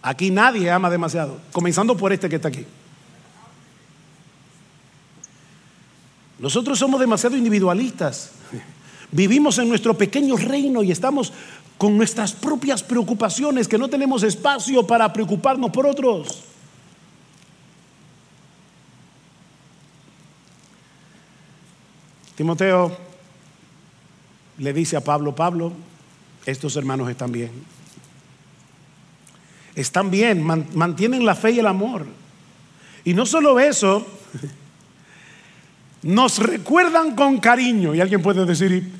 Aquí 0.01 0.31
nadie 0.31 0.71
ama 0.71 0.89
demasiado, 0.89 1.39
comenzando 1.51 1.95
por 1.95 2.11
este 2.11 2.27
que 2.27 2.37
está 2.37 2.47
aquí. 2.47 2.65
Nosotros 6.39 6.79
somos 6.79 6.99
demasiado 6.99 7.37
individualistas. 7.37 8.31
Vivimos 9.11 9.59
en 9.59 9.69
nuestro 9.69 9.95
pequeño 9.95 10.37
reino 10.37 10.81
y 10.81 10.89
estamos 10.91 11.31
con 11.77 11.95
nuestras 11.95 12.33
propias 12.33 12.81
preocupaciones, 12.81 13.67
que 13.67 13.77
no 13.77 13.87
tenemos 13.87 14.23
espacio 14.23 14.87
para 14.87 15.13
preocuparnos 15.13 15.69
por 15.69 15.85
otros. 15.85 16.45
Timoteo 22.33 22.97
le 24.57 24.73
dice 24.73 24.97
a 24.97 25.03
Pablo, 25.03 25.35
Pablo, 25.35 25.73
estos 26.47 26.77
hermanos 26.77 27.09
están 27.09 27.31
bien. 27.31 27.51
Están 29.75 30.09
bien, 30.09 30.41
mantienen 30.41 31.25
la 31.25 31.35
fe 31.35 31.51
y 31.51 31.59
el 31.59 31.67
amor. 31.67 32.07
Y 33.03 33.13
no 33.13 33.25
solo 33.25 33.59
eso, 33.59 34.07
nos 36.01 36.39
recuerdan 36.39 37.15
con 37.15 37.37
cariño. 37.39 37.93
Y 37.93 38.01
alguien 38.01 38.21
puede 38.21 38.45
decir, 38.45 38.91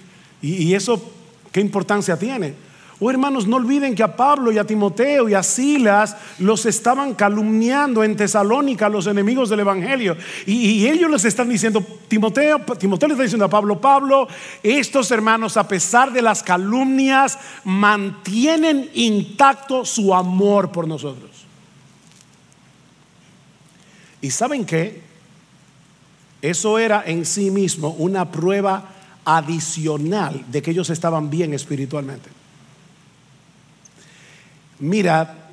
¿y, 0.41 0.73
eso 0.73 1.11
qué 1.51 1.61
importancia 1.61 2.19
tiene? 2.19 2.53
Oh 2.99 3.11
hermanos, 3.11 3.45
no 3.45 3.57
olviden 3.57 3.93
que 3.93 4.01
a 4.01 4.15
Pablo 4.15 4.51
y 4.51 4.57
a 4.57 4.65
Timoteo 4.65 5.29
y 5.29 5.35
a 5.35 5.43
Silas 5.43 6.15
los 6.39 6.65
estaban 6.65 7.13
calumniando 7.13 8.03
en 8.03 8.15
Tesalónica 8.15 8.89
los 8.89 9.05
enemigos 9.05 9.49
del 9.49 9.59
Evangelio. 9.59 10.17
Y, 10.47 10.87
ellos 10.87 11.11
les 11.11 11.25
están 11.25 11.47
diciendo, 11.47 11.85
Timoteo, 12.07 12.59
Timoteo 12.79 13.09
le 13.09 13.13
está 13.13 13.23
diciendo 13.23 13.45
a 13.45 13.49
Pablo, 13.49 13.79
Pablo, 13.79 14.27
estos 14.63 15.11
hermanos 15.11 15.57
a 15.57 15.67
pesar 15.67 16.11
de 16.11 16.23
las 16.23 16.41
calumnias 16.41 17.37
mantienen 17.63 18.89
intacto 18.95 19.85
su 19.85 20.15
amor 20.15 20.71
por 20.71 20.87
nosotros. 20.87 21.29
¿Y 24.21 24.31
saben 24.31 24.65
qué? 24.65 25.03
Eso 26.41 26.79
era 26.79 27.03
en 27.05 27.25
sí 27.25 27.51
mismo 27.51 27.89
una 27.99 28.31
prueba 28.31 28.89
adicional 29.23 30.45
de 30.47 30.63
que 30.63 30.71
ellos 30.71 30.89
estaban 30.89 31.29
bien 31.29 31.53
espiritualmente. 31.53 32.36
Mira, 34.79 35.49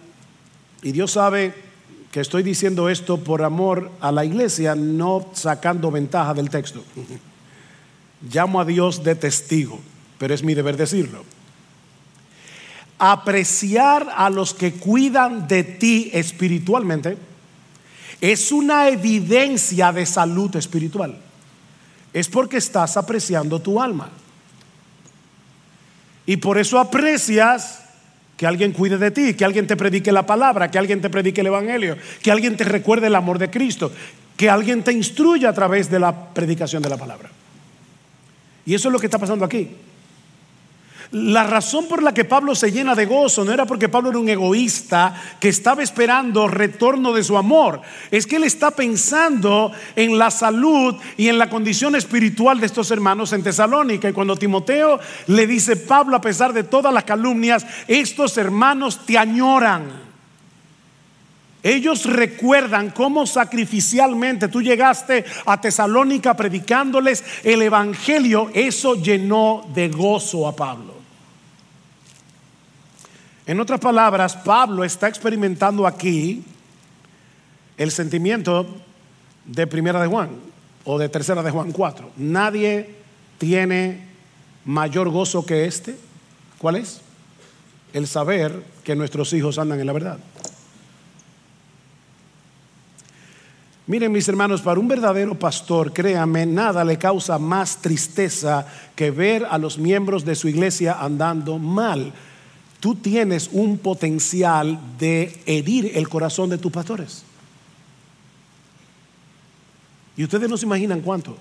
y 0.83 0.93
Dios 0.93 1.13
sabe 1.13 1.55
que 2.13 2.21
estoy 2.21 2.43
diciendo 2.43 2.89
esto 2.89 3.19
por 3.19 3.43
amor 3.43 3.91
a 4.01 4.13
la 4.13 4.25
iglesia, 4.25 4.75
no 4.75 5.31
sacando 5.33 5.91
ventaja 5.91 6.35
del 6.35 6.51
texto. 6.51 6.85
Llamo 8.31 8.61
a 8.61 8.65
Dios 8.65 9.03
de 9.03 9.15
testigo, 9.15 9.81
pero 10.19 10.35
es 10.35 10.43
mi 10.43 10.55
deber 10.55 10.77
decirlo. 10.77 11.25
Apreciar 12.99 14.09
a 14.15 14.31
los 14.31 14.55
que 14.55 14.75
cuidan 14.75 15.49
de 15.49 15.65
ti 15.65 16.11
espiritualmente 16.13 17.17
es 18.21 18.53
una 18.53 18.89
evidencia 18.89 19.93
de 19.93 20.07
salud 20.07 20.55
espiritual. 20.57 21.19
Es 22.13 22.29
porque 22.29 22.59
estás 22.59 22.97
apreciando 22.97 23.61
tu 23.61 23.83
alma. 23.83 24.11
Y 26.27 26.37
por 26.37 26.59
eso 26.59 26.79
aprecias 26.79 27.84
que 28.37 28.47
alguien 28.47 28.73
cuide 28.73 28.99
de 28.99 29.11
ti, 29.11 29.35
que 29.35 29.45
alguien 29.45 29.67
te 29.67 29.77
predique 29.77 30.11
la 30.13 30.27
palabra, 30.27 30.71
que 30.71 30.79
alguien 30.79 31.01
te 31.01 31.11
predique 31.11 31.41
el 31.41 31.49
Evangelio, 31.49 31.97
que 32.23 32.31
alguien 32.31 32.57
te 32.57 32.65
recuerde 32.65 33.07
el 33.07 33.15
amor 33.15 33.39
de 33.39 33.51
Cristo, 33.51 33.93
que 34.37 34.51
alguien 34.51 34.83
te 34.83 34.93
instruya 34.93 35.51
a 35.51 35.53
través 35.53 35.91
de 35.91 36.01
la 36.01 36.35
predicación 36.35 36.83
de 36.83 36.89
la 36.89 36.97
palabra. 36.97 37.31
Y 38.67 38.75
eso 38.75 38.89
es 38.89 38.93
lo 38.93 38.99
que 38.99 39.07
está 39.07 39.19
pasando 39.19 39.45
aquí. 39.45 39.71
La 41.13 41.45
razón 41.45 41.87
por 41.87 42.03
la 42.03 42.13
que 42.15 42.25
Pablo 42.25 42.55
se 42.55 42.73
llena 42.73 42.95
de 42.95 43.07
gozo 43.07 43.45
no 43.45 43.53
era 43.53 43.67
porque 43.67 43.89
Pablo 43.89 44.11
era 44.11 44.19
un 44.19 44.29
egoísta 44.29 45.15
que 45.39 45.49
estaba 45.49 45.83
esperando 45.83 46.49
retorno 46.49 47.13
de 47.13 47.23
su 47.23 47.37
amor. 47.37 47.81
Es 48.11 48.27
que 48.27 48.37
él 48.37 48.45
está 48.45 48.71
pensando 48.71 49.71
en 49.95 50.19
la 50.19 50.31
salud 50.31 50.97
y 51.17 51.29
en 51.29 51.39
la 51.39 51.49
condición 51.49 51.95
espiritual 51.95 52.59
de 52.59 52.67
estos 52.67 52.91
hermanos 52.91 53.33
en 53.33 53.43
Tesalónica. 53.43 54.09
Y 54.09 54.13
cuando 54.13 54.37
Timoteo 54.37 54.99
le 55.29 55.47
dice, 55.47 55.77
Pablo, 55.77 56.17
a 56.17 56.21
pesar 56.21 56.53
de 56.53 56.65
todas 56.65 56.93
las 56.93 57.05
calumnias, 57.05 57.67
estos 57.87 58.37
hermanos 58.37 59.07
te 59.07 59.19
añoran. 59.19 60.05
Ellos 61.63 62.05
recuerdan 62.05 62.91
cómo 62.91 63.27
sacrificialmente 63.27 64.49
tú 64.49 64.61
llegaste 64.61 65.25
a 65.47 65.59
Tesalónica 65.59 66.37
predicándoles 66.37 67.25
el 67.43 67.63
Evangelio. 67.63 68.51
Eso 68.53 68.97
llenó 68.97 69.65
de 69.73 69.89
gozo 69.89 70.47
a 70.47 70.55
Pablo. 70.55 70.94
En 73.47 73.61
otras 73.61 73.79
palabras, 73.79 74.37
Pablo 74.37 74.85
está 74.85 75.07
experimentando 75.09 75.87
aquí 75.87 76.43
el 77.77 77.91
sentimiento 77.91 78.67
de 79.45 79.67
primera 79.67 80.01
de 80.01 80.07
Juan 80.09 80.31
o 80.85 80.99
de 80.99 81.11
tercera 81.11 81.43
de 81.43 81.51
Juan 81.51 81.73
4. 81.73 82.13
Nadie 82.17 82.89
tiene 83.37 84.01
mayor 84.65 85.11
gozo 85.11 85.45
que 85.45 85.67
este. 85.67 85.97
¿Cuál 86.59 86.77
es? 86.77 87.03
El 87.93 88.07
saber 88.07 88.63
que 88.83 88.97
nuestros 88.97 89.33
hijos 89.35 89.59
andan 89.59 89.79
en 89.79 89.87
la 89.87 89.93
verdad. 89.93 90.19
Miren 93.87 94.13
mis 94.13 94.27
hermanos, 94.27 94.63
para 94.63 94.81
un 94.81 94.89
verdadero 94.89 95.39
pastor, 95.39 95.93
créame, 95.93 96.47
nada 96.47 96.83
le 96.87 96.97
causa 96.97 97.39
más 97.39 97.83
tristeza 97.83 98.67
que 98.97 99.11
ver 99.11 99.45
a 99.45 99.59
los 99.59 99.77
miembros 99.77 100.25
de 100.25 100.35
su 100.35 100.49
iglesia 100.49 100.97
andando 100.99 101.59
mal 101.59 102.15
tú 102.85 102.97
tienes 102.97 103.49
un 103.51 103.79
potencial 103.79 104.79
de 104.99 105.43
herir 105.47 105.93
el 105.95 106.07
corazón 106.07 106.51
de 106.51 106.59
tus 106.59 106.71
pastores. 106.71 107.25
Y 110.19 110.25
ustedes 110.25 110.51
no 110.51 110.59
se 110.59 110.67
imaginan 110.67 111.01
cuánto. 111.01 111.35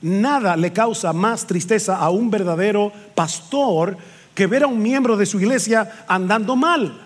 Nada 0.00 0.56
le 0.56 0.72
causa 0.72 1.12
más 1.12 1.46
tristeza 1.46 1.98
a 1.98 2.08
un 2.08 2.30
verdadero 2.30 2.90
pastor 3.14 3.98
que 4.34 4.46
ver 4.46 4.62
a 4.62 4.68
un 4.68 4.80
miembro 4.80 5.18
de 5.18 5.26
su 5.26 5.38
iglesia 5.38 6.06
andando 6.08 6.56
mal. 6.56 6.98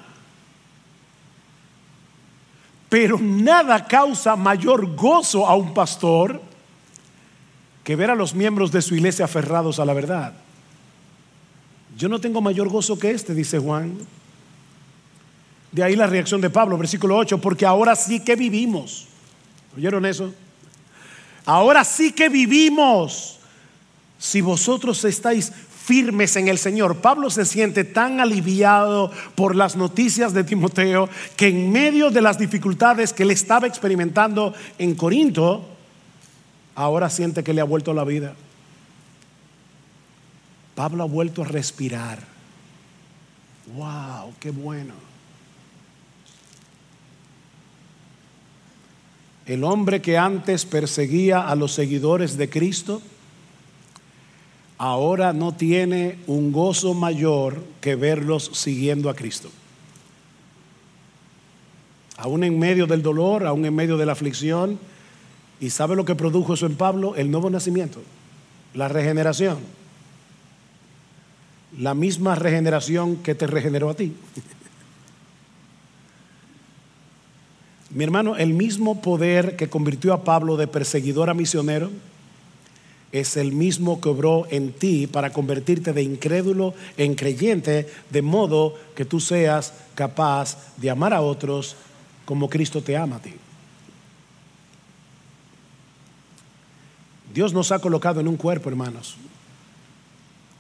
Pero 2.89 3.19
nada 3.19 3.89
causa 3.89 4.37
mayor 4.37 4.95
gozo 4.95 5.49
a 5.49 5.57
un 5.57 5.75
pastor 5.75 6.41
que 7.83 7.97
ver 7.97 8.09
a 8.09 8.15
los 8.15 8.37
miembros 8.37 8.71
de 8.71 8.83
su 8.83 8.95
iglesia 8.95 9.25
aferrados 9.25 9.81
a 9.81 9.85
la 9.85 9.95
verdad. 9.95 10.33
Yo 12.01 12.09
no 12.09 12.19
tengo 12.19 12.41
mayor 12.41 12.71
gozo 12.71 12.99
que 12.99 13.11
este, 13.11 13.35
dice 13.35 13.59
Juan. 13.59 13.95
De 15.71 15.83
ahí 15.83 15.95
la 15.97 16.07
reacción 16.07 16.41
de 16.41 16.49
Pablo, 16.49 16.79
versículo 16.79 17.15
8, 17.19 17.43
porque 17.43 17.67
ahora 17.67 17.95
sí 17.95 18.21
que 18.21 18.37
vivimos. 18.37 19.07
¿Oyeron 19.77 20.07
eso? 20.07 20.33
Ahora 21.45 21.85
sí 21.85 22.13
que 22.13 22.31
vivimos. 22.31 23.37
si 24.19 24.41
vosotros 24.41 25.05
estáis 25.05 25.53
firmes 25.85 26.37
en 26.37 26.49
el 26.49 26.57
Señor. 26.57 26.97
Pablo 27.03 27.29
se 27.29 27.45
siente 27.45 27.85
tan 27.85 28.19
aliviado 28.19 29.11
por 29.35 29.55
las 29.55 29.77
noticias 29.77 30.33
de 30.33 30.45
Timoteo 30.45 31.07
que 31.37 31.49
en 31.49 31.71
medio 31.71 32.11
de 32.11 32.23
las 32.23 32.39
dificultades 32.39 33.13
que 33.13 33.25
él 33.25 33.31
estaba 33.31 33.67
experimentando 33.67 34.55
en 34.79 34.95
Corinto, 34.95 35.67
ahora 36.75 37.11
siente 37.11 37.45
que 37.45 37.53
le 37.53 37.61
ha 37.61 37.65
vuelto 37.65 37.93
la 37.93 38.05
vida. 38.05 38.35
Pablo 40.81 41.03
ha 41.03 41.07
vuelto 41.07 41.43
a 41.43 41.45
respirar. 41.45 42.21
¡Wow! 43.77 44.33
¡Qué 44.41 44.51
bueno! 44.51 44.95
El 49.45 49.63
hombre 49.63 50.01
que 50.01 50.17
antes 50.17 50.65
perseguía 50.65 51.47
a 51.47 51.55
los 51.55 51.73
seguidores 51.75 52.39
de 52.39 52.49
Cristo, 52.49 53.03
ahora 54.79 55.35
no 55.35 55.53
tiene 55.53 56.19
un 56.27 56.51
gozo 56.51 56.95
mayor 56.95 57.63
que 57.83 57.95
verlos 57.95 58.51
siguiendo 58.55 59.11
a 59.11 59.15
Cristo. 59.15 59.51
Aún 62.17 62.43
en 62.43 62.59
medio 62.59 62.87
del 62.87 63.03
dolor, 63.03 63.47
aún 63.47 63.67
en 63.67 63.75
medio 63.75 63.99
de 63.99 64.07
la 64.07 64.13
aflicción. 64.13 64.79
¿Y 65.61 65.69
sabe 65.69 65.95
lo 65.95 66.07
que 66.07 66.15
produjo 66.15 66.55
eso 66.55 66.65
en 66.65 66.77
Pablo? 66.77 67.17
El 67.17 67.31
nuevo 67.31 67.51
nacimiento, 67.51 68.01
la 68.73 68.89
regeneración. 68.89 69.59
La 71.79 71.95
misma 71.95 72.35
regeneración 72.35 73.17
que 73.17 73.35
te 73.35 73.47
regeneró 73.47 73.91
a 73.91 73.95
ti. 73.95 74.15
Mi 77.91 78.05
hermano, 78.05 78.37
el 78.37 78.55
mismo 78.55 79.03
poder 79.03 79.57
que 79.57 79.69
convirtió 79.69 80.13
a 80.13 80.23
Pablo 80.23 80.57
de 80.57 80.69
perseguidor 80.69 81.29
a 81.29 81.35
misionero, 81.35 81.91
es 83.13 83.37
el 83.37 83.53
mismo 83.53 84.01
que 84.01 84.09
obró 84.09 84.47
en 84.51 84.73
ti 84.73 85.09
para 85.09 85.33
convertirte 85.33 85.93
de 85.93 86.03
incrédulo 86.03 86.75
en 86.97 87.17
creyente, 87.17 87.89
de 88.11 88.23
modo 88.23 88.77
que 88.95 89.05
tú 89.05 89.19
seas 89.19 89.73
capaz 89.97 90.57
de 90.77 90.91
amar 90.91 91.13
a 91.13 91.21
otros 91.21 91.77
como 92.25 92.49
Cristo 92.49 92.83
te 92.83 92.97
ama 92.97 93.17
a 93.17 93.23
ti. 93.23 93.35
Dios 97.35 97.53
nos 97.53 97.73
ha 97.73 97.81
colocado 97.81 98.21
en 98.21 98.29
un 98.29 98.37
cuerpo, 98.37 98.69
hermanos, 98.69 99.17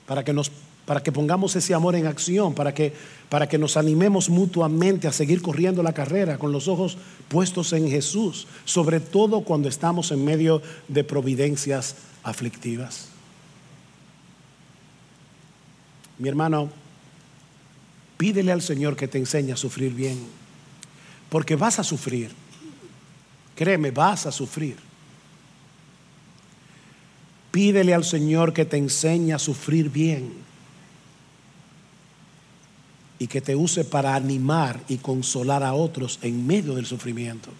para 0.06 0.24
que 0.24 0.32
nos 0.32 0.50
para 0.90 1.04
que 1.04 1.12
pongamos 1.12 1.54
ese 1.54 1.72
amor 1.72 1.94
en 1.94 2.08
acción, 2.08 2.52
para 2.52 2.74
que, 2.74 2.92
para 3.28 3.48
que 3.48 3.58
nos 3.58 3.76
animemos 3.76 4.28
mutuamente 4.28 5.06
a 5.06 5.12
seguir 5.12 5.40
corriendo 5.40 5.84
la 5.84 5.92
carrera 5.92 6.36
con 6.36 6.50
los 6.50 6.66
ojos 6.66 6.98
puestos 7.28 7.72
en 7.74 7.88
Jesús, 7.88 8.48
sobre 8.64 8.98
todo 8.98 9.42
cuando 9.42 9.68
estamos 9.68 10.10
en 10.10 10.24
medio 10.24 10.60
de 10.88 11.04
providencias 11.04 11.94
aflictivas. 12.24 13.06
Mi 16.18 16.28
hermano, 16.28 16.70
pídele 18.16 18.50
al 18.50 18.60
Señor 18.60 18.96
que 18.96 19.06
te 19.06 19.18
enseñe 19.18 19.52
a 19.52 19.56
sufrir 19.56 19.94
bien, 19.94 20.18
porque 21.28 21.54
vas 21.54 21.78
a 21.78 21.84
sufrir. 21.84 22.32
Créeme, 23.54 23.92
vas 23.92 24.26
a 24.26 24.32
sufrir. 24.32 24.74
Pídele 27.52 27.94
al 27.94 28.02
Señor 28.02 28.52
que 28.52 28.64
te 28.64 28.76
enseñe 28.76 29.32
a 29.32 29.38
sufrir 29.38 29.88
bien 29.88 30.49
y 33.20 33.28
que 33.28 33.40
te 33.40 33.54
use 33.54 33.84
para 33.84 34.16
animar 34.16 34.80
y 34.88 34.96
consolar 34.96 35.62
a 35.62 35.74
otros 35.74 36.18
en 36.22 36.44
medio 36.44 36.74
del 36.74 36.86
sufrimiento 36.86 37.50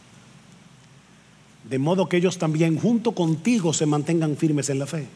de 1.71 1.79
modo 1.79 2.09
que 2.09 2.17
ellos 2.17 2.37
también 2.37 2.79
junto 2.79 3.13
contigo 3.13 3.73
se 3.73 3.87
mantengan 3.87 4.37
firmes 4.37 4.71
en 4.71 4.79
la 4.79 4.87
fe. 4.87 5.07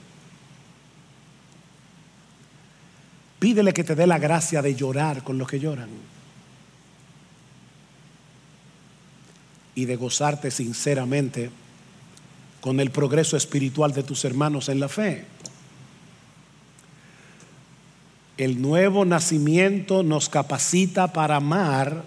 Pídele 3.39 3.73
que 3.73 3.85
te 3.85 3.97
dé 3.97 4.07
la 4.07 4.19
gracia 4.19 4.63
de 4.63 4.75
llorar 4.75 5.25
con 5.25 5.37
los 5.37 5.49
que 5.49 5.59
lloran 5.59 5.89
y 9.75 9.85
de 9.85 9.97
gozarte 9.97 10.53
sinceramente 10.53 11.51
con 12.61 12.79
el 12.79 12.91
progreso 12.91 13.37
espiritual 13.37 13.93
de 13.93 14.05
tus 14.05 14.25
hermanos 14.25 14.69
en 14.69 14.81
la 14.81 14.89
fe. 14.89 15.25
El 18.37 18.61
nuevo 18.61 19.05
nacimiento 19.05 20.03
nos 20.03 20.29
capacita 20.29 21.13
para 21.13 21.37
amar, 21.37 22.05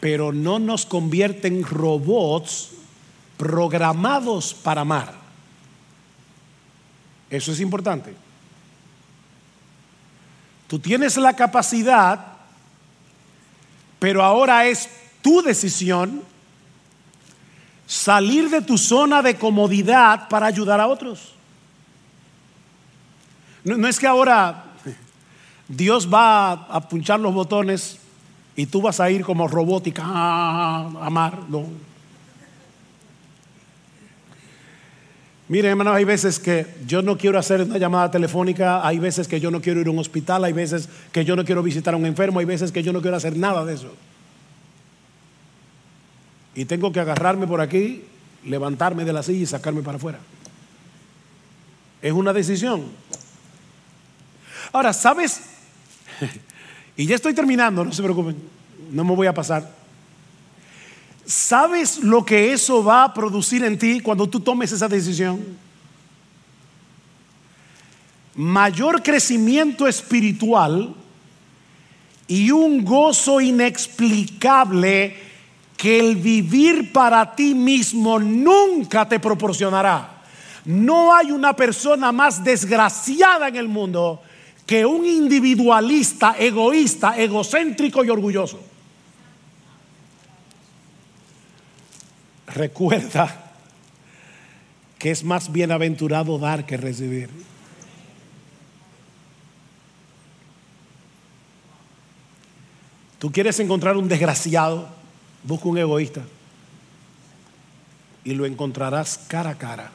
pero 0.00 0.32
no 0.32 0.58
nos 0.58 0.86
convierte 0.86 1.48
en 1.48 1.64
robots 1.64 2.70
programados 3.36 4.54
para 4.54 4.82
amar. 4.82 5.14
Eso 7.30 7.52
es 7.52 7.60
importante. 7.60 8.14
Tú 10.68 10.78
tienes 10.78 11.16
la 11.16 11.34
capacidad, 11.34 12.34
pero 13.98 14.22
ahora 14.22 14.66
es 14.66 14.88
tu 15.22 15.42
decisión 15.42 16.22
salir 17.86 18.50
de 18.50 18.60
tu 18.60 18.76
zona 18.76 19.22
de 19.22 19.36
comodidad 19.36 20.28
para 20.28 20.46
ayudar 20.46 20.78
a 20.80 20.86
otros. 20.86 21.32
No, 23.64 23.88
es 23.88 23.98
que 23.98 24.06
ahora 24.06 24.67
Dios 25.68 26.12
va 26.12 26.52
a 26.52 26.88
punchar 26.88 27.20
los 27.20 27.34
botones 27.34 27.98
y 28.56 28.66
tú 28.66 28.82
vas 28.82 29.00
a 29.00 29.10
ir 29.10 29.22
como 29.22 29.46
robótica 29.46 30.02
a 30.04 31.06
amar. 31.06 31.40
No. 31.48 31.66
Mire, 35.48 35.68
hermano, 35.68 35.92
hay 35.92 36.04
veces 36.04 36.38
que 36.38 36.66
yo 36.86 37.00
no 37.00 37.16
quiero 37.16 37.38
hacer 37.38 37.62
una 37.62 37.78
llamada 37.78 38.10
telefónica, 38.10 38.86
hay 38.86 38.98
veces 38.98 39.28
que 39.28 39.40
yo 39.40 39.50
no 39.50 39.62
quiero 39.62 39.80
ir 39.80 39.86
a 39.86 39.90
un 39.90 39.98
hospital, 39.98 40.44
hay 40.44 40.52
veces 40.52 40.88
que 41.10 41.24
yo 41.24 41.36
no 41.36 41.44
quiero 41.44 41.62
visitar 41.62 41.94
a 41.94 41.96
un 41.96 42.04
enfermo, 42.04 42.40
hay 42.40 42.44
veces 42.44 42.70
que 42.70 42.82
yo 42.82 42.92
no 42.92 43.00
quiero 43.00 43.16
hacer 43.16 43.36
nada 43.36 43.64
de 43.64 43.74
eso. 43.74 43.94
Y 46.54 46.64
tengo 46.64 46.92
que 46.92 47.00
agarrarme 47.00 47.46
por 47.46 47.60
aquí, 47.60 48.04
levantarme 48.44 49.04
de 49.04 49.12
la 49.12 49.22
silla 49.22 49.42
y 49.42 49.46
sacarme 49.46 49.82
para 49.82 49.96
afuera. 49.96 50.18
Es 52.02 52.12
una 52.12 52.32
decisión. 52.32 52.84
Ahora, 54.72 54.92
¿sabes? 54.92 55.57
y 56.96 57.06
ya 57.06 57.16
estoy 57.16 57.34
terminando, 57.34 57.84
no 57.84 57.92
se 57.92 58.02
preocupen, 58.02 58.36
no 58.90 59.04
me 59.04 59.14
voy 59.14 59.26
a 59.26 59.34
pasar. 59.34 59.78
¿Sabes 61.24 61.98
lo 61.98 62.24
que 62.24 62.52
eso 62.52 62.82
va 62.82 63.04
a 63.04 63.12
producir 63.12 63.62
en 63.62 63.78
ti 63.78 64.00
cuando 64.00 64.26
tú 64.26 64.40
tomes 64.40 64.72
esa 64.72 64.88
decisión? 64.88 65.44
Mayor 68.34 69.02
crecimiento 69.02 69.86
espiritual 69.86 70.94
y 72.26 72.50
un 72.50 72.84
gozo 72.84 73.40
inexplicable 73.40 75.16
que 75.76 76.00
el 76.00 76.16
vivir 76.16 76.92
para 76.92 77.34
ti 77.34 77.54
mismo 77.54 78.18
nunca 78.18 79.08
te 79.08 79.20
proporcionará. 79.20 80.22
No 80.64 81.14
hay 81.14 81.30
una 81.30 81.54
persona 81.54 82.10
más 82.10 82.42
desgraciada 82.42 83.48
en 83.48 83.56
el 83.56 83.68
mundo 83.68 84.22
que 84.68 84.86
un 84.86 85.04
individualista, 85.04 86.36
egoísta, 86.38 87.18
egocéntrico 87.18 88.04
y 88.04 88.10
orgulloso. 88.10 88.60
recuerda 92.58 93.52
que 94.98 95.10
es 95.10 95.22
más 95.22 95.52
bienaventurado 95.52 96.38
dar 96.38 96.66
que 96.66 96.76
recibir. 96.76 97.30
Tú 103.18 103.30
quieres 103.32 103.58
encontrar 103.60 103.96
un 103.96 104.08
desgraciado, 104.08 104.88
busca 105.44 105.68
un 105.68 105.78
egoísta 105.78 106.22
y 108.24 108.34
lo 108.34 108.46
encontrarás 108.46 109.18
cara 109.28 109.50
a 109.50 109.58
cara. 109.58 109.90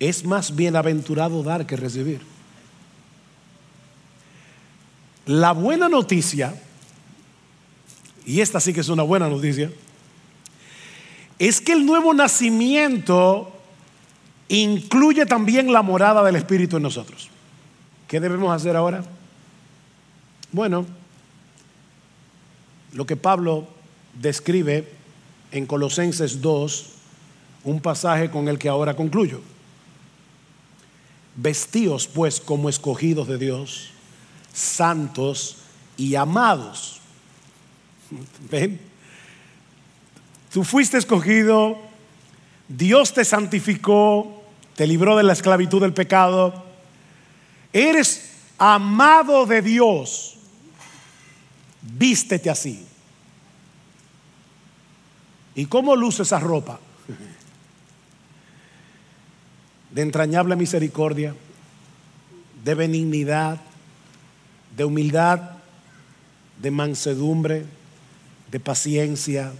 Es 0.00 0.24
más 0.24 0.54
bienaventurado 0.54 1.42
dar 1.42 1.66
que 1.66 1.76
recibir. 1.76 2.20
La 5.26 5.52
buena 5.52 5.88
noticia 5.88 6.54
y 8.28 8.42
esta 8.42 8.60
sí 8.60 8.74
que 8.74 8.80
es 8.80 8.90
una 8.90 9.04
buena 9.04 9.26
noticia, 9.26 9.72
es 11.38 11.62
que 11.62 11.72
el 11.72 11.86
nuevo 11.86 12.12
nacimiento 12.12 13.50
incluye 14.48 15.24
también 15.24 15.72
la 15.72 15.80
morada 15.80 16.22
del 16.22 16.36
Espíritu 16.36 16.76
en 16.76 16.82
nosotros. 16.82 17.30
¿Qué 18.06 18.20
debemos 18.20 18.54
hacer 18.54 18.76
ahora? 18.76 19.02
Bueno, 20.52 20.84
lo 22.92 23.06
que 23.06 23.16
Pablo 23.16 23.66
describe 24.20 24.86
en 25.50 25.64
Colosenses 25.64 26.42
2, 26.42 26.90
un 27.64 27.80
pasaje 27.80 28.30
con 28.30 28.46
el 28.48 28.58
que 28.58 28.68
ahora 28.68 28.94
concluyo. 28.94 29.40
Vestíos 31.40 32.08
pues 32.08 32.40
como 32.40 32.68
escogidos 32.68 33.28
de 33.28 33.38
Dios, 33.38 33.90
santos 34.52 35.58
y 35.96 36.14
amados 36.16 36.98
Ven, 38.50 38.80
tú 40.52 40.64
fuiste 40.64 40.96
escogido 40.96 41.78
Dios 42.68 43.14
te 43.14 43.24
santificó, 43.24 44.42
te 44.76 44.86
libró 44.86 45.16
de 45.16 45.22
la 45.22 45.32
esclavitud 45.32 45.80
del 45.80 45.94
pecado. 45.94 46.64
Eres 47.72 48.30
amado 48.58 49.46
de 49.46 49.62
Dios. 49.62 50.36
Vístete 51.80 52.50
así. 52.50 52.84
¿Y 55.54 55.64
cómo 55.64 55.96
luce 55.96 56.24
esa 56.24 56.38
ropa? 56.38 56.78
De 59.98 60.02
entrañable 60.02 60.54
misericordia, 60.54 61.34
de 62.62 62.74
benignidad, 62.76 63.60
de 64.76 64.84
humildad, 64.84 65.40
de 66.62 66.70
mansedumbre, 66.70 67.64
de 68.48 68.60
paciencia, 68.60 69.52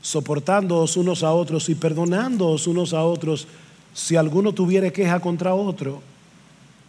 soportándoos 0.00 0.96
unos 0.96 1.24
a 1.24 1.32
otros 1.32 1.68
y 1.70 1.74
perdonándoos 1.74 2.68
unos 2.68 2.94
a 2.94 3.02
otros 3.02 3.48
si 3.92 4.14
alguno 4.14 4.52
tuviere 4.52 4.92
queja 4.92 5.18
contra 5.18 5.56
otro, 5.56 6.02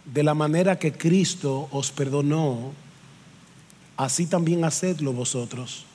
de 0.04 0.22
la 0.22 0.34
manera 0.34 0.78
que 0.78 0.92
Cristo 0.92 1.66
os 1.72 1.90
perdonó, 1.90 2.70
así 3.96 4.26
también 4.26 4.64
hacedlo 4.64 5.12
vosotros. 5.12 5.86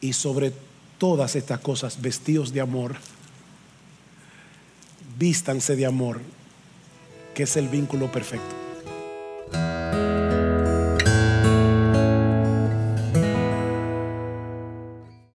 Y 0.00 0.14
sobre 0.14 0.54
todas 0.96 1.36
estas 1.36 1.60
cosas, 1.60 2.00
vestidos 2.00 2.50
de 2.50 2.62
amor, 2.62 2.96
vístanse 5.18 5.74
de 5.74 5.86
amor, 5.86 6.20
que 7.34 7.42
es 7.42 7.56
el 7.56 7.68
vínculo 7.68 8.10
perfecto. 8.12 8.67